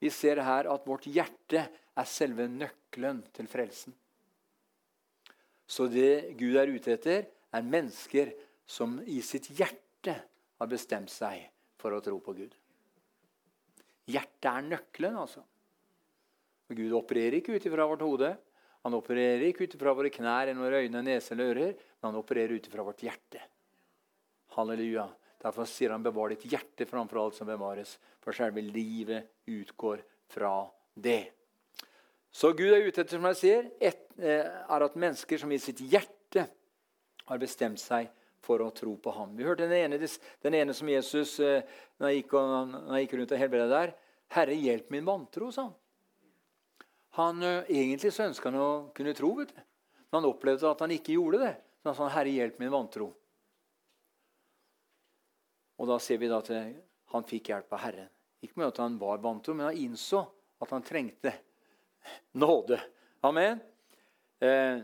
vi 0.00 0.10
ser 0.12 0.40
her 0.44 0.68
at 0.70 0.86
vårt 0.86 1.08
hjerte 1.10 1.66
er 1.66 2.08
selve 2.08 2.46
nøkkelen 2.52 3.22
til 3.36 3.48
frelsen. 3.50 3.94
Så 5.66 5.88
det 5.90 6.36
Gud 6.38 6.56
er 6.60 6.70
ute 6.70 6.94
etter, 6.94 7.26
er 7.26 7.66
mennesker 7.66 8.30
som 8.68 9.00
i 9.02 9.18
sitt 9.24 9.48
hjerte 9.56 10.14
har 10.14 10.70
bestemt 10.70 11.10
seg 11.10 11.48
for 11.80 11.96
å 11.96 12.02
tro 12.04 12.20
på 12.22 12.34
Gud. 12.36 12.54
Hjertet 14.06 14.50
er 14.52 14.68
nøkkelen, 14.70 15.18
altså. 15.18 15.42
Og 16.70 16.78
Gud 16.78 16.94
opererer 16.98 17.40
ikke 17.40 17.56
ut 17.56 17.66
ifra 17.66 17.86
vårt 17.90 18.04
hode. 18.06 18.30
Han 18.86 18.94
opererer 18.94 19.48
ikke 19.48 19.66
ut 19.66 19.74
ifra 19.74 19.94
våre 19.98 20.12
knær, 20.14 20.46
eller 20.46 20.62
våre 20.62 20.84
øyne, 20.84 21.02
nese 21.02 21.34
eller 21.34 21.52
ører, 21.52 21.76
men 21.98 22.10
han 22.10 22.18
opererer 22.20 22.54
ut 22.54 22.68
ifra 22.70 22.86
vårt 22.86 23.02
hjerte. 23.02 23.42
Halleluja. 24.56 25.06
Derfor 25.42 25.68
sier 25.68 25.92
han 25.92 26.02
'bevar 26.02 26.32
ditt 26.32 26.46
hjerte 26.48 26.86
framfor 26.88 27.20
alt 27.20 27.34
som 27.34 27.46
bevares', 27.46 27.98
for 28.20 28.32
selve 28.32 28.62
livet 28.64 29.28
utgår 29.46 30.02
fra 30.28 30.66
det. 30.94 31.32
Så 32.32 32.52
Gud 32.52 32.72
er 32.72 32.84
ute 32.84 33.00
etter 33.00 33.16
som 33.16 33.28
jeg 33.30 33.36
sier, 33.36 33.70
et, 33.80 34.08
eh, 34.18 34.44
er 34.44 34.82
at 34.82 34.96
mennesker 34.96 35.38
som 35.38 35.52
i 35.52 35.58
sitt 35.58 35.78
hjerte 35.78 36.48
har 37.26 37.38
bestemt 37.38 37.80
seg 37.80 38.10
for 38.40 38.58
å 38.62 38.74
tro 38.74 38.96
på 38.96 39.12
ham. 39.14 39.36
Vi 39.36 39.44
hørte 39.44 39.68
den 39.68 39.92
ene, 39.92 40.08
den 40.42 40.54
ene 40.54 40.74
som 40.74 40.88
Jesus 40.88 41.38
eh, 41.40 41.62
når 41.98 42.06
han 42.06 42.16
gikk, 42.16 42.32
når 42.32 42.90
han 42.90 43.00
gikk 43.00 43.14
rundt 43.18 43.32
og 43.32 43.38
helbredet 43.38 43.70
der. 43.70 43.94
'Herre, 44.28 44.54
hjelp 44.54 44.90
min 44.90 45.06
vantro', 45.06 45.52
sa 45.52 45.62
han. 45.62 45.74
Han, 47.16 47.42
eh, 47.42 47.64
egentlig 47.70 48.12
så 48.12 48.26
ønska 48.28 48.50
han 48.50 48.60
å 48.60 48.94
kunne 48.94 49.14
tro, 49.14 49.34
vet 49.34 49.54
du. 49.54 49.62
men 50.12 50.22
han 50.22 50.30
opplevde 50.30 50.70
at 50.70 50.80
han 50.80 50.90
ikke 50.90 51.16
gjorde 51.16 51.38
det. 51.38 51.56
Så 51.82 51.88
han 51.88 51.94
sa 51.94 52.08
'Herre, 52.08 52.30
hjelp 52.30 52.58
min 52.58 52.70
vantro'. 52.70 53.12
Og 55.76 55.88
da 55.90 55.98
ser 56.00 56.20
vi 56.20 56.30
da 56.30 56.40
at 56.40 56.52
han 57.12 57.26
fikk 57.26 57.50
hjelp 57.52 57.72
av 57.76 57.82
Herren. 57.84 58.10
Ikke 58.44 58.60
med 58.60 58.70
at 58.70 58.80
han 58.82 58.96
var 59.00 59.20
vantro, 59.22 59.54
men 59.54 59.68
han 59.68 59.80
innså 59.80 60.22
at 60.62 60.72
han 60.72 60.84
trengte 60.84 61.32
nåde. 62.32 62.78
Amen. 63.26 63.60
Eh, 64.40 64.80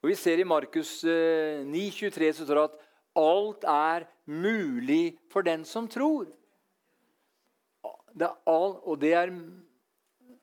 og 0.00 0.08
Vi 0.08 0.16
ser 0.16 0.40
i 0.40 0.48
Markus 0.48 1.02
eh, 1.04 1.60
9,23 1.66 2.32
så 2.38 2.46
står 2.46 2.56
det 2.58 2.68
at 2.68 2.78
alt 3.20 3.66
er 3.68 4.06
mulig 4.30 5.18
for 5.32 5.44
den 5.44 5.64
som 5.68 5.88
tror. 5.90 6.28
Det 8.10 8.26
er 8.26 8.38
all, 8.50 8.78
og 8.84 9.00
det 9.00 9.14
er 9.16 9.34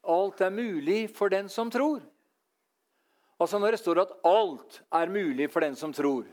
Alt 0.07 0.39
er 0.39 0.53
mulig 0.55 1.09
for 1.11 1.27
den 1.27 1.49
som 1.51 1.67
tror. 1.67 1.99
Altså 3.43 3.59
Når 3.59 3.75
det 3.75 3.79
står 3.81 3.99
at 3.99 4.13
alt 4.23 4.77
er 4.95 5.09
mulig 5.11 5.49
for 5.51 5.59
den 5.59 5.75
som 5.75 5.91
tror, 5.93 6.23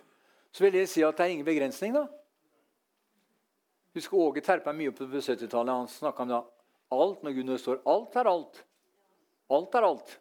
så 0.53 0.63
vil 0.63 0.73
det 0.73 0.85
si 0.89 1.03
at 1.03 1.17
det 1.19 1.25
er 1.25 1.33
ingen 1.35 1.47
begrensning. 1.47 1.93
da. 1.95 2.07
Husker 3.95 4.19
Åge 4.19 4.43
terpa 4.43 4.73
mye 4.75 4.93
på 4.93 5.07
70-tallet. 5.07 5.75
Han 5.75 5.89
snakka 5.89 6.23
om 6.23 6.29
det. 6.29 6.43
alt 6.91 7.23
når 7.23 7.33
Gud 7.33 7.61
står 7.61 7.81
alt 7.87 8.17
er 8.17 8.31
alt. 8.31 8.65
Alt 9.51 9.75
er 9.75 9.87
alt. 9.87 10.19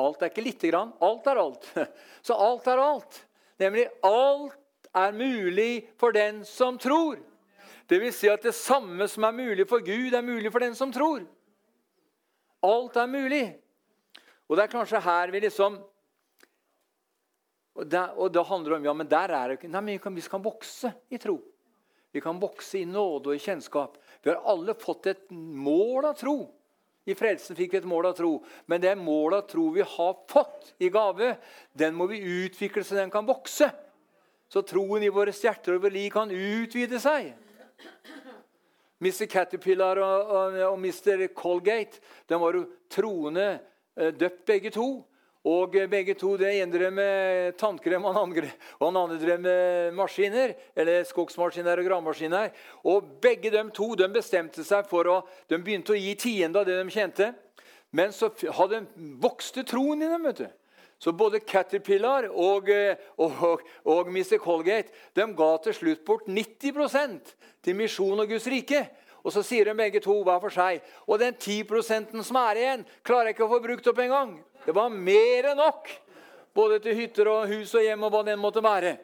Alt 0.00 0.22
er 0.22 0.32
ikke 0.32 0.44
lite 0.44 0.70
grann. 0.72 0.92
Alt 1.00 1.26
er 1.26 1.40
alt. 1.42 1.70
Så 2.26 2.34
alt 2.34 2.66
er 2.66 2.80
alt. 2.80 3.20
Nemlig 3.60 3.86
alt 4.02 4.88
er 4.94 5.12
mulig 5.12 5.88
for 6.00 6.16
den 6.16 6.44
som 6.48 6.78
tror. 6.78 7.20
Det 7.86 8.00
vil 8.00 8.12
si 8.16 8.30
at 8.32 8.42
det 8.42 8.54
samme 8.56 9.06
som 9.10 9.26
er 9.28 9.36
mulig 9.36 9.66
for 9.68 9.84
Gud, 9.84 10.14
er 10.14 10.24
mulig 10.24 10.50
for 10.52 10.64
den 10.64 10.74
som 10.74 10.92
tror. 10.92 11.26
Alt 12.64 12.96
er 12.96 13.10
mulig. 13.10 13.44
Og 14.48 14.56
det 14.56 14.64
er 14.64 14.72
kanskje 14.72 15.02
her 15.04 15.32
vi 15.32 15.44
liksom 15.44 15.82
Og, 17.74 17.86
det, 17.90 18.00
og 18.14 18.30
det 18.30 18.44
handler 18.46 18.76
om 18.76 18.84
ja, 18.86 18.92
men 18.94 19.08
der 19.10 19.32
er 19.34 19.48
det 19.48 19.54
ikke 19.58 19.68
Nei, 19.68 19.80
men 19.82 20.14
vi 20.14 20.22
kan 20.30 20.42
vokse 20.42 20.92
i 21.10 21.18
tro. 21.18 21.40
Vi 22.14 22.20
kan 22.22 22.38
vokse 22.38 22.78
i 22.78 22.86
nåde 22.86 23.32
og 23.32 23.34
i 23.34 23.42
kjennskap. 23.42 23.96
Vi 24.22 24.30
har 24.30 24.44
alle 24.46 24.76
fått 24.78 25.08
et 25.10 25.24
mål 25.34 26.06
av 26.12 26.14
tro. 26.14 26.36
I 27.10 27.16
frelsen 27.18 27.56
fikk 27.58 27.74
vi 27.74 27.80
et 27.80 27.88
mål 27.90 28.06
av 28.12 28.14
tro. 28.14 28.36
Men 28.70 28.80
det 28.84 28.92
målet 28.96 29.42
av 29.42 29.48
tro 29.50 29.64
vi 29.74 29.82
har 29.82 30.12
fått 30.30 30.70
i 30.78 30.92
gave, 30.94 31.32
den 31.74 31.96
må 31.98 32.06
vi 32.06 32.22
utvikle 32.22 32.84
så 32.86 33.00
den 33.00 33.10
kan 33.10 33.26
vokse. 33.26 33.66
Så 34.46 34.62
troen 34.62 35.02
i 35.02 35.10
våre 35.10 35.34
hjerter 35.34 35.74
og 35.74 35.82
vår 35.88 35.96
liv 35.96 36.12
kan 36.14 36.30
utvide 36.30 37.00
seg. 37.02 37.32
Mr. 39.02 39.26
Caterpillar 39.26 39.98
og, 39.98 40.30
og, 40.38 40.60
og 40.70 40.78
Mr. 40.78 41.26
Colgate 41.34 41.98
de 42.30 42.38
var 42.38 42.54
jo 42.56 42.68
troende 42.94 43.48
eh, 43.98 44.14
døpt, 44.14 44.44
begge 44.46 44.70
to. 44.72 44.86
Og 45.44 45.76
begge 45.90 46.14
to, 46.16 46.36
Det 46.36 46.54
ene 46.56 46.72
drev 46.72 46.92
med 46.92 47.56
tannkrem, 47.60 48.04
og 48.04 48.14
han 48.14 48.96
andre 48.96 49.18
drev 49.20 49.40
med 49.40 49.92
maskiner. 49.92 50.54
Eller 50.74 51.04
skogsmaskiner 51.04 51.78
og 51.78 51.84
gravemaskiner. 51.84 52.50
Og 52.84 53.20
begge 53.20 53.50
de 53.50 53.70
to 53.70 53.94
de 53.94 54.08
bestemte 54.08 54.64
seg 54.64 54.88
for 54.88 55.04
å 55.04 55.22
De 55.48 55.58
begynte 55.58 55.92
å 55.92 56.00
gi 56.00 56.14
tiende 56.14 56.58
av 56.58 56.66
det 56.66 56.80
de 56.80 56.90
tjente. 56.90 57.34
Men 57.92 58.12
så 58.12 58.30
hadde 58.56 58.86
vokste 59.20 59.64
troen 59.64 60.02
i 60.02 60.08
dem. 60.08 60.22
vet 60.22 60.36
du. 60.36 60.48
Så 60.98 61.12
både 61.12 61.40
Caterpillar 61.40 62.30
og, 62.30 62.70
og, 63.18 63.62
og 63.84 64.08
Mr. 64.08 64.38
Colgate 64.40 64.88
de 65.12 65.26
ga 65.36 65.50
til 65.60 65.74
slutt 65.74 66.04
bort 66.06 66.24
90% 66.26 67.34
til 67.60 67.76
misjon 67.76 68.20
og 68.20 68.30
Guds 68.30 68.46
rike. 68.48 68.86
Og 69.24 69.32
så 69.32 69.42
sier 69.44 69.68
de 69.68 69.76
begge 69.76 70.00
to 70.04 70.14
hver 70.24 70.40
for 70.40 70.52
seg. 70.52 70.80
Og 71.08 71.20
den 71.20 71.36
10% 71.36 72.16
som 72.24 72.40
er 72.40 72.60
igjen, 72.60 72.86
klarer 73.04 73.30
jeg 73.30 73.36
ikke 73.36 73.46
å 73.46 73.52
få 73.52 73.60
brukt 73.64 73.86
opp 73.92 74.00
engang. 74.04 74.34
Det 74.64 74.72
var 74.72 74.92
mer 74.92 75.50
enn 75.50 75.60
nok, 75.60 75.90
både 76.56 76.80
til 76.84 76.96
hytter 76.98 77.28
og 77.28 77.50
hus 77.50 77.74
og 77.76 77.84
hjem 77.84 78.06
og 78.06 78.14
hva 78.14 78.22
den 78.26 78.40
måtte 78.40 78.62
være. 78.64 78.96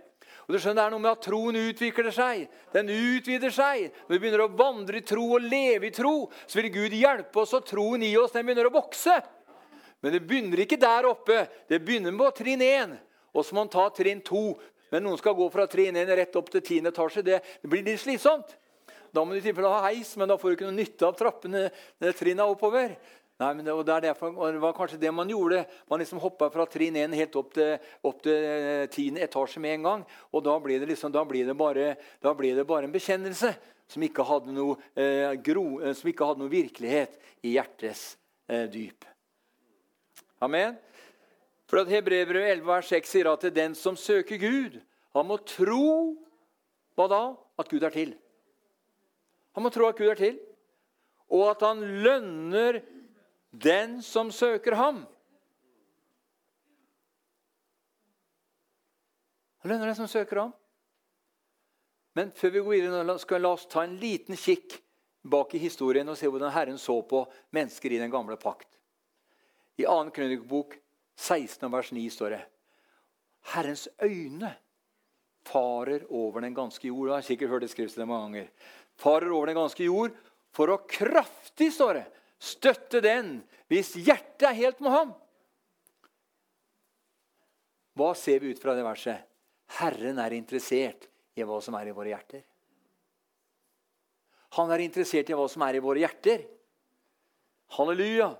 Og 0.47 0.55
du 0.57 0.59
skjønner, 0.59 0.83
Det 0.83 0.87
er 0.87 0.91
noe 0.91 1.05
med 1.05 1.13
at 1.13 1.23
troen 1.23 1.57
utvikler 1.57 2.11
seg. 2.11 2.49
Den 2.73 2.89
utvider 2.91 3.53
seg. 3.55 3.93
Når 4.09 4.15
vi 4.17 4.19
begynner 4.19 4.43
å 4.47 4.57
vandre 4.57 4.99
i 4.99 5.05
tro 5.07 5.29
og 5.37 5.45
leve 5.45 5.87
i 5.87 5.95
tro, 5.95 6.31
så 6.47 6.59
vil 6.59 6.73
Gud 6.75 6.97
hjelpe 6.97 7.45
oss, 7.45 7.55
og 7.55 7.69
troen 7.69 8.03
i 8.03 8.17
oss 8.19 8.33
den 8.35 8.49
begynner 8.49 8.67
å 8.67 8.75
vokse. 8.75 9.15
Men 10.03 10.17
det 10.17 10.25
begynner 10.27 10.65
ikke 10.65 10.81
der 10.81 11.07
oppe. 11.07 11.45
Det 11.69 11.79
begynner 11.85 12.17
på 12.19 12.33
trinn 12.41 12.65
1. 12.67 12.97
Og 13.31 13.45
så 13.45 13.55
må 13.55 13.63
man 13.63 13.71
ta 13.71 13.85
trinn 13.95 14.25
2. 14.27 14.43
Men 14.91 15.07
noen 15.07 15.21
skal 15.21 15.37
gå 15.39 15.47
fra 15.55 15.69
trinn 15.71 16.01
1 16.01 16.11
rett 16.19 16.41
opp 16.41 16.51
til 16.51 16.65
10. 16.65 16.91
etasje. 16.91 17.23
Det, 17.23 17.39
det 17.63 17.71
blir 17.71 17.87
litt 17.87 18.03
slitsomt. 18.03 18.57
Da 19.15 19.23
må 19.23 19.35
du 19.35 19.41
i 19.41 19.45
tilfelle 19.45 19.71
ha 19.71 19.87
heis, 19.89 20.13
men 20.19 20.31
da 20.31 20.37
får 20.39 20.51
du 20.51 20.57
ikke 20.57 20.69
noe 20.69 20.79
nytte 20.79 21.07
av 21.07 21.17
trappene 21.19 21.69
trinna 22.19 22.47
oppover. 22.51 22.95
Nei, 23.41 23.55
men 23.57 23.65
det, 23.65 23.73
og 23.73 23.87
det, 23.89 23.95
er 23.95 24.05
derfor, 24.11 24.35
og 24.37 24.53
det 24.53 24.61
var 24.61 24.75
kanskje 24.77 24.99
det 25.01 25.11
man 25.17 25.31
gjorde. 25.33 25.63
Man 25.89 26.03
liksom 26.03 26.21
hoppa 26.21 26.51
fra 26.53 26.67
trinn 26.69 26.99
1 27.01 27.15
helt 27.17 27.37
opp 27.41 27.55
til, 27.57 27.79
opp 28.05 28.19
til 28.27 28.37
eh, 28.37 28.85
tiende 28.93 29.23
etasje 29.25 29.63
med 29.65 29.79
en 29.79 29.87
gang. 29.87 30.03
Og 30.37 30.45
da 30.45 30.59
det, 30.67 30.85
liksom, 30.91 31.13
da 31.15 31.23
ble 31.25 31.47
det, 31.49 31.57
bare, 31.57 31.95
da 32.21 32.35
ble 32.37 32.53
det 32.59 32.67
bare, 32.69 32.85
en 32.85 32.93
bekjennelse 32.93 33.55
som 33.91 34.05
ikke 34.05 34.27
hadde 34.29 34.53
noe, 34.53 34.77
eh, 34.93 35.33
gro, 35.41 35.81
eh, 35.81 35.97
som 35.97 36.13
ikke 36.13 36.29
hadde 36.29 36.45
noe 36.45 36.53
virkelighet 36.53 37.17
i 37.41 37.55
hjertets 37.57 38.05
eh, 38.45 38.69
dyp. 38.69 39.09
Amen. 40.45 40.77
For 41.65 41.81
at 41.81 41.91
Hebrevet 41.97 42.37
11, 42.37 42.67
vers 42.69 42.93
6 42.93 43.17
sier 43.17 43.33
at 43.33 43.49
den 43.57 43.75
som 43.79 43.97
søker 43.97 44.37
Gud, 44.43 44.81
han 45.17 45.27
må 45.27 45.41
tro 45.49 46.13
hva 46.99 47.09
da? 47.09 47.25
At 47.57 47.73
Gud 47.73 47.89
er 47.89 47.93
til. 47.95 48.15
Han 49.57 49.65
må 49.65 49.73
tro 49.73 49.89
at 49.89 49.99
Gud 49.99 50.13
er 50.13 50.21
til, 50.21 50.41
og 51.33 51.51
at 51.55 51.63
han 51.65 51.81
lønner 52.05 52.83
den 53.51 54.03
som 54.03 54.33
søker 54.33 54.73
ham. 54.73 55.05
Han 59.61 59.73
lønner 59.73 59.91
den 59.91 59.99
som 59.99 60.09
søker 60.09 60.37
ham. 60.37 60.53
Men 62.13 62.33
før 62.35 62.51
vi 62.51 62.61
går 62.61 62.71
videre, 62.71 63.19
skal 63.23 63.43
la 63.45 63.53
oss 63.55 63.69
ta 63.71 63.85
en 63.85 63.99
liten 64.01 64.39
kikk 64.39 64.81
bak 65.23 65.55
i 65.55 65.61
historien 65.63 66.09
og 66.09 66.17
se 66.19 66.31
hvordan 66.31 66.53
Herren 66.55 66.79
så 66.81 66.97
på 67.07 67.27
mennesker 67.55 67.93
i 67.93 68.01
den 68.01 68.11
gamle 68.11 68.39
pakt. 68.41 68.69
I 69.77 69.85
2. 69.85 70.11
krønikebok 70.17 70.75
16 71.21 71.69
vers 71.73 71.93
9 71.93 72.07
står 72.13 72.35
det 72.35 72.41
Herrens 73.53 73.87
øyne 74.03 74.55
farer 75.47 76.05
over 76.11 76.45
den 76.45 76.55
ganske 76.55 76.89
jord. 76.89 77.09
Jeg 77.09 77.15
har 77.15 77.27
sikkert 77.27 77.53
hørt 77.53 77.65
det 77.65 77.71
skriftet 77.73 78.09
mange 78.09 78.27
ganger. 78.27 78.51
Farer 79.01 79.33
over 79.33 79.49
den 79.49 79.57
ganske 79.57 79.85
jord 79.85 80.17
for 80.53 80.73
å 80.73 80.81
kraftig, 80.91 81.71
står 81.73 82.01
det, 82.01 82.07
støtte 82.41 83.03
den 83.05 83.39
hvis 83.71 83.93
hjertet 84.01 84.49
er 84.49 84.59
helt 84.59 84.81
med 84.83 84.95
ham. 84.95 85.11
Hva 87.99 88.15
ser 88.17 88.41
vi 88.41 88.55
ut 88.55 88.63
fra 88.63 88.75
det 88.75 88.85
verset? 88.87 89.27
Herren 89.79 90.19
er 90.23 90.35
interessert 90.35 91.07
i 91.37 91.45
hva 91.47 91.61
som 91.63 91.77
er 91.79 91.91
i 91.91 91.95
våre 91.95 92.11
hjerter. 92.15 92.43
Han 94.59 94.71
er 94.75 94.83
interessert 94.83 95.31
i 95.31 95.37
hva 95.37 95.47
som 95.51 95.63
er 95.63 95.79
i 95.79 95.83
våre 95.85 96.03
hjerter. 96.03 96.43
Halleluja! 97.77 98.33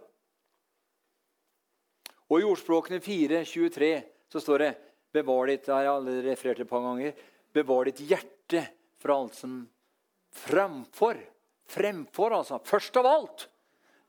Og 2.31 2.41
I 2.41 2.47
ordspråkene 2.47 3.03
4, 3.03 3.45
23 3.47 3.91
så 4.31 4.43
står 4.43 4.65
det 4.65 4.73
Bevar 5.11 5.51
ditt 5.51 5.65
det 5.67 5.75
har 5.75 5.83
jeg 5.83 5.93
allerede 5.93 6.27
referert 6.29 6.61
et 6.63 6.71
par 6.71 6.85
ganger, 6.85 7.15
bevar 7.51 7.89
ditt 7.89 8.03
hjerte 8.07 8.61
fra 9.03 9.17
alt 9.19 9.35
som 9.35 9.57
framfor. 10.39 11.19
Fremfor, 11.71 12.37
altså. 12.39 12.61
Først 12.63 12.99
av 13.01 13.09
alt. 13.11 13.49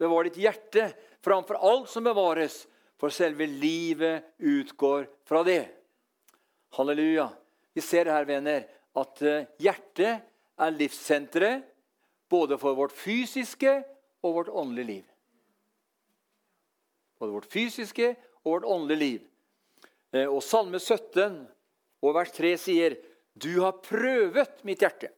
Bevar 0.02 0.26
ditt 0.26 0.40
hjerte 0.42 0.88
framfor 1.22 1.60
alt 1.62 1.90
som 1.90 2.08
bevares, 2.08 2.64
for 2.98 3.14
selve 3.14 3.46
livet 3.46 4.34
utgår 4.38 5.06
fra 5.26 5.44
det. 5.46 5.68
Halleluja. 6.74 7.30
Vi 7.74 7.82
ser 7.86 8.10
her, 8.10 8.26
venner, 8.26 8.66
at 8.98 9.22
eh, 9.22 9.46
hjertet 9.62 10.26
er 10.62 10.76
livssenteret 10.76 11.70
både 12.32 12.58
for 12.62 12.78
vårt 12.78 12.96
fysiske 12.96 13.78
og 14.24 14.36
vårt 14.40 14.52
åndelige 14.62 14.90
liv. 14.90 15.08
Både 17.22 17.38
vårt 17.38 17.50
fysiske 17.54 18.14
og 18.42 18.52
vårt 18.56 18.70
åndelige 18.74 19.02
liv. 19.06 19.24
Eh, 20.18 20.28
og 20.28 20.42
Salme 20.46 20.82
17 20.82 21.44
og 22.02 22.16
vers 22.18 22.34
3 22.34 22.58
sier, 22.58 22.98
'Du 23.38 23.62
har 23.62 23.82
prøvet 23.86 24.66
mitt 24.66 24.82
hjerte'. 24.82 25.14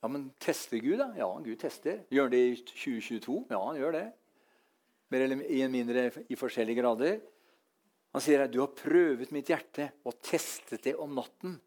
Ja, 0.00 0.08
Men 0.08 0.30
tester 0.38 0.78
Gud, 0.78 0.98
da? 0.98 1.12
Ja, 1.16 1.28
Gud 1.44 1.58
tester. 1.58 2.04
Gjør 2.10 2.28
han 2.28 2.34
det 2.34 2.42
i 2.44 2.56
2022? 2.56 3.38
Ja, 3.50 3.58
han 3.64 3.80
gjør 3.80 3.96
det. 3.96 4.04
Mer 5.10 5.24
eller 5.24 5.68
mindre 5.72 6.04
i 6.28 6.36
forskjellige 6.38 6.82
grader. 6.82 7.18
Han 8.12 8.22
sier 8.24 8.44
at 8.44 8.52
'du 8.52 8.60
har 8.60 8.72
prøvet 8.76 9.32
mitt 9.32 9.48
hjerte 9.48 9.90
og 10.04 10.20
testet 10.22 10.82
det 10.82 10.94
om 10.96 11.14
natten'. 11.14 11.58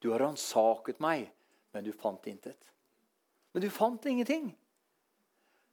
'Du 0.00 0.10
har 0.10 0.20
ransaket 0.20 1.00
meg, 1.00 1.30
men 1.72 1.84
du 1.84 1.92
fant 1.92 2.26
intet'. 2.26 2.70
Men 3.54 3.62
du 3.62 3.70
fant 3.70 4.06
ingenting. 4.06 4.54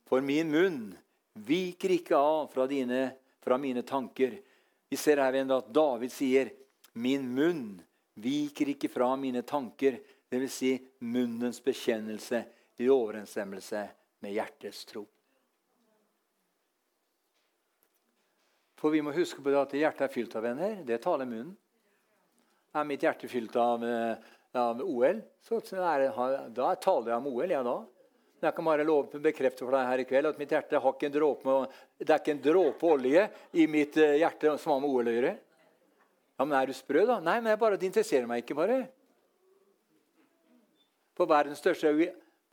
For 0.06 0.22
min 0.22 0.50
munn 0.52 0.98
viker 1.36 1.90
ikke 1.90 2.18
av 2.18 2.48
fra, 2.54 2.68
dine, 2.68 3.16
fra 3.42 3.58
mine 3.58 3.84
tanker. 3.84 4.40
Vi 4.90 4.98
ser 4.98 5.18
her 5.18 5.36
at 5.36 5.74
David 5.74 6.12
sier, 6.12 6.52
'Min 6.96 7.36
munn 7.36 7.82
viker 8.16 8.70
ikke 8.70 8.90
fra 8.90 9.16
mine 9.16 9.44
tanker'. 9.44 10.00
Dvs. 10.30 10.54
Si 10.54 10.74
munnens 11.00 11.64
bekjennelse 11.64 12.44
i 12.80 12.90
overensstemmelse 12.90 13.86
med 14.24 14.36
hjertets 14.36 14.86
tro. 14.86 15.06
For 18.80 18.94
vi 18.94 19.02
må 19.04 19.12
huske 19.12 19.42
på 19.44 19.52
det 19.52 19.60
at 19.60 19.76
hjertet 19.76 20.06
er 20.08 20.14
fylt 20.14 20.36
av 20.40 20.46
venner. 20.46 20.78
Det 20.88 21.02
taler 21.04 21.28
munnen. 21.28 21.56
Er 22.78 22.86
mitt 22.86 23.04
hjerte 23.04 23.28
fylt 23.28 23.56
av, 23.60 23.84
eh, 23.84 24.16
av 24.54 24.82
OL, 24.86 25.24
så 25.42 25.58
er 25.82 26.06
da 26.54 26.76
taler 26.76 27.12
jeg 27.12 27.18
om 27.18 27.28
OL. 27.28 27.50
ja 27.50 27.64
da. 27.64 27.80
Men 28.40 28.48
jeg 28.48 28.56
kan 28.56 28.66
bare 28.66 28.86
love, 28.86 29.20
bekrefte 29.20 29.66
for 29.66 29.72
deg 29.72 29.88
her 29.88 30.00
i 30.00 30.06
kveld 30.08 30.30
at 30.30 30.38
mitt 30.40 30.50
hjerte 30.50 30.80
har 30.80 30.94
ikke 30.94 31.08
en 31.10 31.12
dråpe, 31.12 31.56
det 31.98 32.10
er 32.10 32.22
ikke 32.22 32.32
en 32.32 32.46
dråpe 32.46 32.88
olje 32.88 33.30
i 33.52 33.66
mitt 33.68 33.98
eh, 33.98 34.20
hjerte 34.22 34.58
som 34.58 34.72
har 34.72 34.80
med 34.80 34.90
OL 34.90 35.10
å 35.12 35.16
gjøre. 35.18 35.34
Ja, 36.38 36.46
Men 36.46 36.56
er 36.62 36.68
du 36.68 36.74
sprø, 36.74 37.06
da? 37.06 37.20
Nei, 37.20 37.42
men 37.42 37.52
jeg 37.52 37.60
bare, 37.60 37.76
det 37.76 37.90
interesserer 37.90 38.28
meg 38.28 38.46
ikke 38.46 38.56
bare. 38.56 38.88
For 41.20 41.28
verdens 41.28 41.60
største, 41.60 41.92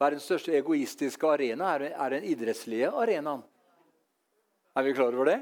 verdens 0.00 0.24
største 0.26 0.54
egoistiske 0.58 1.28
arena 1.30 1.68
er, 1.76 1.92
er 1.94 2.16
den 2.16 2.26
idrettslige 2.26 2.90
arenaen. 2.90 3.44
Er 4.76 4.84
vi 4.84 4.94
klar 4.96 5.14
over 5.14 5.30
det? 5.30 5.36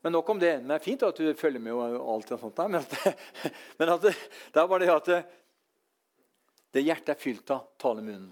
Men 0.00 0.16
nok 0.16 0.32
om 0.32 0.40
det. 0.40 0.54
Det 0.64 0.74
er 0.78 0.82
fint 0.82 1.04
at 1.04 1.20
du 1.20 1.28
følger 1.36 1.60
med 1.60 1.76
og 1.76 2.00
alt 2.14 2.32
og 2.32 2.40
sånt. 2.46 2.64
Men, 2.72 2.80
at, 2.80 3.20
men 3.78 3.92
at 3.92 4.08
det, 4.08 4.14
det 4.54 4.62
er 4.62 4.72
bare 4.72 4.86
det 4.86 4.94
at 4.94 5.12
det, 5.12 5.20
det 6.72 6.86
hjertet 6.86 7.12
er 7.12 7.20
fylt 7.20 7.52
av, 7.52 7.68
taler 7.76 8.06
munnen. 8.06 8.30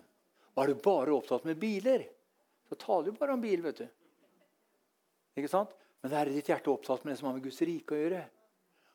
Og 0.57 0.64
er 0.64 0.72
du 0.72 0.82
bare 0.88 1.14
opptatt 1.14 1.44
med 1.46 1.61
biler, 1.61 2.09
så 2.66 2.80
taler 2.80 3.11
du 3.11 3.20
bare 3.20 3.36
om 3.36 3.44
bil. 3.44 3.61
vet 3.62 3.84
du. 3.84 3.86
Ikke 5.36 5.53
sant? 5.53 5.76
Men 6.01 6.16
er 6.16 6.32
ditt 6.32 6.49
hjerte 6.49 6.72
opptatt 6.72 7.05
med 7.05 7.12
det 7.12 7.20
som 7.20 7.28
har 7.28 7.36
med 7.36 7.44
Guds 7.44 7.61
rike 7.61 7.94
å 7.94 8.01
gjøre, 8.01 8.24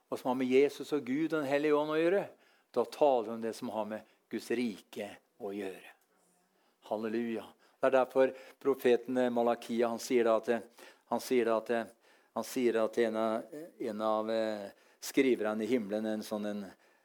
og 0.09 0.19
som 0.19 0.31
har 0.31 0.41
med 0.41 0.49
Jesus 0.49 0.89
og 0.95 1.05
Gud 1.05 1.29
og 1.29 1.43
Den 1.43 1.51
hellige 1.51 1.77
ånd 1.77 1.93
å 1.93 1.99
gjøre, 2.01 2.25
da 2.73 2.85
taler 2.85 3.27
vi 3.27 3.33
om 3.35 3.41
det 3.41 3.53
som 3.53 3.69
har 3.69 3.85
med 3.85 4.01
Guds 4.29 4.51
rike 4.51 5.09
å 5.37 5.51
gjøre. 5.53 5.91
Halleluja. 6.89 7.43
Det 7.79 7.89
er 7.89 7.95
derfor 7.97 8.31
profeten 8.63 9.19
Malakia 9.33 9.91
han 9.91 10.01
sier 10.01 10.29
at, 10.31 10.49
han 11.11 11.21
sier 11.21 11.51
at, 11.53 11.69
han 12.33 12.47
sier 12.47 12.79
at 12.81 12.97
en, 13.03 13.19
av, 13.19 13.59
en 13.79 14.01
av 14.07 14.31
eh, 14.31 14.65
skriverne 15.03 15.65
i 15.65 15.69
himmelen, 15.69 16.07
en 16.15 16.25
sånn, 16.25 16.47
en, 16.49 16.63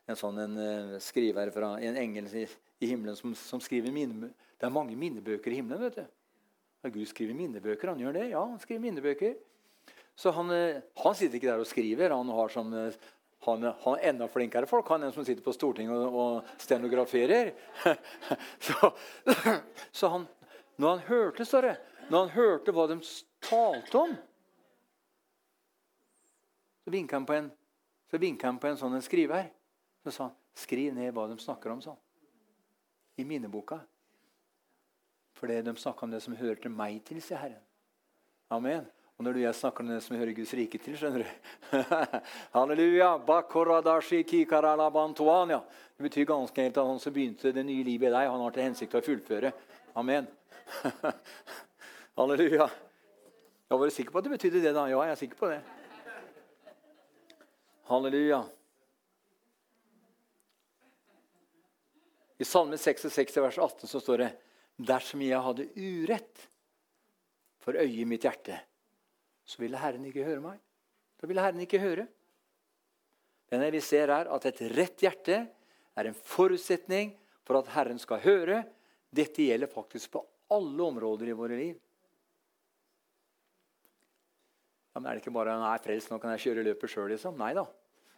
en 0.08 0.18
sånn 0.18 0.40
eh, 0.40 0.94
skriver 1.04 1.52
fra 1.52 1.74
en 1.84 2.00
engel 2.00 2.30
i, 2.32 2.46
i 2.80 2.92
himmelen 2.94 3.18
som, 3.18 3.34
som 3.36 3.60
skriver 3.60 3.92
minne, 3.92 4.32
Det 4.58 4.66
er 4.66 4.74
mange 4.74 4.96
minnebøker 4.96 5.52
i 5.52 5.60
himmelen. 5.60 5.84
vet 5.84 6.00
du. 6.00 6.06
Ja, 6.82 6.90
Gud 6.94 7.08
skriver 7.10 7.34
minnebøker. 7.34 7.92
Han 7.92 8.00
gjør 8.00 8.16
det. 8.16 8.24
Ja, 8.30 8.40
han 8.46 8.58
skriver 8.62 8.86
minnebøker. 8.86 9.36
Så 10.18 10.32
han, 10.34 10.50
eh, 10.50 10.80
han 11.04 11.14
sitter 11.14 11.36
ikke 11.38 11.52
der 11.52 11.62
og 11.62 11.68
skriver. 11.68 12.16
Han 12.16 12.32
har 12.34 12.54
sånn 12.54 12.72
han, 13.46 13.64
han 13.64 13.98
er 13.98 14.08
enda 14.10 14.28
flinkere 14.28 14.66
folk, 14.66 14.88
han 14.90 15.02
er 15.02 15.10
en 15.10 15.14
som 15.14 15.26
sitter 15.26 15.44
på 15.44 15.54
Stortinget 15.54 15.94
og, 15.94 16.16
og 16.18 16.62
stenograferer. 16.62 17.52
så, 18.66 18.90
så 19.92 20.10
han, 20.14 20.26
når 20.76 20.96
han 20.96 21.04
hørte 21.06 21.46
står 21.46 21.70
når 22.08 22.24
han 22.24 22.34
hørte 22.34 22.72
hva 22.72 22.88
de 22.88 22.98
talte 23.44 24.00
om, 24.00 24.16
så 26.84 26.92
vinka 26.92 27.18
han 27.18 27.28
på 27.28 27.36
en, 27.36 27.50
så 28.10 28.20
han 28.48 28.58
på 28.58 28.70
en 28.70 28.80
sånn 28.80 28.96
en 28.96 29.04
skriver. 29.04 29.50
Så 30.04 30.14
sa 30.14 30.28
han, 30.28 30.36
'Skriv 30.58 30.94
ned 30.94 31.12
hva 31.14 31.28
de 31.30 31.36
snakker 31.38 31.70
om', 31.70 31.82
han. 31.84 31.96
I 33.16 33.24
minneboka. 33.24 33.78
For 35.38 35.46
de 35.46 35.76
snakker 35.76 36.04
om 36.04 36.10
det 36.10 36.22
som 36.22 36.34
hører 36.34 36.58
til 36.58 36.70
meg 36.70 37.04
til, 37.04 37.20
sier 37.22 37.38
Herren. 37.38 37.62
Amen. 38.50 38.88
Og 39.18 39.26
når 39.26 39.34
du 39.34 39.38
og 39.40 39.46
jeg 39.48 39.58
snakker 39.58 39.82
om 39.82 39.88
det 39.90 39.98
som 40.04 40.14
hører 40.14 40.30
Guds 40.36 40.52
rike 40.54 40.78
til, 40.78 40.94
skjønner 40.94 41.24
du 41.24 41.30
Halleluja! 42.54 43.16
Det 45.98 46.04
betyr 46.06 46.28
ganske 46.30 46.62
helt 46.62 46.78
at 46.78 46.86
han 46.86 47.00
som 47.02 47.14
begynte 47.16 47.50
det 47.50 47.64
nye 47.66 47.82
livet 47.82 48.12
i 48.12 48.14
deg, 48.14 48.28
han 48.30 48.44
har 48.44 48.54
til 48.54 48.68
hensikt 48.68 48.94
å 48.94 49.02
fullføre. 49.02 49.50
Amen. 49.98 50.28
Halleluja. 52.18 52.68
Jeg 53.68 53.82
var 53.82 53.92
sikker 53.96 54.14
på 54.14 54.22
at 54.22 54.28
det 54.28 54.34
betydde 54.36 54.62
det. 54.62 54.74
da. 54.76 54.86
Ja, 54.86 55.02
jeg 55.08 55.16
er 55.16 55.20
sikker 55.24 55.42
på 55.42 55.50
det. 55.50 55.58
Halleluja. 57.90 58.44
I 62.38 62.46
Salme 62.46 62.78
66, 62.78 63.42
vers 63.42 63.58
18 63.58 63.90
så 63.90 63.98
står 63.98 64.22
det 64.22 64.32
Dersom 64.78 65.26
jeg 65.26 65.42
hadde 65.42 65.66
urett 65.74 66.48
for 67.58 67.74
øyet 67.74 68.04
i 68.04 68.06
mitt 68.06 68.22
hjerte, 68.22 68.60
så 69.48 69.62
ville 69.62 69.80
Herren 69.80 70.04
ikke 70.04 70.26
høre 70.26 70.44
meg. 70.44 70.60
Da 71.18 71.28
ville 71.28 71.42
Herren 71.42 71.64
ikke 71.64 71.80
høre. 71.80 72.04
Men 73.48 73.64
det 73.64 73.72
vi 73.78 73.80
ser 73.80 74.12
er 74.12 74.28
at 74.28 74.46
et 74.50 74.60
rett 74.76 75.04
hjerte 75.06 75.38
er 75.98 76.08
en 76.08 76.16
forutsetning 76.16 77.14
for 77.48 77.58
at 77.62 77.70
Herren 77.72 78.00
skal 78.00 78.20
høre. 78.20 78.60
Dette 79.08 79.46
gjelder 79.46 79.72
faktisk 79.72 80.12
på 80.18 80.24
alle 80.52 80.84
områder 80.84 81.30
i 81.30 81.36
våre 81.36 81.56
liv. 81.56 81.78
Ja, 84.92 85.00
men 85.00 85.10
Er 85.10 85.14
det 85.16 85.22
ikke 85.24 85.32
bare 85.32 85.56
'Nei, 85.56 85.78
frelst, 85.78 86.10
nå 86.10 86.18
kan 86.20 86.36
jeg 86.36 86.44
kjøre 86.44 86.64
løpet 86.64 86.90
sjøl? 86.90 87.08
Liksom? 87.08 87.36
Nei 87.38 87.54
da. 87.54 87.64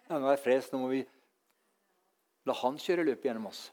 Ja, 0.09 0.18
jeg 0.18 0.33
er 0.33 0.45
frelst, 0.45 0.72
nå 0.72 0.78
må 0.78 0.89
vi 0.89 1.07
la 2.47 2.55
Han 2.55 2.78
kjøre 2.78 3.05
løpet 3.05 3.28
gjennom 3.28 3.47
oss. 3.47 3.70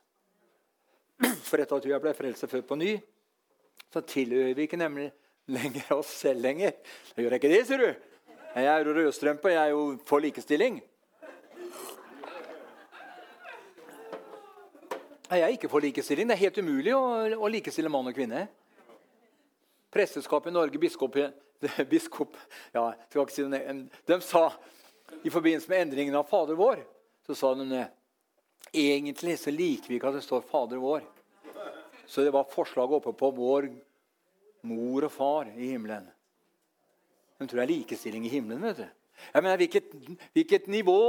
For 1.48 1.58
etter 1.58 1.78
at 1.78 1.86
jeg 1.86 2.02
ble 2.02 2.14
frelst 2.14 2.44
og 2.44 2.52
født 2.52 2.68
på 2.68 2.78
ny, 2.78 2.98
så 3.90 4.02
tilhører 4.02 4.54
vi 4.54 4.68
ikke 4.68 4.78
nemlig 4.78 5.12
lenger 5.48 5.94
oss 5.96 6.12
selv 6.22 6.44
lenger. 6.44 6.76
Da 7.14 7.24
gjør 7.24 7.36
jeg 7.36 7.42
ikke 7.42 7.54
det, 7.54 7.64
sier 7.70 7.84
du. 7.84 7.90
Jeg 8.58 8.70
er 8.72 8.92
rødstrømpe, 8.98 9.52
jeg 9.54 9.62
er 9.62 9.74
jo 9.74 9.82
for 10.08 10.24
likestilling. 10.24 10.80
Jeg 15.28 15.44
er 15.44 15.52
ikke 15.52 15.70
for 15.70 15.84
likestilling. 15.84 16.30
Det 16.30 16.38
er 16.38 16.46
helt 16.46 16.62
umulig 16.64 16.96
å, 16.96 17.04
å 17.36 17.52
likestille 17.52 17.92
mann 17.92 18.08
og 18.08 18.16
kvinne. 18.16 18.46
Presteskapet 19.94 20.52
i 20.52 20.56
Norge, 20.56 20.80
biskop, 20.80 21.18
biskop 21.94 22.36
ja, 22.74 22.90
skal 23.10 23.24
ikke 23.24 23.36
si 23.36 23.48
det, 23.52 23.64
De 24.08 24.20
sa 24.24 24.48
i 25.24 25.32
forbindelse 25.32 25.72
med 25.72 25.86
endringen 25.88 26.18
av 26.20 26.28
Fader 26.30 26.58
vår 26.60 26.82
så 27.28 27.36
sa 27.36 27.54
de 27.60 27.84
egentlig 28.72 29.36
så 29.40 29.52
liker 29.52 29.92
vi 29.92 29.98
ikke 30.00 30.12
at 30.12 30.20
det 30.20 30.26
står 30.26 30.46
Fader 30.48 30.80
vår. 30.80 31.04
Så 32.08 32.24
det 32.24 32.32
var 32.32 32.48
forslag 32.48 32.94
oppe 32.96 33.12
på 33.16 33.32
vår 33.36 33.68
mor 34.66 35.08
og 35.08 35.14
far 35.14 35.52
i 35.54 35.74
himmelen. 35.74 36.08
De 37.38 37.46
tror 37.46 37.62
det 37.62 37.66
er 37.68 37.74
likestilling 37.76 38.26
i 38.26 38.32
himmelen. 38.32 38.64
vet 38.64 38.78
du. 38.78 38.88
Jeg 39.34 39.44
mener, 39.44 39.58
hvilket, 39.58 39.94
hvilket 40.34 40.68
nivå 40.70 41.02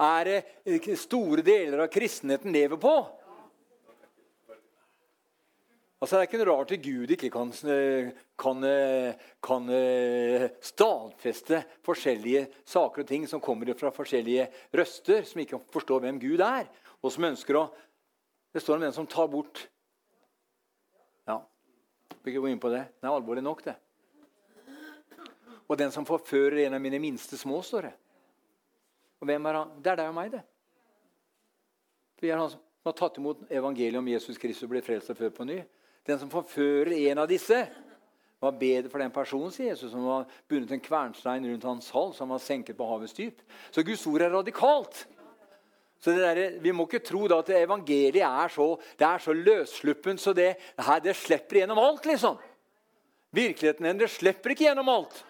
er 0.00 0.30
det 0.30 0.96
store 0.98 1.42
deler 1.46 1.84
av 1.84 1.92
kristenheten 1.92 2.52
lever 2.54 2.80
på? 2.80 2.94
Altså, 6.02 6.18
Det 6.18 6.20
er 6.20 6.28
ikke 6.28 6.38
noe 6.42 6.52
rart 6.52 6.72
at 6.74 6.82
Gud 6.84 7.12
ikke 7.14 7.30
kan, 7.32 7.50
kan, 8.36 8.64
kan 9.46 9.68
stadfeste 10.60 11.62
forskjellige 11.86 12.42
saker 12.68 13.04
og 13.04 13.08
ting 13.08 13.24
som 13.30 13.40
kommer 13.40 13.70
fra 13.78 13.92
forskjellige 13.94 14.50
røster, 14.76 15.22
som 15.24 15.40
ikke 15.40 15.62
forstår 15.72 16.02
hvem 16.04 16.18
Gud 16.20 16.44
er, 16.44 16.68
og 17.00 17.14
som 17.14 17.30
ønsker 17.30 17.60
å 17.60 17.70
Det 18.54 18.62
står 18.62 18.76
om 18.76 18.84
den 18.84 18.92
som 18.94 19.06
tar 19.10 19.26
bort 19.26 19.64
vil 22.24 22.34
ikke 22.34 22.44
gå 22.46 22.52
inn 22.52 22.62
på 22.62 22.72
det. 22.72 22.86
Det 22.98 23.08
er 23.08 23.12
alvorlig 23.14 23.44
nok, 23.44 23.62
det. 23.66 23.76
Og 25.64 25.78
den 25.80 25.92
som 25.92 26.06
forfører 26.08 26.64
en 26.66 26.76
av 26.76 26.82
mine 26.82 27.00
minste 27.00 27.38
små, 27.40 27.60
står 27.64 27.88
det. 27.88 27.94
Og 29.20 29.28
hvem 29.28 29.48
er 29.48 29.60
han? 29.60 29.72
Det 29.80 29.92
er 29.92 30.00
deg 30.00 30.10
og 30.10 30.16
meg, 30.16 30.34
det. 30.34 30.42
Vi 32.20 32.32
er 32.32 32.40
han 32.40 32.50
som 32.52 32.60
har 32.84 32.96
tatt 32.96 33.16
imot 33.20 33.46
evangeliet 33.52 34.00
om 34.00 34.08
Jesus 34.08 34.40
Kristus 34.40 34.66
og 34.66 34.74
blitt 34.74 34.86
frelst 34.86 35.12
og 35.12 35.18
født 35.20 35.36
på 35.36 35.46
ny. 35.48 35.62
Den 36.04 36.20
som 36.20 36.32
forfører 36.32 36.92
en 36.98 37.22
av 37.22 37.28
disse, 37.30 37.62
var 38.44 38.58
bedre 38.60 38.90
for 38.92 39.00
den 39.00 39.12
personen 39.14 39.52
sier 39.54 39.70
Jesus, 39.70 39.92
som 39.92 40.04
var 40.04 40.26
bundet 40.50 40.74
en 40.76 40.82
kvernstein 40.84 41.46
rundt 41.48 41.64
hans 41.64 41.88
hals, 41.94 42.18
som 42.18 42.32
var 42.32 42.42
senket 42.44 42.76
på 42.76 42.88
havets 42.88 43.16
dyp. 43.16 43.40
Så 43.72 43.84
Guds 43.86 44.04
ord 44.10 44.24
er 44.24 44.34
radikalt. 44.34 45.06
Så 46.04 46.12
der, 46.12 46.58
Vi 46.60 46.72
må 46.72 46.84
ikke 46.84 47.00
tro 47.00 47.24
da 47.30 47.38
at 47.40 47.48
evangeliet 47.56 48.26
er 48.26 48.50
så, 48.52 48.74
det 48.98 49.06
er 49.08 49.22
så 49.24 49.32
løssluppent 49.32 50.20
så 50.20 50.34
det, 50.36 50.50
her, 50.76 51.00
det 51.00 51.16
slipper 51.16 51.62
gjennom 51.62 51.80
alt. 51.80 52.04
liksom. 52.04 52.36
Virkeligheten 53.32 53.88
hennes 53.88 54.18
slipper 54.18 54.52
ikke 54.52 54.66
gjennom 54.66 54.90
alt. 54.92 55.22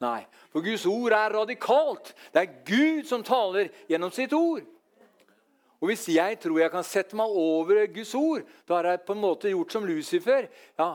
Nei, 0.00 0.22
for 0.52 0.64
Guds 0.64 0.86
ord 0.88 1.12
er 1.12 1.34
radikalt. 1.34 2.14
Det 2.32 2.44
er 2.44 2.54
Gud 2.64 3.08
som 3.10 3.26
taler 3.26 3.72
gjennom 3.90 4.14
sitt 4.14 4.32
ord. 4.32 4.62
Og 5.80 5.90
Hvis 5.90 6.06
jeg 6.12 6.38
tror 6.38 6.60
jeg 6.60 6.70
kan 6.70 6.86
sette 6.86 7.18
meg 7.18 7.26
over 7.42 7.82
Guds 7.90 8.14
ord, 8.14 8.46
da 8.68 8.78
har 8.78 8.92
jeg 8.92 9.04
på 9.08 9.16
en 9.16 9.24
måte 9.24 9.50
gjort 9.50 9.74
som 9.74 9.86
Lucifer. 9.88 10.46
Ja, 10.78 10.90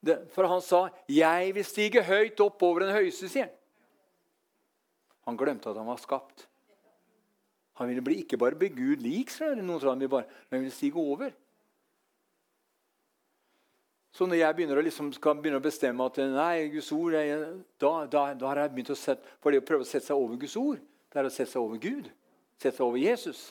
det, 0.00 0.22
for 0.32 0.48
han 0.48 0.62
sa 0.62 0.88
'Jeg 1.06 1.54
vil 1.54 1.64
stige 1.64 2.02
høyt 2.02 2.40
opp 2.40 2.62
over 2.62 2.80
den 2.80 2.94
høyeste', 2.94 3.28
sier 3.28 3.44
han. 3.44 3.56
Han 5.26 5.36
glemte 5.36 5.68
at 5.68 5.76
han 5.76 5.86
var 5.86 5.98
skapt. 6.00 6.46
Han 7.80 7.88
ville 7.88 8.04
bli, 8.04 8.18
ikke 8.20 8.36
bare 8.36 8.58
bli 8.60 8.68
Gud 8.76 9.00
lik, 9.00 9.32
noen 9.56 10.02
men 10.04 10.26
han 10.52 10.60
ville 10.60 10.74
stige 10.74 11.00
over. 11.00 11.32
Så 14.12 14.26
når 14.28 14.40
jeg 14.40 14.56
begynner 14.58 14.76
å, 14.76 14.82
liksom, 14.84 15.08
begynne 15.14 15.60
å 15.60 15.64
bestemme 15.64 16.04
at 16.04 16.18
nei, 16.28 16.66
Guds 16.74 16.90
ord, 16.92 17.14
da, 17.80 17.92
da, 18.04 18.24
da, 18.34 18.48
har 18.50 18.58
jeg 18.60 18.72
begynt 18.74 18.92
å 18.92 18.98
sette, 18.98 19.36
For 19.40 19.54
det 19.54 19.62
å 19.62 19.64
prøve 19.64 19.86
å 19.86 19.88
sette 19.88 20.10
seg 20.10 20.18
over 20.18 20.40
Guds 20.42 20.56
ord, 20.60 20.82
det 21.08 21.20
er 21.22 21.28
å 21.28 21.32
sette 21.32 21.52
seg 21.54 21.62
over 21.62 21.80
Gud. 21.80 22.10
Sette 22.58 22.74
seg 22.76 22.84
over 22.84 23.00
Jesus. 23.00 23.46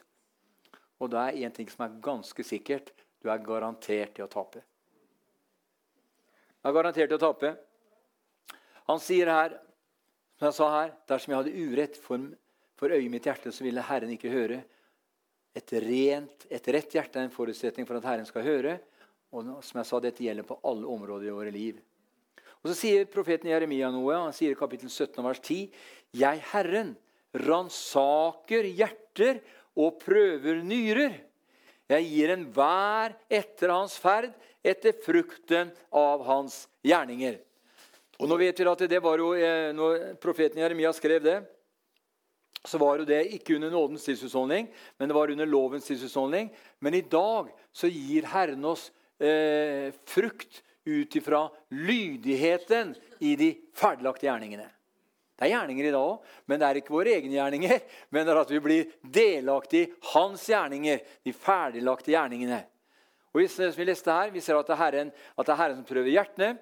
Og 1.00 1.10
det 1.10 1.24
er 1.24 1.40
én 1.48 1.56
ting 1.56 1.72
som 1.72 1.88
er 1.88 1.96
ganske 2.04 2.46
sikkert. 2.46 2.92
Du 3.24 3.32
er 3.32 3.42
garantert 3.42 4.14
til 4.14 4.28
å 4.28 4.30
tape. 4.32 4.62
Du 6.60 6.70
er 6.70 6.76
garantert 6.76 7.10
til 7.10 7.18
å 7.18 7.24
tape. 7.24 7.54
Han 8.92 9.02
sier 9.02 9.32
her, 9.32 9.58
som 10.38 10.52
jeg 10.52 10.58
sa 10.60 10.70
her, 10.76 10.94
dersom 11.10 11.34
jeg 11.34 11.42
hadde 11.42 11.66
urett 11.66 11.98
for, 12.04 12.30
for 12.80 12.96
øyet 12.96 13.12
mitt 13.12 13.28
hjerte, 13.28 13.52
så 13.52 13.66
ville 13.66 13.84
Herren 13.84 14.14
ikke 14.16 14.32
høre. 14.32 14.62
Et, 15.58 15.74
rent, 15.84 16.46
et 16.48 16.72
rett 16.72 16.96
hjerte 16.96 17.20
er 17.20 17.28
en 17.28 17.34
forutsetning 17.34 17.88
for 17.88 18.00
at 18.00 18.08
Herren 18.08 18.28
skal 18.30 18.46
høre. 18.46 18.78
Og 19.36 19.46
som 19.66 19.82
jeg 19.82 19.90
sa, 19.90 20.00
dette 20.02 20.24
gjelder 20.24 20.48
på 20.48 20.58
alle 20.66 20.88
områder 20.88 21.28
i 21.28 21.36
våre 21.36 21.54
liv. 21.54 21.82
Og 22.60 22.72
Så 22.72 22.78
sier 22.82 23.10
profeten 23.12 23.52
Jeremia 23.52 23.92
noe. 23.92 24.16
Han 24.16 24.36
sier 24.36 24.56
i 24.56 24.60
kapittel 24.60 24.90
17, 24.90 25.20
vers 25.24 25.42
10.: 25.44 25.68
Jeg, 26.16 26.44
Herren, 26.54 26.96
ransaker 27.36 28.68
hjerter 28.68 29.42
og 29.78 30.00
prøver 30.02 30.64
nyrer. 30.64 31.20
Jeg 31.90 32.06
gir 32.06 32.34
enhver 32.34 33.16
etter 33.32 33.72
hans 33.74 33.96
ferd, 33.98 34.34
etter 34.62 34.94
frukten 35.04 35.72
av 35.96 36.26
hans 36.28 36.66
gjerninger. 36.86 37.40
Og 38.20 38.28
nå 38.28 38.36
vet 38.40 38.60
vi 38.60 38.68
at 38.68 38.84
det 38.92 39.00
var 39.02 39.18
jo, 39.18 39.34
eh, 39.34 39.72
Når 39.74 40.20
profeten 40.20 40.60
Jeremia 40.60 40.92
skrev 40.94 41.24
det, 41.24 41.40
så 42.68 42.78
var 42.78 43.00
jo 43.00 43.08
det 43.08 43.22
ikke 43.38 43.56
under 43.56 43.72
nådens 43.72 44.04
tidsutholdning, 44.04 44.68
men 44.98 45.10
det 45.10 45.16
var 45.16 45.32
under 45.32 45.48
lovens 45.48 45.86
tidsutholdning. 45.88 46.50
Men 46.80 46.98
i 46.98 47.02
dag 47.02 47.54
så 47.72 47.88
gir 47.88 48.28
Herren 48.28 48.66
oss 48.68 48.90
eh, 49.20 49.94
frukt 50.06 50.64
ut 50.86 51.16
ifra 51.16 51.46
lydigheten 51.70 52.96
i 53.20 53.36
de 53.40 53.54
ferdiglagte 53.78 54.28
gjerningene. 54.28 54.68
Det 55.40 55.48
er 55.48 55.54
gjerninger 55.54 55.88
i 55.88 55.92
dag 55.94 56.04
òg, 56.04 56.32
men 56.52 56.60
det 56.60 56.68
er 56.68 56.78
ikke 56.82 56.92
våre 56.92 57.14
egne 57.16 57.38
gjerninger. 57.38 57.78
Men 58.12 58.26
det 58.28 58.34
er 58.34 58.42
at 58.42 58.52
vi 58.52 58.60
blir 58.64 58.90
delaktige 59.00 59.88
i 59.88 60.10
hans 60.12 60.44
gjerninger, 60.52 61.00
de 61.24 61.34
ferdiglagte 61.36 62.12
gjerningene. 62.12 62.60
Og 63.32 63.46
Vi 63.46 63.86
leste 63.88 64.12
her, 64.12 64.34
vi 64.34 64.42
ser 64.42 64.60
at 64.60 64.68
det, 64.68 64.76
er 64.76 64.84
Herren, 64.84 65.12
at 65.38 65.46
det 65.46 65.54
er 65.54 65.62
Herren 65.62 65.80
som 65.80 65.88
prøver 65.88 66.12
hjertene. 66.12 66.58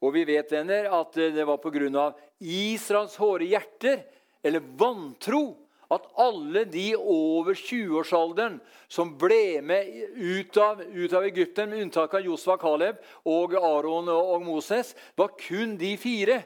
Og 0.00 0.14
vi 0.14 0.22
vet 0.28 0.52
venner, 0.52 0.86
at 0.94 1.16
det 1.16 1.44
var 1.48 1.58
pga. 1.58 2.06
Israels 2.38 3.16
hårde 3.20 3.48
hjerter, 3.50 4.04
eller 4.42 4.64
vantro, 4.78 5.56
at 5.90 6.06
alle 6.22 6.62
de 6.70 6.92
over 6.94 7.56
20-årsalderen 7.58 8.60
som 8.86 9.10
ble 9.18 9.58
med 9.66 9.88
ut 10.14 10.56
av, 10.62 10.84
ut 10.86 11.12
av 11.18 11.26
Egypten, 11.26 11.72
med 11.72 11.82
unntak 11.82 12.14
av 12.14 12.22
Josva 12.22 12.54
Caleb 12.62 13.00
og 13.26 13.56
Aron 13.58 14.06
og 14.12 14.44
Moses, 14.46 14.94
var 15.18 15.34
kun 15.40 15.74
de 15.80 15.96
fire 15.98 16.44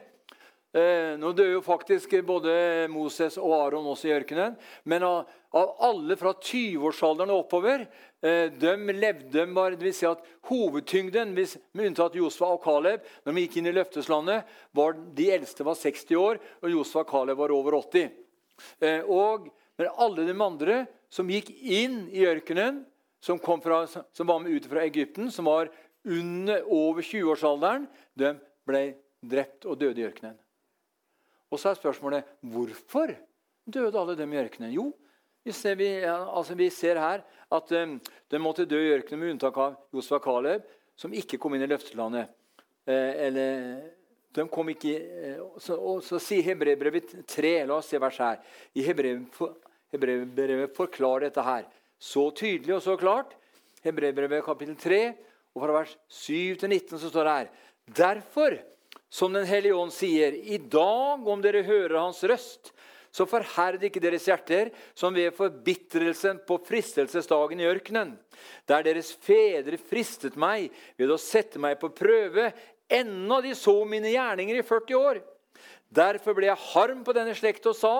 nå 0.75 1.31
døde 1.31 1.53
jo 1.53 1.61
faktisk 1.63 2.17
både 2.27 2.51
Moses 2.91 3.37
og 3.39 3.53
Aron 3.55 3.87
også 3.87 4.09
i 4.09 4.15
ørkenen. 4.15 4.57
Men 4.83 5.05
av 5.07 5.75
alle 5.87 6.17
fra 6.19 6.33
20-årsalderen 6.35 7.31
og 7.31 7.45
oppover 7.45 7.85
eh, 7.85 8.51
de 8.51 8.73
levde 8.91 9.45
bare, 9.55 9.77
det 9.79 9.87
vil 9.87 9.95
si 9.95 10.07
at 10.09 10.25
Hovedtyngden, 10.49 11.31
hvis, 11.37 11.55
med 11.71 11.91
unntatt 11.91 12.17
Josfa 12.19 12.49
og 12.51 12.63
Caleb, 12.65 13.05
når 13.23 13.37
de 13.37 13.45
gikk 13.45 13.59
inn 13.61 13.69
i 13.71 13.75
løfteslandet, 13.77 14.55
var 14.75 14.97
de 15.15 15.29
eldste 15.37 15.67
var 15.67 15.79
60 15.79 16.19
år, 16.19 16.41
og 16.59 16.73
Josfa 16.73 17.05
og 17.05 17.13
Caleb 17.13 17.39
var 17.39 17.55
over 17.55 17.79
80. 17.79 18.11
Eh, 18.83 19.07
og 19.07 19.47
men 19.75 19.91
alle 19.99 20.23
de 20.27 20.35
andre 20.39 20.77
som 21.11 21.29
gikk 21.29 21.51
inn 21.51 22.05
i 22.13 22.23
ørkenen, 22.27 22.83
som, 23.23 23.39
fra, 23.39 23.83
som 23.87 24.27
var 24.29 24.39
med 24.39 24.55
ut 24.55 24.69
fra 24.69 24.85
Egypten, 24.85 25.31
som 25.31 25.49
var 25.49 25.71
under, 26.05 26.63
over 26.69 27.03
20-årsalderen, 27.03 27.87
de 28.15 28.35
ble 28.67 28.83
drept 29.25 29.65
og 29.65 29.79
døde 29.81 30.01
i 30.01 30.07
ørkenen. 30.07 30.37
Og 31.51 31.61
så 31.61 31.71
er 31.71 31.79
spørsmålet 31.79 32.37
hvorfor 32.41 33.13
døde 33.65 33.99
alle 33.99 34.15
dem 34.17 34.33
i 34.33 34.39
ørkenen? 34.41 34.73
Jo, 34.73 34.89
vi 35.45 35.53
ser, 35.53 35.75
vi, 35.77 35.89
altså 36.05 36.55
vi 36.57 36.69
ser 36.73 36.97
her 36.97 37.21
at 37.53 37.71
um, 37.77 37.99
de 38.31 38.39
måtte 38.41 38.65
dø 38.65 38.79
i 38.81 38.95
ørkenen 38.95 39.21
med 39.21 39.35
unntak 39.35 39.57
av 39.61 39.75
Josfa 39.93 40.17
Caleb, 40.23 40.65
som 40.97 41.13
ikke 41.13 41.37
kom 41.41 41.53
inn 41.53 41.65
i 41.65 41.69
løftelandet. 41.69 42.31
Eh, 42.87 43.11
eller 43.27 43.51
de 44.35 44.45
kom 44.51 44.69
ikke 44.71 44.93
eh, 44.95 45.39
og 45.39 46.01
så 46.05 46.19
sier 46.21 46.45
Hebrevet 46.45 47.13
3 47.29 47.53
La 47.65 47.79
oss 47.79 47.89
se 47.91 47.99
vers 48.01 48.19
her. 48.21 48.41
I 48.75 48.83
Hebrevet 48.85 50.75
forklarer 50.75 51.27
dette 51.27 51.45
her 51.45 51.65
så 52.01 52.27
tydelig 52.35 52.75
og 52.77 52.83
så 52.85 52.97
klart. 52.99 53.35
Hebrevet 53.85 54.43
kapittel 54.45 54.77
3, 54.81 55.01
og 55.55 55.61
fra 55.63 55.77
vers 55.77 55.93
7 56.09 56.57
til 56.61 56.69
19 56.73 56.99
så 56.99 57.09
står 57.11 57.27
det 57.27 57.35
her 57.35 57.47
Derfor 58.01 58.57
som 59.15 59.31
Den 59.33 59.47
hellige 59.47 59.75
ånd 59.79 59.93
sier, 59.95 60.33
i 60.35 60.57
dag, 60.59 61.23
om 61.23 61.43
dere 61.43 61.63
hører 61.63 62.01
hans 62.01 62.19
røst, 62.27 62.73
så 63.15 63.23
forherd 63.29 63.85
ikke 63.87 64.01
deres 64.03 64.25
hjerter 64.27 64.73
som 64.91 65.15
ved 65.15 65.31
forbitrelsen 65.37 66.41
på 66.43 66.57
fristelsesdagen 66.67 67.61
i 67.63 67.69
ørkenen, 67.69 68.11
der 68.67 68.83
deres 68.83 69.13
fedre 69.23 69.79
fristet 69.79 70.35
meg 70.35 70.67
ved 70.99 71.13
å 71.13 71.21
sette 71.21 71.61
meg 71.63 71.79
på 71.79 71.93
prøve, 71.95 72.49
ennå 72.91 73.39
de 73.45 73.55
så 73.55 73.77
mine 73.87 74.11
gjerninger 74.11 74.59
i 74.59 74.67
40 74.67 74.99
år. 74.99 75.23
Derfor 75.95 76.35
ble 76.35 76.49
jeg 76.49 76.65
harm 76.73 77.05
på 77.07 77.15
denne 77.15 77.37
slekt 77.39 77.71
og 77.71 77.79
sa:" 77.79 77.97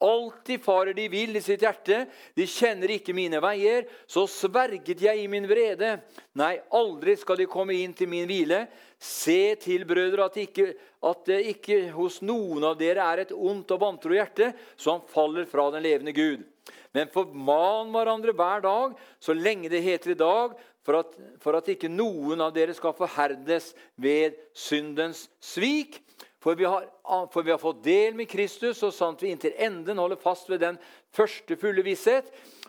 Alltid 0.00 0.62
farer 0.64 0.96
de 0.96 1.04
vill 1.12 1.36
i 1.36 1.42
sitt 1.44 1.60
hjerte, 1.60 2.06
de 2.32 2.44
kjenner 2.48 2.88
ikke 2.94 3.12
mine 3.12 3.36
veier. 3.44 3.84
Så 4.08 4.24
sverget 4.32 5.02
jeg 5.04 5.20
i 5.20 5.26
min 5.28 5.44
vrede. 5.44 5.98
Nei, 6.40 6.54
aldri 6.72 7.18
skal 7.20 7.36
de 7.36 7.48
komme 7.50 7.76
inn 7.76 7.92
til 7.92 8.08
min 8.08 8.24
hvile. 8.24 8.62
Se 9.00 9.54
til, 9.56 9.86
brødre, 9.88 10.26
at, 10.28 10.36
ikke, 10.36 10.74
at 11.08 11.20
det 11.24 11.38
ikke 11.54 11.78
hos 11.94 12.18
noen 12.20 12.66
av 12.68 12.76
dere 12.76 13.06
er 13.14 13.22
et 13.22 13.32
ondt 13.32 13.72
og 13.72 13.80
vantro 13.80 14.12
hjerte 14.12 14.50
som 14.76 15.00
faller 15.08 15.46
fra 15.48 15.70
den 15.72 15.86
levende 15.86 16.12
Gud. 16.12 16.44
Men 16.92 17.08
forman 17.12 17.94
hverandre 17.94 18.34
hver 18.36 18.60
dag, 18.66 18.98
så 19.22 19.32
lenge 19.32 19.70
det 19.72 19.80
heter 19.86 20.12
i 20.12 20.18
dag, 20.20 20.52
for 20.84 21.00
at, 21.00 21.16
for 21.40 21.56
at 21.56 21.68
ikke 21.72 21.88
noen 21.92 22.40
av 22.44 22.52
dere 22.52 22.74
skal 22.76 22.92
forherdes 22.96 23.72
ved 24.00 24.36
syndens 24.56 25.28
svik. 25.40 26.00
For 26.40 26.56
vi, 26.56 26.64
har, 26.64 26.86
for 27.32 27.44
vi 27.44 27.52
har 27.52 27.60
fått 27.60 27.82
del 27.84 28.14
med 28.16 28.28
Kristus, 28.28 28.78
så 28.80 28.88
sant 28.92 29.20
vi 29.20 29.32
inntil 29.32 29.56
enden 29.60 30.00
holder 30.00 30.20
fast 30.20 30.48
ved 30.48 30.62
den 30.64 30.78
første 31.12 31.56
fulle 31.60 31.84
visshet. 31.84 32.28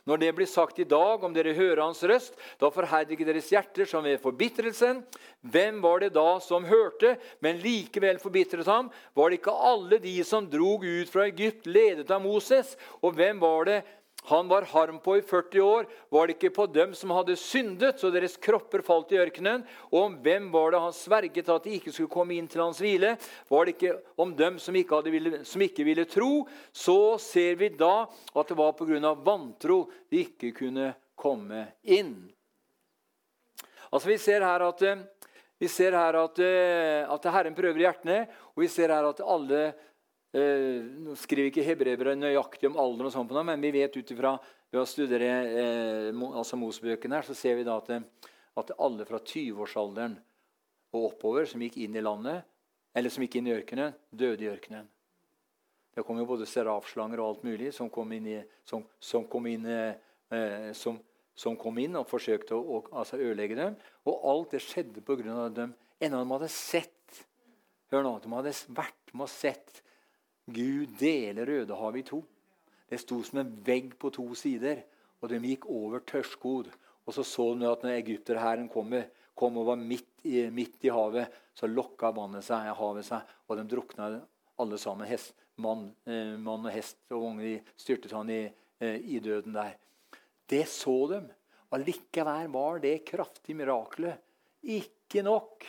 Når 0.09 0.17
det 0.17 0.31
blir 0.33 0.49
sagt 0.49 0.79
i 0.81 0.87
dag, 0.89 1.21
om 1.21 1.33
dere 1.33 1.53
hører 1.53 1.83
hans 1.83 2.01
røst, 2.09 2.33
da 2.57 2.71
forherd 2.73 3.11
ikke 3.13 3.27
deres 3.27 3.51
hjerter 3.53 3.85
som 3.85 4.01
ved 4.05 4.17
forbitrelsen. 4.23 5.03
Hvem 5.45 5.77
var 5.83 6.01
det 6.01 6.13
da 6.15 6.39
som 6.41 6.65
hørte, 6.65 7.13
men 7.39 7.61
likevel 7.61 8.17
forbitret 8.21 8.65
ham? 8.65 8.89
Var 9.13 9.29
det 9.29 9.37
ikke 9.37 9.53
alle 9.69 10.01
de 10.01 10.15
som 10.25 10.49
drog 10.49 10.87
ut 10.87 11.11
fra 11.13 11.27
Egypt, 11.29 11.69
ledet 11.69 12.09
av 12.09 12.23
Moses? 12.25 12.73
Og 13.05 13.13
hvem 13.13 13.41
var 13.43 13.69
det 13.69 13.79
han 14.23 14.47
var 14.47 14.67
harm 14.69 14.99
på 14.99 15.15
i 15.17 15.21
40 15.21 15.61
år, 15.61 15.87
var 16.09 16.27
det 16.27 16.35
ikke 16.35 16.53
på 16.53 16.67
dem 16.69 16.93
som 16.93 17.09
hadde 17.15 17.35
syndet, 17.39 17.97
så 17.97 18.11
deres 18.13 18.37
kropper 18.37 18.83
falt 18.85 19.13
i 19.15 19.17
ørkenen. 19.17 19.63
Og 19.89 19.97
om 20.03 20.17
hvem 20.21 20.51
var 20.53 20.71
det 20.71 20.81
han 20.83 20.93
sverget 20.93 21.49
at 21.49 21.65
de 21.65 21.73
ikke 21.79 21.93
skulle 21.95 22.11
komme 22.13 22.37
inn 22.37 22.49
til 22.51 22.61
hans 22.61 22.81
hvile? 22.83 23.15
Var 23.49 23.65
det 23.65 23.73
ikke 23.73 23.95
om 24.21 24.35
dem 24.37 24.59
som 24.61 24.77
ikke, 24.77 25.01
ville, 25.09 25.41
som 25.47 25.65
ikke 25.65 25.87
ville 25.87 26.05
tro? 26.05 26.45
Så 26.69 27.17
ser 27.23 27.57
vi 27.57 27.71
da 27.73 28.05
at 28.05 28.53
det 28.53 28.59
var 28.59 28.77
pga. 28.77 29.15
vantro 29.25 29.87
de 30.11 30.21
ikke 30.21 30.53
kunne 30.53 30.93
komme 31.17 31.65
inn. 31.81 32.29
Altså 33.91 34.07
Vi 34.07 34.17
ser 34.21 34.45
her 34.45 34.69
at, 34.69 34.83
vi 35.57 35.67
ser 35.67 35.97
her 35.97 36.15
at, 36.21 36.39
at 37.09 37.31
Herren 37.33 37.57
prøver 37.57 37.79
hjertene, 37.79 38.27
og 38.53 38.61
vi 38.63 38.69
ser 38.69 38.93
her 38.93 39.09
at 39.09 39.19
alle 39.25 39.71
Eh, 40.31 40.79
nå 41.03 41.15
skriver 41.19 41.49
ikke 41.49 41.65
hebreere 41.67 42.15
nøyaktig 42.15 42.69
om 42.69 42.77
alder, 42.79 43.09
og 43.09 43.15
sånt 43.15 43.27
på 43.27 43.35
noe, 43.35 43.43
men 43.49 43.63
vi 43.63 43.73
vet 43.75 43.97
ut 43.97 44.13
ifra 44.13 44.37
ved 44.71 44.79
å 44.79 44.87
studere 44.87 45.31
eh, 45.51 46.21
altså 46.29 46.59
Mosebøkene 46.59 47.19
her, 47.19 47.27
så 47.27 47.35
ser 47.35 47.57
vi 47.59 47.67
da 47.67 47.75
at, 47.81 47.91
at 48.61 48.71
alle 48.79 49.07
fra 49.09 49.19
20-årsalderen 49.19 50.15
og 50.95 51.09
oppover 51.09 51.49
som 51.51 51.63
gikk 51.63 51.81
inn 51.83 51.99
i 51.99 52.03
landet, 52.03 52.47
eller 52.95 53.11
som 53.11 53.25
gikk 53.25 53.37
inn 53.39 53.51
i 53.51 53.55
ørkenen, 53.57 53.95
døde 54.07 54.47
i 54.47 54.51
ørkenen. 54.51 54.87
Det 55.91 56.05
kom 56.07 56.19
jo 56.21 56.27
både 56.27 56.47
serafslanger 56.47 57.19
og 57.19 57.27
alt 57.27 57.45
mulig 57.47 57.73
som 57.75 57.91
kom 57.91 58.11
inn, 58.15 58.31
i, 58.31 58.39
som, 58.67 58.83
som 59.03 59.27
kom 59.27 59.47
inn, 59.51 59.67
eh, 59.67 60.71
som, 60.77 60.95
som 61.35 61.59
kom 61.59 61.79
inn 61.83 61.99
og 61.99 62.07
forsøkte 62.07 62.55
å, 62.55 62.63
og, 62.77 62.91
altså 62.95 63.19
ødelegge 63.19 63.59
dem. 63.59 63.75
Og 64.07 64.23
alt 64.31 64.55
det 64.55 64.63
skjedde 64.63 65.03
pga. 65.03 65.49
dem. 65.51 65.75
Enda 65.99 66.23
de 66.23 66.35
hadde 66.37 66.51
sett 66.55 66.87
Hør 67.91 68.05
nå, 68.05 68.13
de 68.23 68.29
hadde 68.31 68.53
vært 68.71 69.09
med 69.11 69.25
og 69.25 69.27
sett 69.27 69.81
Gud 70.53 70.95
deler 70.99 71.47
Rødehavet 71.47 72.01
i 72.01 72.07
to. 72.11 72.21
Det 72.91 72.99
sto 72.99 73.21
som 73.23 73.41
en 73.41 73.51
vegg 73.65 73.93
på 73.99 74.11
to 74.13 74.25
sider, 74.35 74.83
og 75.21 75.31
de 75.31 75.39
gikk 75.45 75.67
over 75.71 76.03
tørrskodd. 76.07 76.71
Og 77.07 77.15
så 77.15 77.23
så 77.25 77.45
de 77.57 77.69
at 77.69 77.83
når 77.85 77.97
egypterhæren 77.97 78.67
kom, 78.71 78.93
kom 79.37 79.59
og 79.61 79.69
var 79.71 79.79
midt 79.79 80.25
i, 80.27 80.43
midt 80.53 80.83
i, 80.85 80.91
havet, 80.93 81.31
så 81.55 81.69
lokka 81.69 82.11
vannet 82.15 82.45
seg, 82.45 82.71
havet 82.77 83.07
seg, 83.07 83.31
og 83.47 83.57
de 83.57 83.65
drukna 83.71 84.09
alle 84.61 84.79
sammen. 84.81 85.07
Hest, 85.09 85.33
mann, 85.61 85.89
eh, 86.05 86.35
mann, 86.37 86.65
og 86.65 86.73
hest 86.73 86.99
og 87.15 87.39
de 87.41 87.57
styrtet 87.79 88.13
han 88.15 88.29
i, 88.29 88.43
eh, 88.79 88.97
i 88.99 89.19
døden 89.23 89.55
der. 89.55 89.77
Det 90.47 90.67
så 90.67 91.07
de. 91.11 91.21
Allikevel 91.71 92.49
var 92.51 92.81
det 92.83 93.05
kraftige 93.07 93.55
miraklet 93.55 94.19
ikke 94.61 95.23
nok 95.23 95.63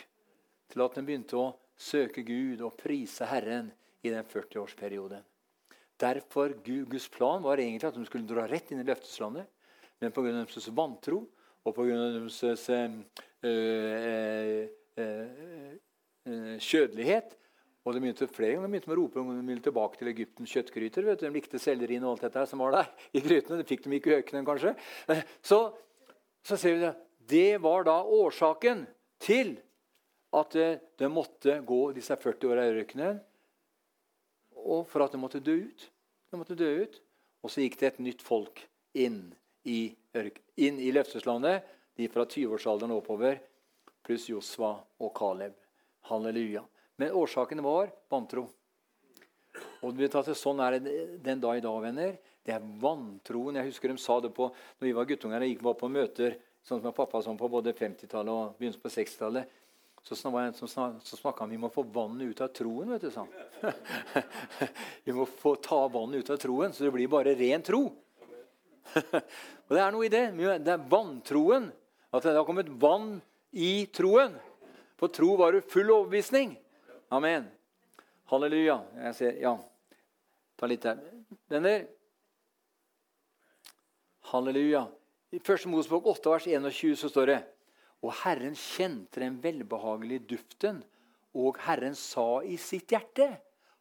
til 0.69 0.83
at 0.83 0.97
de 0.97 1.03
begynte 1.05 1.39
å 1.39 1.53
søke 1.79 2.25
Gud 2.27 2.61
og 2.61 2.75
prise 2.77 3.25
Herren 3.29 3.71
i 4.03 4.11
den 4.11 4.25
40-årsperioden. 4.29 5.23
Derfor 5.99 6.55
Guds 6.65 7.07
plan 7.09 7.43
var 7.43 7.61
egentlig 7.61 7.87
at 7.87 7.95
de 7.97 8.05
skulle 8.07 8.27
dra 8.27 8.47
rett 8.49 8.71
inn 8.71 8.81
i 8.83 8.87
løfteslandet. 8.87 9.47
Men 10.01 10.11
pga. 10.11 10.31
deres 10.35 10.69
vantro 10.75 11.23
og 11.63 11.75
pga. 11.77 11.95
deres 12.17 12.69
øh, 13.43 14.67
kjødelighet 16.59 17.37
og 17.83 17.91
de 17.95 17.99
begynte 17.99 18.29
flere 18.31 18.55
ganger 18.55 18.69
de 18.69 18.71
begynte 18.71 18.89
med 18.89 18.95
å 18.95 19.01
rope 19.01 19.19
om 19.19 19.31
de 19.33 19.41
ville 19.49 19.63
tilbake 19.63 19.99
til 19.99 20.09
Egyptens 20.13 20.51
kjøttgryter. 20.55 21.03
vet 21.03 21.19
du, 21.19 21.25
De 21.25 21.33
likte 21.35 21.59
sellerien 21.59 22.03
og 22.05 22.13
alt 22.13 22.29
dette 22.29 22.45
som 22.47 22.63
var 22.63 22.77
der 22.77 23.09
i 23.11 23.23
grytene. 23.23 23.59
Det 23.59 23.67
fikk 23.67 23.83
de 23.83 23.97
ikke 23.97 24.13
i 24.13 24.19
økenen, 24.21 24.47
kanskje. 24.47 24.71
Så, 25.43 25.59
så 26.47 26.59
ser 26.59 26.77
vi 26.77 26.85
det. 26.85 26.93
Det 27.27 27.59
var 27.63 27.83
da 27.87 27.97
årsaken 28.03 28.85
til 29.23 29.57
at 30.33 30.55
de 30.55 31.11
måtte 31.11 31.59
gå 31.67 31.81
disse 31.95 32.15
40 32.15 32.53
åra 32.53 32.65
i 32.65 32.79
ørkenen 32.79 33.19
og 34.63 34.87
for 34.89 35.05
at 35.05 35.13
de 35.13 35.19
måtte 35.21 35.43
dø 35.43 35.55
ut. 35.67 35.87
De 36.31 36.39
måtte 36.39 36.57
dø 36.57 36.69
ut. 36.83 36.99
Og 37.43 37.51
så 37.51 37.63
gikk 37.63 37.79
det 37.79 37.89
et 37.91 38.03
nytt 38.03 38.23
folk 38.23 38.61
inn 38.95 39.33
i, 39.67 39.93
inn 40.55 40.79
i 40.79 40.91
løfteslandet, 40.95 41.63
de 41.99 42.07
fra 42.09 42.25
20-årsalderen 42.25 42.93
oppover, 42.95 43.37
pluss 44.03 44.29
Josva 44.31 44.73
og 45.03 45.11
Caleb. 45.17 45.55
Halleluja. 46.09 46.63
Men 46.99 47.15
årsaken 47.19 47.61
var 47.63 47.91
vantro. 48.11 48.47
Og 49.83 49.99
Sånn 50.33 50.61
er 50.63 50.79
det 50.79 50.93
den 51.23 51.41
dag 51.43 51.59
i 51.59 51.63
dag, 51.63 51.81
venner. 51.83 52.15
Det 52.43 52.55
er 52.55 52.65
vantroen. 52.81 53.59
Jeg 53.59 53.69
husker 53.69 53.91
de 53.91 54.01
sa 54.01 54.19
det 54.23 54.33
på, 54.35 54.49
når 54.79 54.87
vi 54.87 54.95
var 54.95 55.07
guttunger 55.07 55.43
og 55.43 55.51
gikk 55.51 55.63
på 55.79 55.91
møter 55.91 56.39
sånn 56.63 56.81
som 56.81 56.95
pappa 56.95 57.21
sånn 57.23 57.39
på 57.39 57.49
både 57.51 57.73
50-tallet 57.75 58.31
og 58.31 58.57
begynnelsen 58.57 58.83
på 58.83 58.91
60-tallet. 58.91 59.59
Så 60.03 60.15
snakka 60.15 61.45
han 61.45 61.49
vi 61.49 61.57
må 61.57 61.69
få 61.71 61.85
vannet 61.87 62.33
ut 62.33 62.41
av 62.43 62.49
troen. 62.55 62.89
vet 62.91 63.05
du, 63.05 63.11
sånn. 63.11 63.29
vi 65.05 65.15
må 65.15 65.25
få 65.25 65.55
ta 65.63 65.85
vannet 65.87 66.23
ut 66.23 66.33
av 66.35 66.41
troen, 66.43 66.73
så 66.75 66.83
det 66.83 66.91
blir 66.91 67.07
bare 67.11 67.35
ren 67.39 67.63
tro. 67.63 67.85
og 68.99 69.71
Det 69.71 69.79
er 69.79 69.95
noe 69.95 70.05
i 70.05 70.11
det. 70.11 70.25
Det 70.59 70.73
er 70.75 70.89
vantroen. 70.91 71.71
At 72.13 72.27
det 72.27 72.35
har 72.35 72.45
kommet 72.45 72.69
vann 72.69 73.15
i 73.55 73.85
troen. 73.95 74.35
For 74.99 75.09
tro 75.09 75.37
var 75.39 75.55
det 75.55 75.63
full 75.71 75.89
overbevisning. 75.89 76.53
Amen. 77.09 77.47
Halleluja. 78.29 78.81
Jeg 79.07 79.15
ser, 79.17 79.39
ja. 79.41 79.55
Ta 80.59 80.67
litt 80.69 80.83
her. 80.85 80.99
Venner. 81.49 81.87
Halleluja. 84.33 84.85
I 85.33 85.39
1. 85.39 85.65
Mosebok 85.71 86.05
8, 86.11 86.29
vers 86.29 86.45
21 86.51 86.99
så 86.99 87.09
står 87.09 87.31
det 87.31 87.39
og 88.03 88.11
Herren 88.23 88.55
kjente 88.59 89.23
den 89.23 89.39
velbehagelige 89.43 90.25
duften, 90.35 90.81
og 91.33 91.57
Herren 91.65 91.95
sa 91.97 92.43
i 92.45 92.59
sitt 92.61 92.91
hjerte 92.93 93.31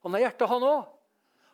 Han 0.02 0.16
har 0.16 0.24
hjerte, 0.24 0.48
han 0.50 0.64
òg. 0.66 0.86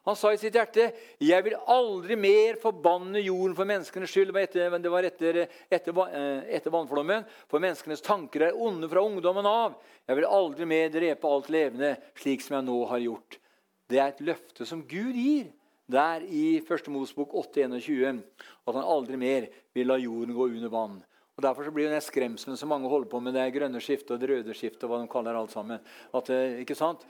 Han 0.09 0.17
sa 0.17 0.31
i 0.33 0.39
sitt 0.41 0.55
hjerte, 0.57 0.87
'Jeg 1.21 1.45
vil 1.45 1.57
aldri 1.69 2.17
mer 2.17 2.57
forbanne 2.57 3.21
jorden 3.21 3.55
for 3.55 3.69
menneskenes 3.69 4.09
skyld.' 4.09 4.33
Det 4.33 4.91
var 4.91 5.03
etter, 5.05 5.49
etter, 5.71 5.93
eh, 6.09 6.57
etter, 6.57 6.71
vannflommen. 6.71 7.27
For 7.47 7.61
menneskenes 7.61 8.01
tanker 8.01 8.47
er 8.47 8.57
onde 8.57 8.89
fra 8.89 9.05
ungdommen 9.05 9.45
av. 9.45 9.77
'Jeg 10.09 10.17
vil 10.17 10.25
aldri 10.25 10.65
mer 10.65 10.89
drepe 10.89 11.29
alt 11.29 11.51
levende, 11.51 11.99
slik 12.17 12.41
som 12.41 12.57
jeg 12.57 12.65
nå 12.65 12.89
har 12.89 12.99
gjort.' 12.99 13.39
Det 13.87 13.99
er 13.99 14.09
et 14.09 14.21
løfte 14.21 14.67
som 14.67 14.83
Gud 14.83 15.13
gir 15.13 15.53
der 15.91 16.21
i 16.25 16.61
1. 16.61 16.89
Mosbok 16.89 17.35
8,21. 17.35 18.23
At 18.67 18.75
han 18.75 18.85
aldri 18.85 19.17
mer 19.17 19.49
vil 19.75 19.87
la 19.87 19.97
jorden 19.97 20.35
gå 20.35 20.49
under 20.57 20.69
vann. 20.69 21.05
Og 21.39 21.45
Derfor 21.45 21.69
så 21.69 21.71
blir 21.71 21.87
det 21.87 22.03
skremselen 22.03 22.59
som 22.59 22.73
mange 22.73 22.91
holder 22.91 23.07
på 23.13 23.21
med, 23.23 23.37
det 23.39 23.47
grønne 23.55 23.79
skiftet 23.79 24.17
og 24.17 24.19
det 24.21 24.29
røde 24.33 24.55
skiftet, 24.59 24.83
og 24.85 24.91
hva 24.91 24.99
de 25.05 25.11
kaller 25.13 25.39
alt 25.39 25.55
sammen. 25.55 25.79
At, 26.11 26.31
ikke 26.65 26.75
sant? 26.75 27.05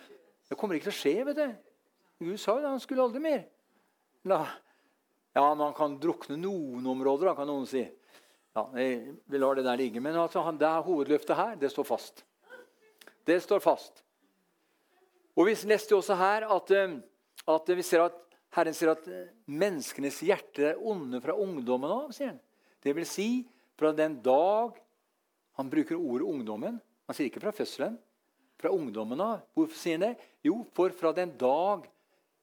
Det 0.45 0.57
kommer 0.61 0.77
ikke 0.77 0.91
til 0.91 0.97
å 0.97 0.99
skje. 0.99 1.15
vet 1.31 1.39
du. 1.39 1.47
Gud 2.27 2.41
sa 2.43 2.59
jo 2.59 2.65
det, 2.67 2.75
han 2.75 2.83
skulle 2.83 3.07
aldri 3.09 3.23
mer. 3.25 3.47
La, 4.29 4.43
ja, 5.33 5.47
han 5.55 5.75
kan 5.77 5.97
drukne 6.03 6.37
noen 6.41 6.87
områder, 6.93 7.31
da, 7.31 7.35
kan 7.39 7.49
noen 7.49 7.67
si. 7.69 7.87
Ja, 8.57 8.67
Vi 8.75 9.39
lar 9.39 9.57
det 9.57 9.65
der 9.65 9.81
ligge. 9.81 10.01
Men 10.01 10.17
altså, 10.19 10.45
det 10.53 10.67
er 10.67 10.85
hovedløftet 10.85 11.37
her. 11.37 11.57
Det 11.57 11.71
står 11.73 11.89
fast. 11.89 12.25
Det 13.25 13.41
står 13.43 13.65
fast. 13.65 14.03
Og 15.39 15.47
Vi 15.47 15.55
leste 15.71 15.95
også 15.95 16.17
her 16.19 16.49
at, 16.51 16.71
eh, 16.71 16.99
at 17.47 17.69
vi 17.69 17.83
ser 17.83 18.09
at 18.09 18.17
Herren 18.57 18.75
sier 18.75 18.91
at 18.91 19.07
eh, 19.09 19.29
menneskenes 19.47 20.21
hjerte 20.21 20.73
er 20.73 20.81
onde 20.83 21.21
fra 21.23 21.37
ungdommen 21.37 21.91
av. 21.91 22.11
sier 22.13 22.33
han. 22.33 22.41
Det 22.83 22.95
vil 22.97 23.07
si 23.07 23.47
fra 23.79 23.93
den 23.97 24.19
dag 24.23 24.77
Han 25.59 25.71
bruker 25.71 25.99
ordet 25.99 26.27
ungdommen. 26.29 26.77
Han 27.07 27.17
sier 27.17 27.27
ikke 27.27 27.41
fra 27.43 27.51
fødselen. 27.51 27.97
Fra 28.63 28.71
ungdommen 28.71 29.19
av. 29.19 29.41
Hvorfor 29.59 29.75
sier 29.75 29.97
han 29.97 30.05
det? 30.05 30.27
Jo, 30.47 30.61
for 30.75 30.95
fra 30.95 31.11
den 31.17 31.33
dag 31.39 31.89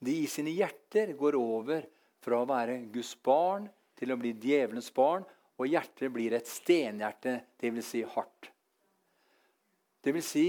de 0.03 0.17
i 0.19 0.27
sine 0.27 0.51
hjerter 0.51 1.13
går 1.15 1.37
over 1.39 1.85
fra 2.19 2.41
å 2.41 2.49
være 2.49 2.81
Guds 2.91 3.13
barn 3.23 3.69
til 3.95 4.11
å 4.11 4.19
bli 4.19 4.33
djevelens 4.35 4.91
barn, 4.93 5.23
og 5.55 5.71
hjertet 5.71 6.11
blir 6.11 6.35
et 6.35 6.49
stenhjerte, 6.51 7.37
dvs. 7.61 7.87
Si 7.87 8.03
hardt. 8.03 8.49
Det 10.03 10.11
vil 10.11 10.25
si 10.25 10.47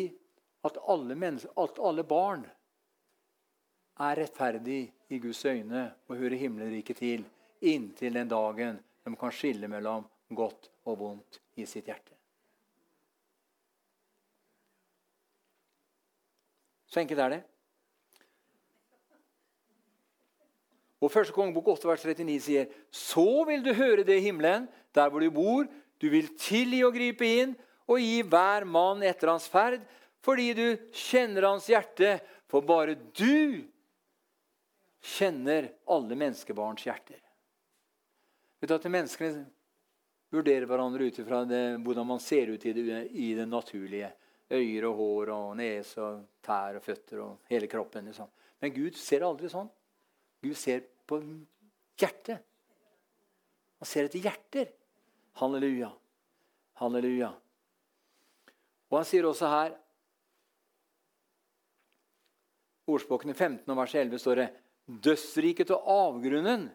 at 0.66 0.78
alle, 0.90 1.16
at 1.62 1.78
alle 1.78 2.02
barn 2.04 2.42
er 4.02 4.18
rettferdig 4.18 4.80
i 5.08 5.20
Guds 5.22 5.44
øyne 5.46 5.86
og 6.08 6.18
hører 6.18 6.42
himmelriket 6.42 6.98
til 7.00 7.22
inntil 7.64 8.18
den 8.18 8.28
dagen 8.28 8.80
de 9.06 9.14
kan 9.16 9.32
skille 9.32 9.70
mellom 9.70 10.04
godt 10.36 10.68
og 10.86 10.98
vondt 11.00 11.40
i 11.58 11.66
sitt 11.68 11.88
hjerte. 11.90 12.14
Så 16.86 17.02
enkelt 17.02 17.20
er 17.20 17.34
det. 17.34 17.42
Og 21.02 21.12
første 21.12 21.34
kongebok 21.34 21.74
8, 21.74 21.88
vers 21.90 22.06
39 22.06 22.38
sier 22.40 22.70
så 22.94 23.44
vil 23.48 23.64
du 23.66 23.74
høre 23.76 24.06
det 24.06 24.16
i 24.20 24.26
himmelen, 24.30 24.64
der 24.96 25.10
hvor 25.12 25.20
du 25.20 25.28
bor. 25.34 25.66
Du 26.00 26.08
vil 26.12 26.30
tilgi 26.40 26.80
og 26.86 26.94
gripe 26.96 27.28
inn 27.42 27.52
og 27.86 28.00
gi 28.00 28.22
hver 28.26 28.64
mann 28.64 29.04
etter 29.06 29.30
hans 29.30 29.46
ferd, 29.50 29.84
fordi 30.24 30.48
du 30.56 30.66
kjenner 30.96 31.46
hans 31.50 31.68
hjerte, 31.70 32.16
for 32.50 32.64
bare 32.66 32.96
du 32.96 33.62
kjenner 35.16 35.68
alle 35.86 36.18
menneskebarns 36.18 36.86
hjerter. 36.86 37.20
Vet 38.58 38.72
du 38.72 38.74
at 38.74 38.88
Menneskene 38.90 39.44
vurderer 40.32 40.66
hverandre 40.68 41.06
ut 41.06 41.18
ifra 41.22 41.42
hvordan 41.46 42.06
man 42.06 42.20
ser 42.20 42.50
ut 42.52 42.66
i 42.66 42.72
det, 42.72 43.02
i 43.10 43.34
det, 43.34 43.46
naturlige. 43.48 44.12
Øyer 44.50 44.84
og 44.86 44.98
hår 45.00 45.30
og 45.34 45.46
nese 45.58 46.02
og 46.02 46.26
tær 46.44 46.78
og 46.78 46.84
føtter 46.84 47.22
og 47.24 47.48
hele 47.50 47.66
kroppen. 47.66 48.06
Liksom. 48.06 48.28
Men 48.62 48.74
Gud 48.74 48.98
ser 48.98 49.26
aldri 49.26 49.50
sånn. 49.50 49.70
Gud 50.44 50.54
ser 50.58 50.84
på 51.06 51.18
hjertet. 51.98 52.44
Han 53.82 53.90
ser 53.90 54.06
etter 54.06 54.22
hjerter. 54.22 54.70
Halleluja. 55.40 55.90
Halleluja. 56.78 57.32
Og 58.86 59.00
han 59.00 59.08
sier 59.08 59.26
også 59.26 59.50
her 59.50 59.74
Ordspråkene 62.86 63.34
15 63.34 63.66
og 63.66 63.78
vers 63.80 63.94
11 63.98 64.20
står 64.22 64.38
det 64.38 64.50
Dødsriket 64.86 65.72
og 65.74 65.88
avgrunnen 65.90 66.68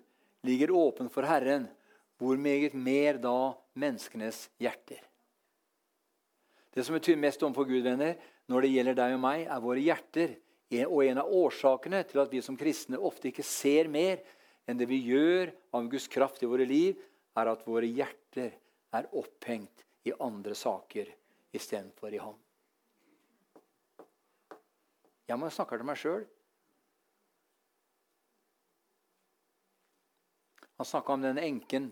ligger 0.43 0.73
åpen 0.75 1.07
for 1.13 1.23
Herren. 1.23 1.69
Hvor 2.21 2.37
meget 2.37 2.75
mer 2.77 3.17
da 3.17 3.55
menneskenes 3.73 4.43
hjerter? 4.61 4.99
Det 6.71 6.83
som 6.85 6.93
betyr 6.93 7.17
mest 7.17 7.41
overfor 7.41 7.65
Gud, 7.65 7.81
venner, 7.81 8.19
når 8.45 8.61
det 8.61 8.69
gjelder 8.75 8.97
deg 8.99 9.15
og 9.15 9.23
meg, 9.23 9.45
er 9.49 9.63
våre 9.63 9.81
hjerter. 9.81 10.35
Og 10.85 11.01
en 11.03 11.19
av 11.19 11.31
årsakene 11.35 12.03
til 12.07 12.21
at 12.21 12.29
vi 12.31 12.39
som 12.45 12.55
kristne 12.55 12.99
ofte 13.01 13.27
ikke 13.31 13.43
ser 13.43 13.89
mer 13.91 14.21
enn 14.69 14.77
det 14.79 14.85
vi 14.87 15.01
gjør 15.03 15.49
av 15.75 15.89
Guds 15.91 16.05
kraft 16.07 16.45
i 16.45 16.47
våre 16.47 16.67
liv, 16.69 16.99
er 17.35 17.49
at 17.49 17.65
våre 17.65 17.89
hjerter 17.89 18.53
er 18.93 19.09
opphengt 19.17 19.83
i 20.07 20.13
andre 20.21 20.55
saker 20.55 21.09
istedenfor 21.57 22.13
i 22.13 22.21
ham. 22.21 22.37
Jeg 25.27 25.39
må 25.41 25.49
snakke 25.51 25.79
til 25.79 25.89
meg 25.89 25.99
sjøl. 25.99 26.23
Han 30.77 30.87
snakka 30.87 31.17
om 31.17 31.25
den 31.25 31.41
enken 31.41 31.91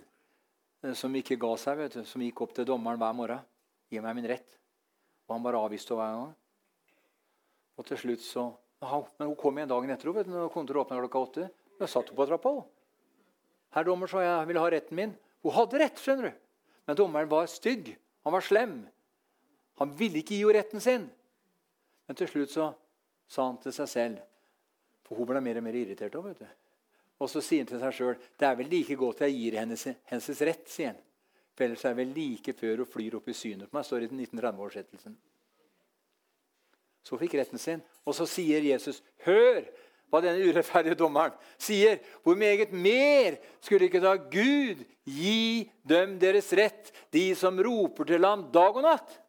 som 0.95 1.15
ikke 1.15 1.37
ga 1.39 1.53
seg, 1.59 1.77
vet 1.79 1.97
du, 1.97 2.03
som 2.07 2.23
gikk 2.23 2.41
opp 2.45 2.53
til 2.55 2.67
dommeren 2.67 2.99
hver 3.01 3.15
morgen. 3.15 3.45
'Gi 3.89 4.01
meg 4.01 4.15
min 4.15 4.27
rett.' 4.29 4.57
Og 5.27 5.35
han 5.35 5.43
bare 5.43 5.61
avviste 5.61 5.95
hver 5.97 6.13
gang. 6.15 6.35
Og 7.77 7.85
til 7.85 7.97
slutt 7.97 8.21
så 8.25 8.51
Men 8.81 9.27
hun 9.27 9.35
kom 9.35 9.57
igjen 9.57 9.67
dagen 9.67 9.89
etter 9.91 10.11
vet 10.15 10.25
du, 10.25 10.31
når 10.31 10.53
kontoret 10.53 10.85
åpna 10.85 11.01
klokka 11.01 11.19
åtte. 11.19 11.49
Da 11.79 11.87
satt 11.87 12.07
hun 12.09 12.15
på 12.15 12.25
trappa. 12.25 12.53
Herr 13.75 13.83
dommer, 13.83 14.07
sa 14.07 14.21
jeg, 14.23 14.47
vil 14.47 14.57
ha 14.57 14.69
retten 14.71 14.95
min. 14.95 15.15
Hun 15.43 15.51
hadde 15.51 15.81
rett, 15.81 15.99
skjønner 15.99 16.29
du. 16.29 16.37
Men 16.87 16.95
dommeren 16.95 17.29
var 17.29 17.49
stygg. 17.51 17.91
Han 18.23 18.33
var 18.33 18.41
slem. 18.41 18.87
Han 19.83 19.91
ville 19.99 20.21
ikke 20.23 20.37
gi 20.37 20.45
henne 20.45 20.55
retten 20.55 20.83
sin. 20.83 21.09
Men 22.07 22.15
til 22.15 22.31
slutt 22.31 22.55
så 22.55 22.69
sa 23.27 23.49
han 23.49 23.59
til 23.61 23.75
seg 23.75 23.91
selv 23.91 24.23
For 25.03 25.19
hun 25.19 25.27
ble 25.27 25.41
mer 25.43 25.59
og 25.59 25.67
mer 25.67 25.75
irritert. 25.75 26.15
Også, 26.15 26.31
vet 26.31 26.39
du. 26.39 26.68
Og 27.19 27.29
så 27.29 27.41
sier 27.43 27.65
han 27.65 27.69
til 27.69 27.81
seg 27.81 27.95
sjøl 27.95 28.15
det 28.39 28.47
er 28.47 28.57
vel 28.59 28.69
like 28.71 28.95
godt 28.99 29.25
jeg 29.25 29.35
gir 29.35 29.59
hennes, 29.59 29.85
hennes 30.07 30.43
rett. 30.47 30.67
sier 30.71 30.93
han. 30.93 31.01
For 31.55 31.67
ellers 31.67 31.83
er 31.83 31.95
det 31.95 31.99
vel 31.99 32.13
like 32.15 32.55
før 32.55 32.83
hun 32.83 32.87
flyr 32.87 33.17
opp 33.19 33.27
i 33.27 33.35
synet 33.35 33.67
på 33.67 33.77
meg. 33.77 33.85
står 33.85 34.05
i 34.05 34.09
1930-oversettelsen. 34.13 35.17
Så 37.03 37.19
fikk 37.19 37.35
retten 37.39 37.59
sin. 37.59 37.81
Og 38.05 38.15
så 38.15 38.27
sier 38.29 38.63
Jesus, 38.63 39.01
'Hør 39.25 39.65
hva 40.09 40.21
denne 40.23 40.45
urettferdige 40.47 40.95
dommeren 40.95 41.35
sier.' 41.57 41.99
'Hvor 42.23 42.35
meget 42.35 42.71
mer 42.71 43.37
skulle 43.61 43.85
ikke 43.85 44.01
da 44.01 44.15
Gud 44.15 44.85
gi 45.05 45.69
dem 45.83 46.19
deres 46.19 46.53
rett, 46.53 46.91
de 47.11 47.35
som 47.35 47.59
roper 47.59 48.03
til 48.03 48.25
ham 48.25 48.51
dag 48.51 48.75
og 48.75 48.83
natt?' 48.83 49.19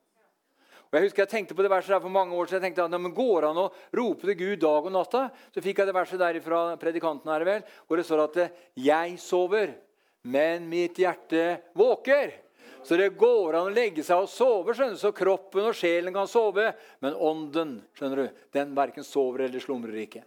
Og 0.91 0.99
jeg 0.99 1.07
husker 1.07 1.23
jeg 1.23 1.31
tenkte 1.31 1.55
på 1.55 1.63
det 1.63 1.71
verset 1.71 1.95
der 1.95 2.03
for 2.03 2.11
mange 2.11 2.35
år 2.35 2.49
siden. 2.51 2.65
jeg 2.65 2.73
tenkte 2.73 2.85
at 2.85 2.91
når 2.91 3.15
Går 3.15 3.47
an 3.47 3.63
å 3.63 3.71
rope 3.95 4.27
til 4.27 4.35
Gud 4.35 4.61
dag 4.61 4.87
og 4.89 4.93
natta? 4.93 5.29
Så 5.55 5.63
fikk 5.63 5.79
jeg 5.79 5.87
det 5.87 5.95
verset 5.95 6.19
der 6.19 6.41
fra 6.43 6.77
predikanten 6.77 7.31
her 7.31 7.45
vel, 7.47 7.63
hvor 7.87 7.97
det 7.97 8.07
står 8.07 8.25
at 8.25 8.53
'jeg 8.75 9.19
sover, 9.19 9.75
men 10.25 10.69
mitt 10.69 10.99
hjerte 10.99 11.61
våker'. 11.75 12.33
Så 12.83 12.97
det 12.97 13.17
går 13.17 13.55
an 13.55 13.69
å 13.69 13.75
legge 13.75 14.03
seg 14.03 14.25
og 14.25 14.29
sove, 14.29 14.75
skjønner 14.75 14.97
du, 14.97 15.01
så 15.01 15.13
kroppen 15.13 15.69
og 15.69 15.77
sjelen 15.77 16.15
kan 16.15 16.27
sove. 16.27 16.73
Men 17.01 17.15
ånden 17.15 17.83
skjønner 17.95 18.17
du, 18.17 18.29
den 18.53 18.75
verken 18.75 19.05
sover 19.05 19.45
eller 19.45 19.61
slumrer 19.61 19.95
ikke. 20.01 20.25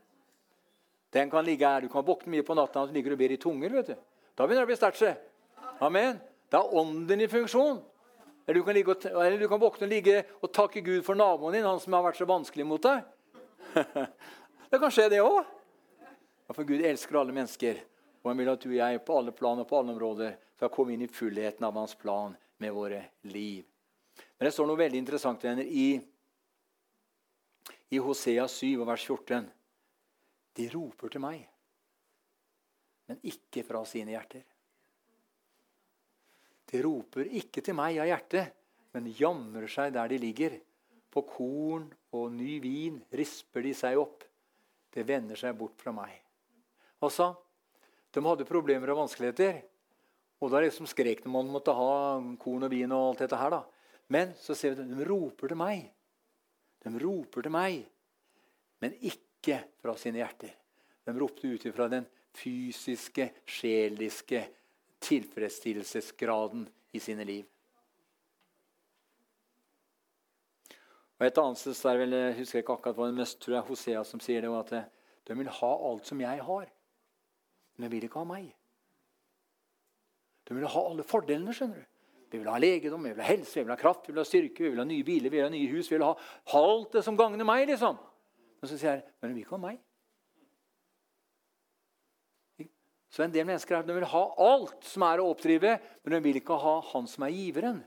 Den 1.14 1.30
kan 1.30 1.45
ligge 1.45 1.68
her. 1.68 1.82
Du 1.82 1.89
kan 1.89 2.05
våkne 2.05 2.32
mye 2.34 2.45
på 2.45 2.55
natta 2.55 2.82
og 2.82 2.89
så 2.89 2.93
ligger 2.93 3.14
og 3.14 3.22
ber 3.22 3.32
i 3.32 3.38
tunger. 3.38 3.70
vet 3.70 3.88
du. 3.88 3.95
Da 4.36 4.45
begynner 4.45 4.66
det 4.66 4.70
å 4.70 4.72
bli 4.72 4.80
sterkt. 4.80 5.18
Amen. 5.82 6.22
Da 6.49 6.61
er 6.61 6.78
ånden 6.78 7.22
i 7.22 7.28
funksjon. 7.28 7.82
Eller 8.45 8.59
du, 8.59 8.63
kan 8.67 8.77
og, 8.77 9.25
eller 9.25 9.39
du 9.39 9.47
kan 9.47 9.61
våkne 9.61 9.87
og 9.87 9.91
ligge 9.91 10.21
og 10.41 10.51
takke 10.51 10.83
Gud 10.83 11.03
for 11.07 11.15
naboen 11.15 11.55
din, 11.55 11.65
han 11.67 11.79
som 11.79 11.95
har 11.95 12.03
vært 12.03 12.19
så 12.19 12.27
vanskelig 12.27 12.65
mot 12.67 12.83
deg. 12.83 13.05
det 14.71 14.79
kan 14.81 14.91
skje, 14.91 15.07
det 15.13 15.21
òg. 15.23 15.43
For 16.53 16.67
Gud 16.67 16.83
elsker 16.85 17.17
alle 17.17 17.33
mennesker, 17.33 17.79
og 18.21 18.29
han 18.29 18.41
vil 18.41 18.51
at 18.51 18.61
du 18.61 18.67
og 18.69 18.75
jeg 18.77 18.99
på 19.07 19.15
alle 19.17 19.33
plan 19.33 19.61
og 19.63 19.69
på 19.69 19.79
alle 19.79 19.95
områder 19.95 20.35
skal 20.57 20.71
komme 20.73 20.93
inn 20.93 21.05
i 21.05 21.09
fullheten 21.09 21.65
av 21.65 21.79
hans 21.79 21.95
plan 21.97 22.35
med 22.61 22.75
våre 22.75 22.99
liv. 23.31 23.63
Men 24.37 24.49
det 24.49 24.53
står 24.53 24.67
noe 24.69 24.81
veldig 24.83 24.99
interessant 24.99 25.43
venner, 25.47 25.65
i, 25.65 25.95
i 27.95 28.01
Hosea 28.03 28.45
7, 28.51 28.83
vers 28.85 29.07
14. 29.07 29.47
De 30.53 30.67
roper 30.75 31.15
til 31.15 31.23
meg, 31.23 31.47
men 33.09 33.23
ikke 33.25 33.63
fra 33.65 33.81
sine 33.89 34.13
hjerter. 34.13 34.43
De 36.74 36.82
roper 36.82 37.30
ikke 37.38 37.61
til 37.61 37.76
meg 37.78 37.99
av 38.01 38.07
hjertet, 38.09 38.53
men 38.97 39.11
jamrer 39.13 39.69
seg 39.69 39.91
der 39.93 40.09
de 40.09 40.17
ligger. 40.21 40.55
På 41.13 41.21
korn 41.30 41.86
og 42.17 42.32
ny 42.34 42.55
vin 42.63 42.97
risper 43.13 43.61
de 43.61 43.76
seg 43.78 43.99
opp. 44.01 44.24
Det 44.93 45.05
vender 45.05 45.38
seg 45.38 45.53
bort 45.57 45.78
fra 45.82 45.93
meg. 45.93 46.15
Altså, 47.05 47.36
De 48.13 48.21
hadde 48.21 48.45
problemer 48.45 48.91
og 48.93 48.99
vanskeligheter. 49.03 49.55
Og 50.41 50.51
da 50.53 50.59
liksom 50.61 50.86
skrek 50.89 51.24
de 51.24 51.30
om 51.30 51.34
man 51.39 51.49
måtte 51.49 51.74
ha 51.74 52.19
korn 52.41 52.65
og 52.67 52.69
vin. 52.69 52.91
og 52.91 53.13
alt 53.13 53.24
dette 53.24 53.39
her 53.39 53.49
da. 53.49 53.63
Men 54.13 54.34
så 54.38 54.53
ser 54.53 54.76
vi 54.76 54.84
at 54.84 54.97
de 54.97 55.07
roper 55.07 55.49
til 55.49 55.57
meg. 55.57 55.88
De 56.84 56.91
roper 57.01 57.41
til 57.45 57.53
meg, 57.53 57.86
men 58.84 58.93
ikke 59.01 59.61
fra 59.82 59.95
sine 59.97 60.19
hjerter. 60.21 60.51
De 61.05 61.15
ropte 61.17 61.47
ut 61.47 61.65
ifra 61.65 61.88
den 61.89 62.05
fysiske, 62.36 63.30
sjeliske, 63.45 64.43
tilfredsstillelsesgraden 65.04 66.68
i 66.93 67.01
sine 67.04 67.26
liv. 67.28 67.45
Og 71.20 71.28
Et 71.28 71.38
annet 71.38 71.60
sted 71.60 71.78
der 71.84 72.01
vel, 72.01 72.16
jeg 72.18 72.38
husker 72.39 72.60
ikke 72.64 72.76
akkurat 72.76 72.97
hva 72.97 73.08
det 73.08 73.20
mest 73.20 73.39
tror 73.39 73.56
jeg 73.56 73.68
Hosea 73.70 74.04
som 74.04 74.20
sier 74.24 74.43
det, 74.43 74.51
at 74.60 74.74
eh, 74.76 74.89
de 75.28 75.38
vil 75.39 75.51
ha 75.60 75.72
alt 75.89 76.10
som 76.10 76.20
jeg 76.20 76.41
har, 76.43 76.72
men 77.76 77.86
de 77.86 77.91
vil 77.93 78.08
ikke 78.10 78.20
ha 78.20 78.28
meg. 78.28 78.49
De 80.43 80.58
vil 80.58 80.68
ha 80.68 80.84
alle 80.89 81.06
fordelene. 81.08 81.54
skjønner 81.56 81.80
du. 81.80 81.89
Vi 82.34 82.39
vil 82.41 82.49
ha 82.49 82.58
legedom, 82.58 83.04
vi 83.06 83.14
vil 83.14 83.22
ha 83.22 83.30
helse, 83.30 83.54
vi 83.60 83.64
vil 83.64 83.76
ha 83.76 83.80
kraft, 83.80 84.08
vi 84.08 84.14
vil 84.14 84.24
ha 84.24 84.26
styrke, 84.26 84.64
vi 84.66 84.74
vil 84.74 84.82
ha 84.82 84.88
nye 84.89 85.06
biler, 85.06 85.30
vi 85.30 85.38
vil 85.38 85.45
ha 85.45 85.54
nye 85.54 85.70
hus. 85.70 85.88
Vi 85.91 85.95
vil 85.95 86.06
ha 86.08 86.16
alt 86.60 86.95
det 86.97 87.04
som 87.06 87.18
gagner 87.18 87.45
meg. 87.45 87.68
liksom. 87.70 87.99
Men 88.60 88.72
så 88.72 88.78
sier 88.78 88.95
jeg 88.95 89.04
men 89.22 89.30
de 89.30 89.36
vil 89.38 89.45
ikke 89.45 89.56
ha 89.56 89.62
meg. 89.68 89.78
Så 93.14 93.22
en 93.22 93.34
del 93.34 93.45
mennesker 93.45 93.78
er, 93.78 93.86
de 93.86 93.93
vil 93.93 94.09
ha 94.09 94.22
alt 94.41 94.88
som 94.89 95.03
er 95.05 95.22
å 95.22 95.28
oppdrive, 95.30 95.76
men 96.01 96.16
de 96.16 96.22
vil 96.26 96.39
ikke 96.39 96.57
ha 96.57 96.78
han 96.89 97.05
som 97.09 97.28
er 97.28 97.36
giveren. 97.36 97.84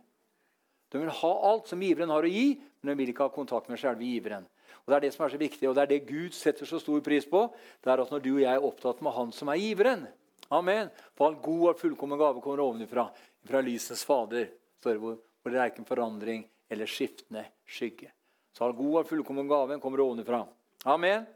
De 0.93 1.01
vil 1.03 1.11
ha 1.11 1.31
alt 1.49 1.67
som 1.67 1.81
giveren 1.83 2.13
har 2.15 2.23
å 2.23 2.31
gi, 2.31 2.61
men 2.79 2.93
de 2.93 3.01
vil 3.01 3.11
ikke 3.11 3.27
ha 3.27 3.35
kontakt 3.35 3.67
med 3.73 3.81
selve 3.83 4.07
giveren. 4.07 4.47
Og 4.85 4.93
Det 4.93 4.97
er 4.97 5.03
det 5.03 5.15
som 5.17 5.25
er 5.27 5.33
så 5.35 5.41
viktig, 5.41 5.67
og 5.67 5.75
det 5.75 5.83
er 5.83 5.91
det 5.91 6.07
Gud 6.07 6.35
setter 6.37 6.69
så 6.69 6.79
stor 6.79 7.03
pris 7.03 7.27
på. 7.27 7.43
det 7.83 7.91
er 7.91 8.03
at 8.05 8.11
Når 8.11 8.23
du 8.23 8.33
og 8.37 8.45
jeg 8.45 8.55
er 8.55 8.63
opptatt 8.63 9.03
med 9.03 9.13
Han 9.13 9.33
som 9.33 9.49
er 9.49 9.59
giveren 9.59 10.07
Amen. 10.49 10.91
For 11.17 11.27
all 11.27 11.41
god 11.43 11.71
og 11.71 11.81
fullkommen 11.81 12.19
gave 12.19 12.41
kommer 12.41 12.63
ovenfra, 12.63 13.09
fra 13.43 13.61
lysets 13.61 14.05
Fader, 14.07 14.47
står 14.79 14.95
det 14.95 15.03
hvor, 15.03 15.17
det 15.51 15.59
er 15.59 15.73
ikke 15.73 15.83
en 15.83 15.89
forandring 15.89 16.45
eller 16.71 16.87
skiftende 16.87 17.43
skygge. 17.67 18.13
Så 18.55 18.63
all 18.63 18.77
god 18.79 19.01
og 19.03 19.09
fullkommen 19.09 19.49
gave 19.51 19.81
kommer 19.83 20.05
ovenfra. 20.05 20.45
Amen. 20.87 21.27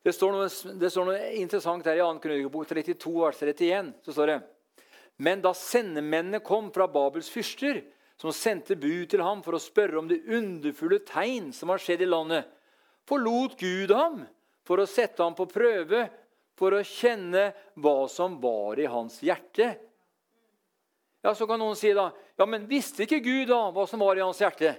Det 0.00 0.12
står 0.16 0.32
noe, 0.32 0.48
det 0.80 0.90
står 0.90 1.08
noe 1.10 1.30
interessant 1.36 1.84
her 1.84 1.98
i 1.98 2.04
2. 2.04 2.20
Krønikebok 2.22 2.68
32, 2.70 3.12
vers 3.20 3.40
31. 3.42 3.90
så 4.06 4.14
står 4.16 4.32
det, 4.32 4.38
Men 5.20 5.42
da 5.44 5.52
sendemennene 5.56 6.40
kom 6.40 6.70
fra 6.72 6.88
Babels 6.88 7.28
fyrster, 7.32 7.82
som 8.20 8.32
sendte 8.36 8.76
bud 8.76 9.10
til 9.12 9.22
ham 9.24 9.40
for 9.44 9.56
å 9.56 9.60
spørre 9.60 10.00
om 10.00 10.08
det 10.08 10.22
underfulle 10.28 11.00
tegn 11.08 11.50
som 11.56 11.72
har 11.72 11.80
skjedd 11.80 12.04
i 12.04 12.08
landet, 12.08 12.48
forlot 13.08 13.56
Gud 13.60 13.92
ham 13.96 14.22
for 14.68 14.80
å 14.80 14.88
sette 14.88 15.24
ham 15.24 15.36
på 15.36 15.48
prøve, 15.48 16.06
for 16.56 16.76
å 16.76 16.84
kjenne 16.84 17.50
hva 17.80 18.04
som 18.12 18.36
var 18.40 18.80
i 18.80 18.88
hans 18.88 19.22
hjerte. 19.24 19.72
Ja, 21.24 21.32
Så 21.34 21.46
kan 21.48 21.60
noen 21.60 21.76
si 21.76 21.92
da, 21.96 22.10
ja, 22.36 22.46
men 22.46 22.68
visste 22.68 23.04
ikke 23.04 23.20
Gud 23.24 23.48
da 23.48 23.66
hva 23.72 23.86
som 23.88 24.00
var 24.00 24.16
i 24.16 24.24
hans 24.24 24.40
hjerte? 24.40 24.76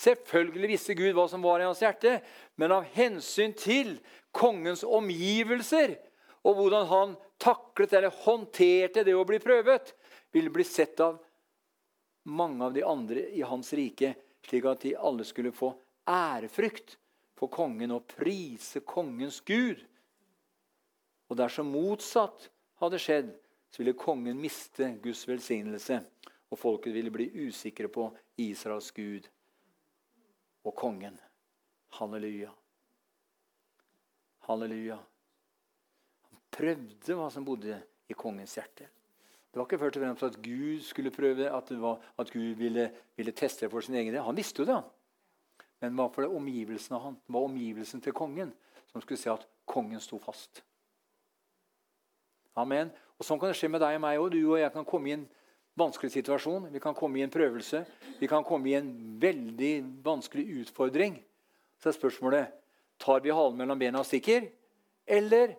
Selvfølgelig 0.00 0.70
visste 0.72 0.96
Gud 0.96 1.12
hva 1.16 1.26
som 1.28 1.42
var 1.44 1.60
i 1.60 1.66
hans 1.68 1.82
hjerte, 1.82 2.20
men 2.56 2.72
av 2.72 2.86
hensyn 2.94 3.52
til 3.56 3.98
kongens 4.32 4.84
omgivelser 4.86 5.98
og 6.46 6.56
hvordan 6.56 6.86
han 6.88 7.16
taklet 7.40 7.92
eller 7.98 8.14
håndterte 8.24 9.04
det 9.04 9.16
å 9.16 9.26
bli 9.28 9.40
prøvet, 9.42 9.92
ville 10.32 10.52
bli 10.52 10.64
sett 10.64 11.00
av 11.04 11.18
mange 12.30 12.64
av 12.64 12.72
de 12.72 12.84
andre 12.86 13.26
i 13.36 13.42
hans 13.44 13.72
rike, 13.76 14.14
slik 14.46 14.68
at 14.68 14.84
de 14.84 14.94
alle 14.96 15.26
skulle 15.28 15.52
få 15.52 15.72
ærefrykt 16.08 16.96
for 17.36 17.52
kongen 17.52 17.92
og 17.96 18.06
prise 18.08 18.82
kongens 18.86 19.40
Gud. 19.44 19.80
Og 21.30 21.38
dersom 21.38 21.70
motsatt 21.72 22.48
hadde 22.80 23.00
skjedd, 23.00 23.34
så 23.70 23.82
ville 23.82 23.98
kongen 23.98 24.40
miste 24.40 24.94
Guds 25.02 25.22
velsignelse, 25.28 26.00
og 26.50 26.58
folket 26.58 26.94
ville 26.96 27.12
bli 27.14 27.28
usikre 27.46 27.90
på 27.92 28.08
Israels 28.40 28.90
Gud 28.96 29.28
og 30.64 30.74
kongen. 30.76 31.18
Halleluja. 31.96 32.50
Halleluja. 34.46 34.98
Han 36.30 36.40
prøvde 36.52 37.16
hva 37.18 37.28
som 37.32 37.46
bodde 37.46 37.80
i 38.10 38.16
kongens 38.18 38.56
hjerte. 38.58 38.88
Det 39.50 39.58
var 39.58 39.66
ikke 39.66 39.80
først 39.82 39.98
og 39.98 40.04
fremst 40.04 40.22
at 40.28 40.38
Gud 40.42 40.80
skulle 40.86 41.10
prøve, 41.10 41.48
at, 41.50 41.70
var, 41.80 41.98
at 42.18 42.30
Gud 42.30 42.54
ville, 42.54 42.90
ville, 43.16 43.32
teste 43.32 43.66
det 43.66 43.70
for 43.72 43.82
sin 43.82 43.94
egen 43.98 44.14
del. 44.14 44.22
Han 44.22 44.36
visste 44.36 44.62
jo 44.62 44.68
det. 44.68 44.78
Men 45.82 45.96
hva 45.98 46.06
for 46.12 46.22
det 46.22 46.36
omgivelsen 46.36 46.94
av 46.94 47.06
han, 47.08 47.16
det 47.18 47.34
var 47.34 47.46
omgivelsen 47.48 48.02
til 48.04 48.14
kongen 48.14 48.52
som 48.92 49.02
skulle 49.02 49.18
se 49.18 49.32
at 49.32 49.46
kongen 49.66 50.02
sto 50.02 50.18
fast. 50.22 50.62
Amen. 52.58 52.92
Og 53.18 53.26
Sånn 53.26 53.40
kan 53.40 53.50
det 53.50 53.58
skje 53.58 53.70
med 53.72 53.82
deg 53.82 53.98
og 53.98 54.02
meg 54.04 54.20
òg. 54.20 54.30
Du 54.34 54.40
og 54.52 54.60
jeg 54.60 54.72
kan 54.74 54.86
komme 54.86 55.10
i 55.10 55.16
en 55.16 55.26
vanskelig 55.78 56.12
situasjon. 56.12 56.68
Vi 56.72 56.80
kan 56.82 56.94
komme 56.94 57.20
i 57.20 57.24
en 57.24 57.32
prøvelse. 57.32 57.84
Vi 58.20 58.28
kan 58.30 58.44
komme 58.44 58.70
i 58.70 58.76
en 58.78 58.90
veldig 59.20 59.74
vanskelig 60.04 60.62
utfordring. 60.64 61.18
Så 61.80 61.90
er 61.90 61.96
spørsmålet 61.96 62.56
tar 63.00 63.22
vi 63.24 63.32
halen 63.32 63.56
mellom 63.56 63.78
bena 63.80 64.02
og 64.02 64.08
stikker, 64.08 64.50
eller 65.08 65.54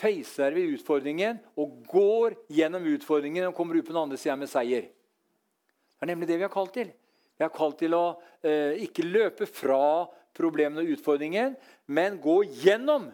feiser 0.00 0.54
vi 0.56 0.70
utfordringen 0.72 1.40
og 1.60 1.82
går 1.90 2.38
gjennom 2.56 2.86
utfordringen 2.94 3.50
og 3.50 3.56
kommer 3.56 3.76
ut 3.76 3.84
på 3.84 3.92
den 3.92 4.00
andre 4.00 4.18
sida 4.20 4.36
med 4.40 4.48
seier. 4.48 4.88
Det 4.88 6.06
er 6.06 6.12
nemlig 6.14 6.30
det 6.30 6.38
vi 6.40 6.46
har 6.46 6.52
kalt 6.52 6.72
til. 6.72 6.88
Vi 7.36 7.44
har 7.44 7.52
kalt 7.52 7.76
til 7.80 7.96
å 7.96 8.04
eh, 8.44 8.80
ikke 8.86 9.04
løpe 9.04 9.48
fra 9.48 10.06
problemene 10.36 10.80
og 10.84 10.94
utfordringen, 10.96 11.56
men 11.92 12.16
gå 12.22 12.38
gjennom. 12.64 13.10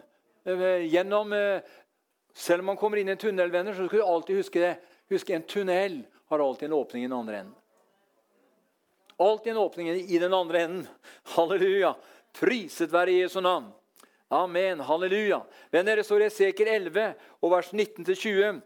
Eh, 0.47 0.87
gjennom 0.87 1.35
eh, 1.35 1.67
selv 2.37 2.63
om 2.63 2.71
man 2.71 2.79
kommer 2.79 3.01
inn 3.01 3.11
i 3.11 3.15
en 3.15 3.19
tunnel, 3.19 3.51
venner, 3.51 3.75
så 3.75 3.87
skal 3.87 3.99
du 3.99 4.07
alltid 4.07 4.39
huske 4.39 4.63
det. 4.63 4.73
Husk, 5.09 5.29
En 5.29 5.41
tunnel 5.41 6.01
har 6.27 6.39
alltid 6.39 6.65
en 6.65 6.73
åpning 6.73 7.03
i 7.03 7.07
den 7.07 7.17
andre 7.17 7.37
enden. 7.37 7.55
Alltid 9.17 9.51
en 9.51 9.57
åpning 9.57 9.89
i 9.89 10.19
den 10.19 10.33
andre 10.33 10.61
enden. 10.61 10.87
Halleluja. 11.23 11.95
Priset 12.39 12.91
være 12.91 13.11
Jesu 13.11 13.41
navn. 13.41 13.71
Amen. 14.27 14.79
Halleluja. 14.79 15.41
Venner, 15.71 15.95
det 15.95 16.03
står 16.03 16.25
i 16.25 16.27
Eseker 16.27 16.67
11 16.75 17.13
og 17.41 17.53
vers 17.55 17.71
19-20. 17.71 18.59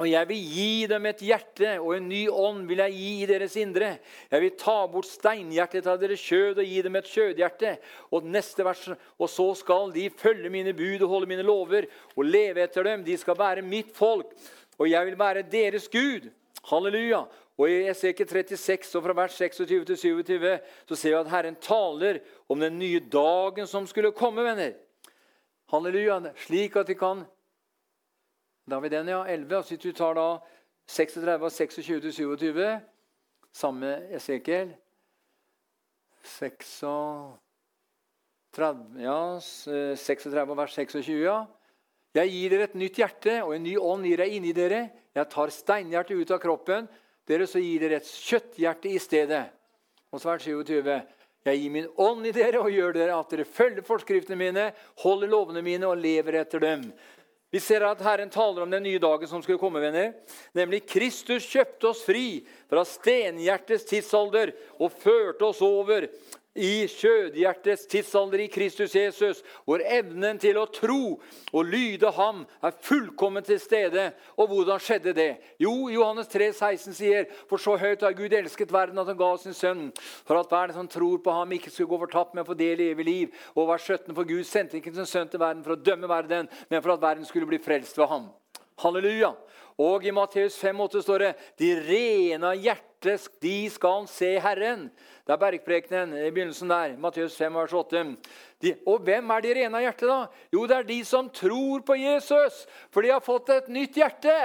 Og 0.00 0.06
jeg 0.08 0.24
vil 0.30 0.44
gi 0.48 0.86
dem 0.88 1.06
et 1.10 1.20
hjerte, 1.20 1.72
og 1.82 1.90
en 1.98 2.06
ny 2.08 2.22
ånd 2.32 2.62
vil 2.68 2.80
jeg 2.80 2.94
gi 2.96 3.10
i 3.20 3.26
deres 3.28 3.56
indre. 3.60 3.90
Jeg 4.30 4.40
vil 4.40 4.54
ta 4.56 4.76
bort 4.88 5.08
steinhjertet 5.08 5.88
av 5.90 5.98
deres 6.00 6.22
kjød 6.24 6.62
og 6.62 6.70
gi 6.70 6.78
dem 6.86 6.96
et 6.96 7.10
kjødhjerte. 7.12 7.74
Og 8.08 8.24
neste 8.24 8.64
vers, 8.64 8.86
og 9.20 9.28
så 9.28 9.50
skal 9.60 9.92
de 9.92 10.06
følge 10.16 10.52
mine 10.52 10.72
bud 10.76 11.04
og 11.04 11.12
holde 11.12 11.28
mine 11.34 11.44
lover 11.44 11.90
og 12.14 12.24
leve 12.24 12.64
etter 12.64 12.88
dem. 12.88 13.04
De 13.04 13.18
skal 13.20 13.36
være 13.36 13.66
mitt 13.66 13.92
folk, 13.96 14.32
og 14.78 14.90
jeg 14.90 15.06
vil 15.06 15.18
være 15.18 15.42
deres 15.42 15.88
Gud. 15.88 16.30
Halleluja. 16.70 17.24
Og 17.58 17.70
I 17.70 17.88
Esekiel 17.90 18.28
36 18.28 18.98
og 18.98 19.04
fra 19.04 19.12
vers 19.22 19.32
26 19.32 19.84
til 19.84 19.98
27 19.98 20.58
så 20.88 20.96
ser 20.96 21.08
vi 21.10 21.20
at 21.20 21.30
Herren 21.30 21.56
taler 21.60 22.18
om 22.48 22.60
den 22.60 22.78
nye 22.78 23.00
dagen 23.12 23.66
som 23.66 23.86
skulle 23.86 24.12
komme, 24.12 24.44
venner. 24.44 24.72
Halleluja. 25.70 26.32
Slik 26.36 26.76
at 26.76 26.88
vi 26.88 26.94
kan 26.94 27.24
Da 28.68 28.74
har 28.74 28.80
vi 28.80 28.88
den, 28.88 29.08
ja. 29.08 29.24
11. 29.24 29.56
Og 29.56 29.64
hvis 29.68 29.78
du 29.78 29.92
tar 29.92 30.14
da 30.14 30.38
36 30.86 31.44
og 31.44 31.52
26 31.52 32.00
til 32.00 32.12
27, 32.12 32.80
samme 33.52 34.14
Esekiel 34.14 34.74
36 36.22 37.38
ja, 39.00 39.38
36 39.96 40.52
og 40.52 40.56
vers 40.56 40.72
26, 40.72 41.22
ja. 41.24 41.44
Jeg 42.12 42.28
gir 42.28 42.52
dere 42.52 42.68
et 42.68 42.76
nytt 42.76 42.98
hjerte, 43.00 43.38
og 43.40 43.54
en 43.56 43.64
ny 43.64 43.78
ånd 43.80 44.04
gir 44.04 44.20
jeg 44.20 44.36
inni 44.36 44.52
dere. 44.56 44.82
Jeg 45.16 45.30
tar 45.32 45.52
steinhjertet 45.52 46.18
ut 46.20 46.34
av 46.34 46.40
kroppen, 46.42 46.88
dere 47.28 47.46
så 47.48 47.60
gir 47.62 47.80
dere 47.80 48.00
et 48.00 48.08
kjøtthjerte 48.08 48.90
i 48.92 49.00
stedet. 49.00 49.46
Og 50.12 50.20
så 50.20 50.32
er 50.32 50.40
det 50.40 50.46
27. 50.50 50.92
Jeg 51.42 51.58
gir 51.58 51.72
min 51.74 51.88
ånd 51.98 52.28
i 52.28 52.34
dere 52.36 52.60
og 52.60 52.70
gjør 52.70 52.94
dere 52.94 53.16
at 53.16 53.32
dere 53.32 53.48
følger 53.48 53.86
forskriftene 53.86 54.38
mine, 54.38 54.68
holder 55.02 55.32
lovene 55.32 55.64
mine 55.64 55.88
og 55.88 55.98
lever 55.98 56.42
etter 56.42 56.62
dem. 56.62 56.84
Vi 57.52 57.60
ser 57.60 57.84
at 57.84 58.00
Herren 58.00 58.30
taler 58.32 58.64
om 58.64 58.70
den 58.72 58.84
nye 58.86 59.00
dagen 59.02 59.28
som 59.28 59.42
skulle 59.44 59.60
komme. 59.60 59.80
venner. 59.80 60.14
Nemlig 60.56 60.86
Kristus 60.88 61.44
kjøpte 61.44 61.90
oss 61.90 62.04
fri 62.06 62.44
fra 62.70 62.84
stenhjertets 62.88 63.84
tidsalder 63.84 64.54
og 64.78 64.94
førte 65.02 65.44
oss 65.44 65.60
over 65.60 66.06
i 66.54 66.84
kjødhjertets 66.84 67.86
tidsalder 67.88 68.42
i 68.44 68.48
Kristus 68.52 68.92
Jesus, 68.96 69.40
hvor 69.64 69.80
evnen 69.80 70.36
til 70.40 70.58
å 70.60 70.66
tro 70.68 71.16
og 71.52 71.64
lyde 71.64 72.10
ham 72.12 72.42
er 72.60 72.74
fullkomment 72.84 73.48
til 73.48 73.60
stede. 73.60 74.10
Og 74.36 74.50
hvordan 74.50 74.82
skjedde 74.82 75.14
det? 75.16 75.30
Jo, 75.62 75.88
Johannes 75.88 76.28
3, 76.32 76.50
16 76.52 76.96
sier, 76.98 77.24
for 77.48 77.62
så 77.62 77.78
høyt 77.80 78.04
har 78.04 78.16
Gud 78.18 78.36
elsket 78.36 78.72
verden 78.72 79.00
at 79.00 79.08
han 79.08 79.20
ga 79.20 79.30
sin 79.40 79.56
sønn, 79.56 79.88
for 80.28 80.42
at 80.42 80.52
hver 80.52 80.74
som 80.76 80.90
tror 80.92 81.22
på 81.24 81.38
ham, 81.38 81.56
ikke 81.56 81.72
skulle 81.72 81.94
gå 81.94 82.02
fortapt, 82.04 82.36
men 82.36 82.48
få 82.48 82.58
del 82.58 82.84
i 82.84 82.90
evig 82.92 83.08
liv. 83.08 83.40
Og 83.56 83.70
vers 83.72 83.88
17, 83.88 84.12
for 84.12 84.28
Gud 84.28 84.44
sendte 84.48 84.76
ikke 84.76 84.92
sin 84.92 85.08
sønn 85.08 85.32
til 85.32 85.40
verden 85.40 85.64
for 85.64 85.76
å 85.76 85.80
dømme 85.80 86.10
verden, 86.10 86.52
men 86.68 86.84
for 86.84 86.92
at 86.94 87.02
verden 87.02 87.28
skulle 87.28 87.48
bli 87.48 87.62
frelst 87.64 87.96
ved 87.96 88.12
ham. 88.12 88.28
Halleluja. 88.82 89.32
Og 89.80 90.04
i 90.04 90.12
Matteus 90.12 90.58
5,8 90.60 91.02
står 91.04 91.26
det 91.26 91.32
de 91.60 91.72
rene 91.86 92.52
av 92.52 92.58
hjerte, 92.60 92.88
de 93.42 93.56
skal 93.72 94.04
se 94.06 94.36
Herren. 94.38 94.84
Det 95.26 95.32
er 95.34 95.38
bergprekenen 95.38 96.12
i 96.18 96.30
begynnelsen 96.30 96.70
der. 96.70 96.92
Matteus 97.02 97.34
5, 97.38 97.56
vers 97.58 97.72
8. 97.74 98.02
De, 98.62 98.72
og 98.86 99.02
hvem 99.06 99.32
er 99.34 99.42
de 99.42 99.54
rene 99.58 99.78
av 99.78 99.82
hjerte, 99.82 100.06
da? 100.06 100.46
Jo, 100.54 100.64
det 100.70 100.76
er 100.76 100.86
de 100.86 100.98
som 101.06 101.30
tror 101.34 101.82
på 101.86 101.96
Jesus. 101.98 102.60
For 102.94 103.02
de 103.02 103.10
har 103.10 103.24
fått 103.24 103.50
et 103.54 103.72
nytt 103.74 103.98
hjerte. 103.98 104.36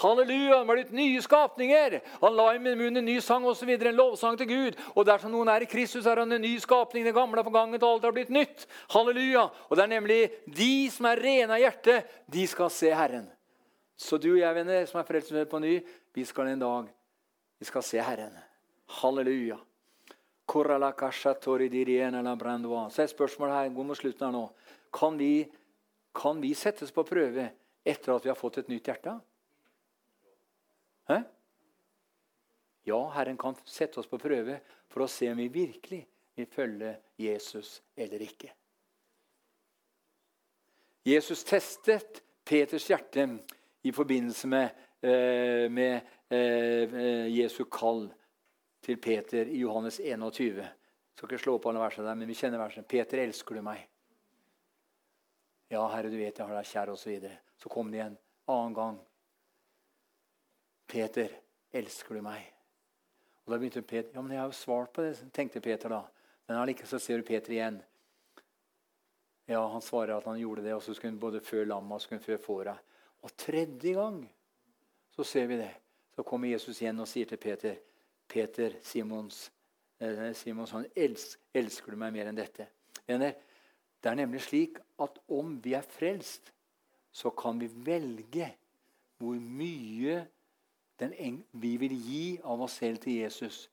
Halleluja, 0.00 0.62
de 0.62 0.62
har 0.62 0.78
blitt 0.78 0.96
nye 0.96 1.20
skapninger. 1.24 1.98
Han 2.24 2.36
la 2.36 2.50
i 2.54 2.62
munnen 2.62 3.02
en 3.02 3.08
ny 3.08 3.18
sang 3.24 3.44
osv. 3.48 3.74
En 3.76 4.00
lovsang 4.00 4.40
til 4.40 4.48
Gud. 4.48 4.80
Og 4.94 5.08
dersom 5.08 5.32
noen 5.36 5.52
er 5.52 5.64
i 5.64 5.70
Kristus, 5.70 6.08
er 6.08 6.24
han 6.24 6.32
en 6.32 6.44
ny 6.44 6.56
skapning. 6.62 7.04
Det 7.04 7.16
gamle 7.16 7.40
er 7.40 7.48
forganget, 7.48 7.84
og 7.84 7.98
alt 7.98 8.08
har 8.08 8.16
blitt 8.16 8.32
nytt. 8.32 8.68
Halleluja. 8.96 9.48
Og 9.68 9.76
det 9.76 9.84
er 9.84 9.96
nemlig 9.96 10.20
de 10.48 10.74
som 10.92 11.12
er 11.12 11.24
rene 11.28 11.56
av 11.56 11.64
hjerte, 11.64 12.00
de 12.32 12.48
skal 12.48 12.72
se 12.72 12.96
Herren. 12.96 13.28
Så 13.96 14.18
du 14.20 14.34
og 14.34 14.40
jeg, 14.40 14.54
venner, 14.54 14.84
som 14.88 15.00
er 15.00 15.08
frelst 15.08 15.32
på 15.50 15.58
ny, 15.62 15.78
vi 16.14 16.24
skal 16.28 16.52
en 16.52 16.62
dag 16.62 16.92
vi 17.58 17.64
skal 17.64 17.82
se 17.82 18.00
Herren. 18.00 18.36
Halleluja. 19.00 19.58
Så 20.46 20.62
er 23.02 23.06
spørsmålet 23.10 23.54
her, 23.54 23.68
gå 23.74 23.82
mot 23.82 23.98
slutten 23.98 24.26
her 24.26 24.34
nå. 24.34 24.44
Kan 24.94 25.16
vi, 25.18 25.48
kan 26.14 26.40
vi 26.40 26.52
settes 26.54 26.92
på 26.94 27.04
prøve 27.08 27.48
etter 27.86 28.12
at 28.14 28.24
vi 28.24 28.30
har 28.30 28.38
fått 28.38 28.58
et 28.62 28.68
nytt 28.70 28.86
hjerte? 28.86 29.16
Hæ? 31.10 31.18
Ja, 32.86 33.00
Herren 33.16 33.38
kan 33.40 33.58
sette 33.66 33.98
oss 33.98 34.06
på 34.10 34.20
prøve 34.22 34.60
for 34.92 35.02
å 35.02 35.10
se 35.10 35.32
om 35.32 35.40
vi 35.40 35.48
virkelig 35.50 36.04
vil 36.36 36.46
følge 36.52 36.92
Jesus 37.18 37.80
eller 37.96 38.22
ikke. 38.22 38.52
Jesus 41.06 41.42
testet 41.46 42.22
Peters 42.46 42.86
hjerte 42.90 43.26
i 43.86 43.92
forbindelse 43.92 44.46
med, 44.46 44.70
eh, 45.00 45.70
med 45.70 46.00
eh, 46.28 47.28
Jesu 47.30 47.64
kall 47.70 48.08
til 48.82 48.96
Peter 48.96 49.46
i 49.46 49.60
Johannes 49.60 50.00
21. 50.00 50.56
Jeg 50.56 51.18
skal 51.18 51.30
ikke 51.30 51.42
slå 51.42 51.54
opp 51.56 51.68
alle 51.70 51.82
versene 51.84 52.08
der, 52.08 52.18
men 52.18 52.28
vi 52.28 52.34
kjenner 52.36 52.60
versene. 52.60 52.86
'Peter, 52.86 53.22
elsker 53.22 53.54
du 53.54 53.62
meg?' 53.62 53.86
'Ja, 55.70 55.86
Herre, 55.88 56.10
du 56.10 56.18
vet 56.18 56.38
jeg 56.38 56.46
har 56.46 56.54
deg 56.54 56.66
kjær', 56.66 56.92
osv. 56.92 57.02
Så, 57.02 57.10
videre. 57.10 57.38
så 57.56 57.68
kom 57.68 57.90
det 57.90 58.00
igjen 58.00 58.18
annen 58.48 58.74
gang. 58.74 58.98
'Peter, 60.86 61.30
elsker 61.72 62.14
du 62.14 62.22
meg?' 62.22 62.52
Og 63.46 63.52
Da 63.52 63.58
begynte 63.58 63.82
Peter 63.82 64.10
ja, 64.14 64.20
men 64.20 64.32
'Jeg 64.32 64.40
har 64.40 64.50
jo 64.50 64.62
svart 64.64 64.92
på 64.92 65.02
det', 65.02 65.30
tenkte 65.32 65.60
Peter 65.60 65.88
da. 65.88 66.02
Men 66.48 66.58
allikevel 66.58 66.88
så 66.88 66.98
ser 66.98 67.16
du 67.18 67.22
Peter 67.22 67.52
igjen. 67.52 67.82
Ja, 69.46 69.66
han 69.68 69.82
svarer 69.82 70.16
at 70.16 70.24
han 70.24 70.38
gjorde 70.38 70.62
det, 70.62 70.74
og 70.74 70.82
så 70.82 70.94
skulle 70.94 71.12
han 71.12 71.20
både 71.22 71.40
fø 71.40 71.64
lamma 71.64 71.94
og 71.94 72.02
skulle 72.02 72.18
han 72.18 72.26
fø 72.26 72.38
fåra. 72.38 72.76
Og 73.26 73.34
tredje 73.34 73.96
gang 73.96 74.20
så 75.16 75.24
ser 75.26 75.48
vi 75.50 75.58
det. 75.58 75.72
Så 76.14 76.22
kommer 76.22 76.48
Jesus 76.48 76.78
igjen 76.80 77.02
og 77.02 77.08
sier 77.10 77.26
til 77.26 77.40
Peter, 77.42 77.74
Peter, 78.28 78.76
Simons, 78.86 79.48
eh, 80.00 80.30
Simons 80.34 80.70
han, 80.70 80.86
elsker, 80.94 81.42
elsker 81.54 81.92
du 81.92 82.00
meg 82.00 82.14
mer 82.14 82.30
enn 82.30 82.38
dette? 82.38 82.68
Venner, 83.06 83.34
det 84.00 84.12
er 84.12 84.20
nemlig 84.22 84.44
slik 84.46 84.78
at 85.02 85.18
om 85.32 85.56
vi 85.62 85.74
er 85.74 85.84
frelst, 85.84 86.52
så 87.10 87.32
kan 87.34 87.58
vi 87.58 87.66
velge 87.66 88.52
hvor 89.18 89.36
mye 89.40 90.22
vi 90.96 91.72
vil 91.76 91.92
gi 91.92 92.38
av 92.44 92.62
oss 92.64 92.78
selv 92.80 93.02
til 93.02 93.18
Jesus. 93.20 93.66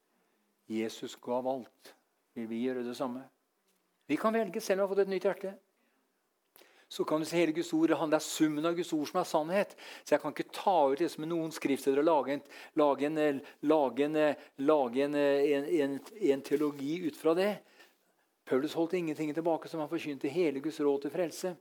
Jesus 0.68 1.16
gav 1.24 1.48
alt. 1.48 1.94
Vil 2.36 2.50
vi 2.50 2.64
gjøre 2.66 2.84
det 2.84 2.98
samme? 2.98 3.22
Vi 4.08 4.18
kan 4.20 4.34
velge 4.34 4.62
selv 4.62 4.82
om 4.82 4.84
vi 4.84 4.88
har 4.88 4.96
fått 4.96 5.06
et 5.06 5.14
nytt 5.14 5.28
hjerte. 5.30 5.54
Så 6.94 7.04
kan 7.04 7.20
du 7.20 7.26
se 7.26 7.40
hele 7.40 7.56
Guds 7.56 7.74
ord, 7.74 7.90
Det 7.90 8.16
er 8.16 8.22
summen 8.22 8.66
av 8.70 8.76
Guds 8.78 8.94
ord 8.94 9.08
som 9.10 9.20
er 9.20 9.26
sannhet. 9.26 9.72
Så 10.06 10.14
jeg 10.14 10.22
kan 10.22 10.34
ikke 10.34 10.54
ta 10.54 10.76
ut 10.92 11.00
det 11.02 11.10
som 11.10 11.26
noen 11.26 11.50
skriftsteder 11.50 12.04
og 12.04 12.06
lage 12.06 12.36
en, 12.36 12.44
lage 12.78 13.08
en, 13.08 13.42
lage 13.66 14.06
en, 14.06 14.18
lage 14.62 15.08
en, 15.08 16.44
teologi 16.46 17.00
ut 17.08 17.18
fra 17.18 17.34
det. 17.34 17.56
Paulus 18.46 18.76
holdt 18.78 18.94
ingenting 19.00 19.34
tilbake 19.34 19.72
som 19.72 19.82
han 19.82 19.90
forkynte 19.90 20.30
hele 20.30 20.62
Guds 20.62 20.78
råd 20.86 21.08
til 21.08 21.16
frelse. 21.16 21.56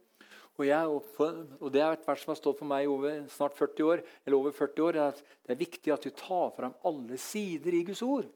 Og, 0.59 0.67
jeg, 0.69 0.85
og, 0.93 1.73
Det 1.73 1.81
er 1.81 1.97
et 1.97 2.07
vers 2.07 2.27
som 2.27 2.35
har 2.35 2.41
stått 2.43 2.61
for 2.61 2.69
meg 2.69 2.93
over 2.93 3.25
snart 3.33 3.57
40 3.57 3.89
år, 3.89 4.05
eller 4.27 4.37
over 4.37 4.53
40 4.53 4.85
år, 4.85 5.01
at 5.09 5.25
det 5.47 5.57
er 5.57 5.63
viktig 5.65 5.97
at 5.97 6.05
du 6.05 6.13
tar 6.13 6.53
fram 6.59 6.77
alle 6.85 7.17
sider 7.17 7.73
i 7.73 7.85
Guds 7.89 8.05
ord. 8.05 8.29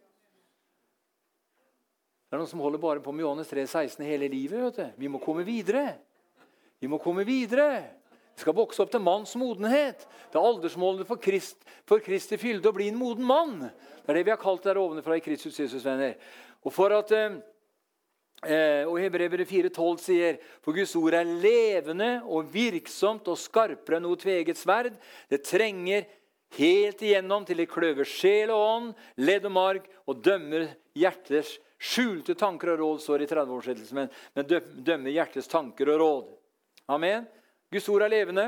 Det 2.26 2.34
er 2.34 2.40
noen 2.40 2.48
som 2.48 2.64
holder 2.64 2.80
bare 2.80 3.04
på 3.04 3.12
med 3.12 3.28
Johannes 3.28 3.52
3, 3.52 3.68
16 3.68 4.00
hele 4.08 4.32
livet. 4.32 4.64
vet 4.64 4.80
du. 4.80 5.02
Vi 5.04 5.12
må 5.12 5.20
komme 5.20 5.44
videre. 5.44 5.90
Vi 6.80 6.88
må 6.90 6.98
komme 7.02 7.24
videre. 7.26 7.84
Vi 8.36 8.44
skal 8.44 8.56
vokse 8.56 8.82
opp 8.84 8.92
til 8.92 9.00
manns 9.00 9.32
modenhet. 9.40 10.02
Det 10.28 10.36
er 10.36 10.44
aldersmålet 10.44 11.08
for, 11.08 11.20
Krist, 11.22 11.62
for 11.88 12.02
Kristi 12.04 12.36
fylde 12.40 12.68
å 12.68 12.76
bli 12.76 12.90
en 12.90 12.98
moden 13.00 13.24
mann. 13.24 13.54
Det 13.64 14.12
er 14.12 14.18
det 14.18 14.26
vi 14.26 14.34
har 14.34 14.40
kalt 14.42 14.66
der 14.66 14.80
ovenfra 14.80 15.16
i 15.16 15.24
Kristus 15.24 15.56
Jesus, 15.62 15.84
venner. 15.86 16.18
Og 16.64 16.74
for 16.74 16.94
at... 16.96 17.12
Eh, 17.16 17.38
eh 18.46 18.84
og 18.84 18.98
Hebrevet 19.00 19.48
4,12 19.48 20.02
sier 20.04 20.36
for 20.60 20.76
Guds 20.76 20.92
ord 21.00 21.16
er 21.16 21.24
levende 21.24 22.20
og 22.28 22.50
virksomt 22.52 23.26
og 23.32 23.40
skarpere 23.40 23.96
enn 23.96 24.04
noe 24.04 24.20
tveget 24.20 24.60
sverd. 24.60 24.98
Det 25.32 25.40
trenger 25.48 26.04
helt 26.58 27.00
igjennom 27.02 27.46
til 27.48 27.62
det 27.62 27.70
kløver 27.72 28.04
sjel 28.04 28.52
og 28.52 28.66
ånd, 28.66 28.92
ledd 29.16 29.48
og 29.48 29.56
marg, 29.56 29.88
og 30.04 30.20
dømmer 30.20 30.68
hjerters 30.94 31.56
Skjulte 31.76 32.32
tanker 32.34 32.72
og 32.72 32.80
råd 32.80 33.00
står 33.04 33.22
i 33.22 33.26
30-årsettelsen, 33.28 33.98
men, 33.98 34.12
men 34.32 34.46
dømmer 34.84 35.12
hjertets 35.12 35.50
tanker 35.50 35.90
og 35.92 36.00
råd. 36.00 36.30
Amen. 36.86 37.26
Guds 37.72 37.88
ord 37.90 38.04
er 38.06 38.12
levende. 38.12 38.46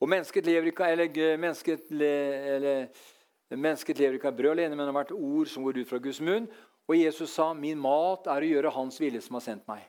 Og 0.00 0.08
mennesket 0.08 0.46
lever 0.48 0.70
ikke, 0.70 0.88
eller, 0.90 1.36
mennesket, 1.38 1.90
eller, 1.92 2.88
mennesket 3.52 4.00
lever 4.00 4.16
ikke 4.16 4.30
av 4.32 4.38
brød 4.38 4.54
alene, 4.56 4.78
men 4.78 4.88
av 4.88 4.96
hvert 4.96 5.12
ord 5.14 5.50
som 5.52 5.66
går 5.66 5.82
ut 5.82 5.90
fra 5.90 6.00
Guds 6.02 6.20
munn. 6.24 6.48
Og 6.88 6.96
Jesus 6.98 7.30
sa, 7.30 7.52
'Min 7.54 7.78
mat 7.78 8.26
er 8.26 8.42
å 8.42 8.50
gjøre 8.50 8.74
Hans 8.74 8.98
vilje 9.00 9.20
som 9.20 9.36
har 9.38 9.44
sendt 9.44 9.68
meg'. 9.68 9.86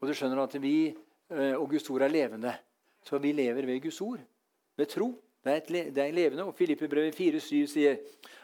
Og 0.00 0.08
du 0.08 0.14
skjønner 0.14 0.42
at 0.42 0.56
vi 0.58 0.96
eh, 1.30 1.54
og 1.54 1.70
Guds 1.70 1.90
ord 1.90 2.02
er 2.02 2.10
levende. 2.10 2.56
Så 3.04 3.20
vi 3.20 3.32
lever 3.32 3.66
ved 3.66 3.82
Guds 3.82 4.00
ord. 4.00 4.18
Ved 4.76 4.88
tro. 4.88 5.14
Det 5.44 5.52
er, 5.52 5.56
et, 5.56 5.94
det 5.94 6.02
er 6.02 6.12
levende. 6.12 6.44
Og 6.44 6.56
Filippe 6.56 6.88
brevet 6.88 7.14
4,7 7.14 7.66
sier 7.66 8.00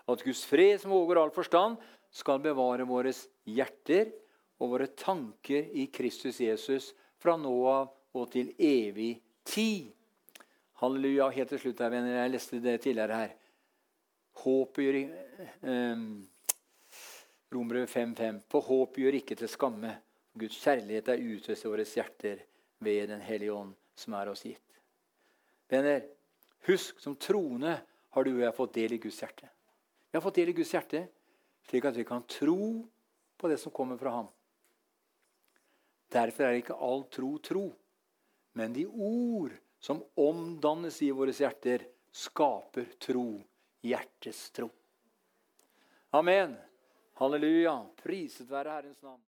at 0.06 0.22
Guds 0.22 0.44
fred, 0.46 0.78
som 0.78 0.92
overgår 0.92 1.22
all 1.24 1.34
forstand, 1.34 1.76
skal 2.12 2.38
bevare 2.40 2.86
våre 2.86 3.12
hjerter 3.44 4.12
og 4.60 4.70
våre 4.76 4.86
tanker 4.86 5.66
i 5.76 5.88
Kristus 5.92 6.38
Jesus 6.40 6.94
fra 7.20 7.34
nå 7.36 7.56
av 7.68 7.90
og 8.16 8.30
til 8.32 8.52
evig 8.58 9.16
tid. 9.46 9.92
Halleluja. 10.80 11.28
Helt 11.34 11.52
til 11.54 11.62
slutt, 11.62 11.82
her, 11.84 11.92
venner. 11.92 12.18
Jeg 12.20 12.32
leste 12.32 12.60
det 12.62 12.80
tidligere 12.84 13.20
her. 13.22 13.34
Håpet 14.42 14.84
gjør 14.84 14.98
eh, 15.02 16.04
Rombrevet 17.54 17.92
5.5. 17.92 18.42
For 18.52 18.66
håp 18.68 19.00
gjør 19.00 19.18
ikke 19.20 19.38
til 19.38 19.50
skamme. 19.50 19.94
Guds 20.36 20.58
kjærlighet 20.60 21.08
er 21.08 21.24
utøst 21.24 21.64
i 21.64 21.70
våre 21.70 21.86
hjerter 21.88 22.42
ved 22.84 23.08
Den 23.08 23.22
hellige 23.24 23.54
ånd, 23.54 23.72
som 23.96 24.16
er 24.18 24.28
oss 24.28 24.44
gitt. 24.44 24.80
Venner, 25.72 26.02
husk, 26.68 27.00
som 27.00 27.16
troende 27.16 27.78
har 28.12 28.24
du 28.24 28.34
og 28.34 28.42
jeg 28.44 28.56
fått 28.56 28.74
del 28.76 28.96
i 28.96 29.00
Guds 29.00 29.22
hjerte. 29.22 29.48
Vi 30.10 30.18
har 30.18 30.24
fått 30.24 30.36
del 30.36 30.52
i 30.52 30.56
Guds 30.56 30.74
hjerte 30.74 31.06
slik 31.66 31.86
at 31.88 31.96
vi 31.96 32.04
kan 32.06 32.22
tro 32.30 32.86
på 33.36 33.48
det 33.50 33.58
som 33.58 33.72
kommer 33.74 33.98
fra 34.00 34.12
ham. 34.20 34.28
Derfor 36.12 36.46
er 36.46 36.60
ikke 36.60 36.78
all 36.78 37.04
tro 37.10 37.32
tro, 37.42 37.66
men 38.56 38.72
de 38.72 38.86
ord 38.86 39.52
som 39.78 40.00
omdannes 40.14 41.02
i 41.02 41.10
våre 41.12 41.32
hjerter, 41.36 41.82
skaper 42.08 42.86
tro. 42.98 43.42
Hjertets 43.84 44.50
tro. 44.50 44.70
Amen. 46.16 46.54
Halleluja. 47.20 47.74
Priset 48.00 48.48
være 48.48 48.72
Herrens 48.72 49.02
navn. 49.04 49.20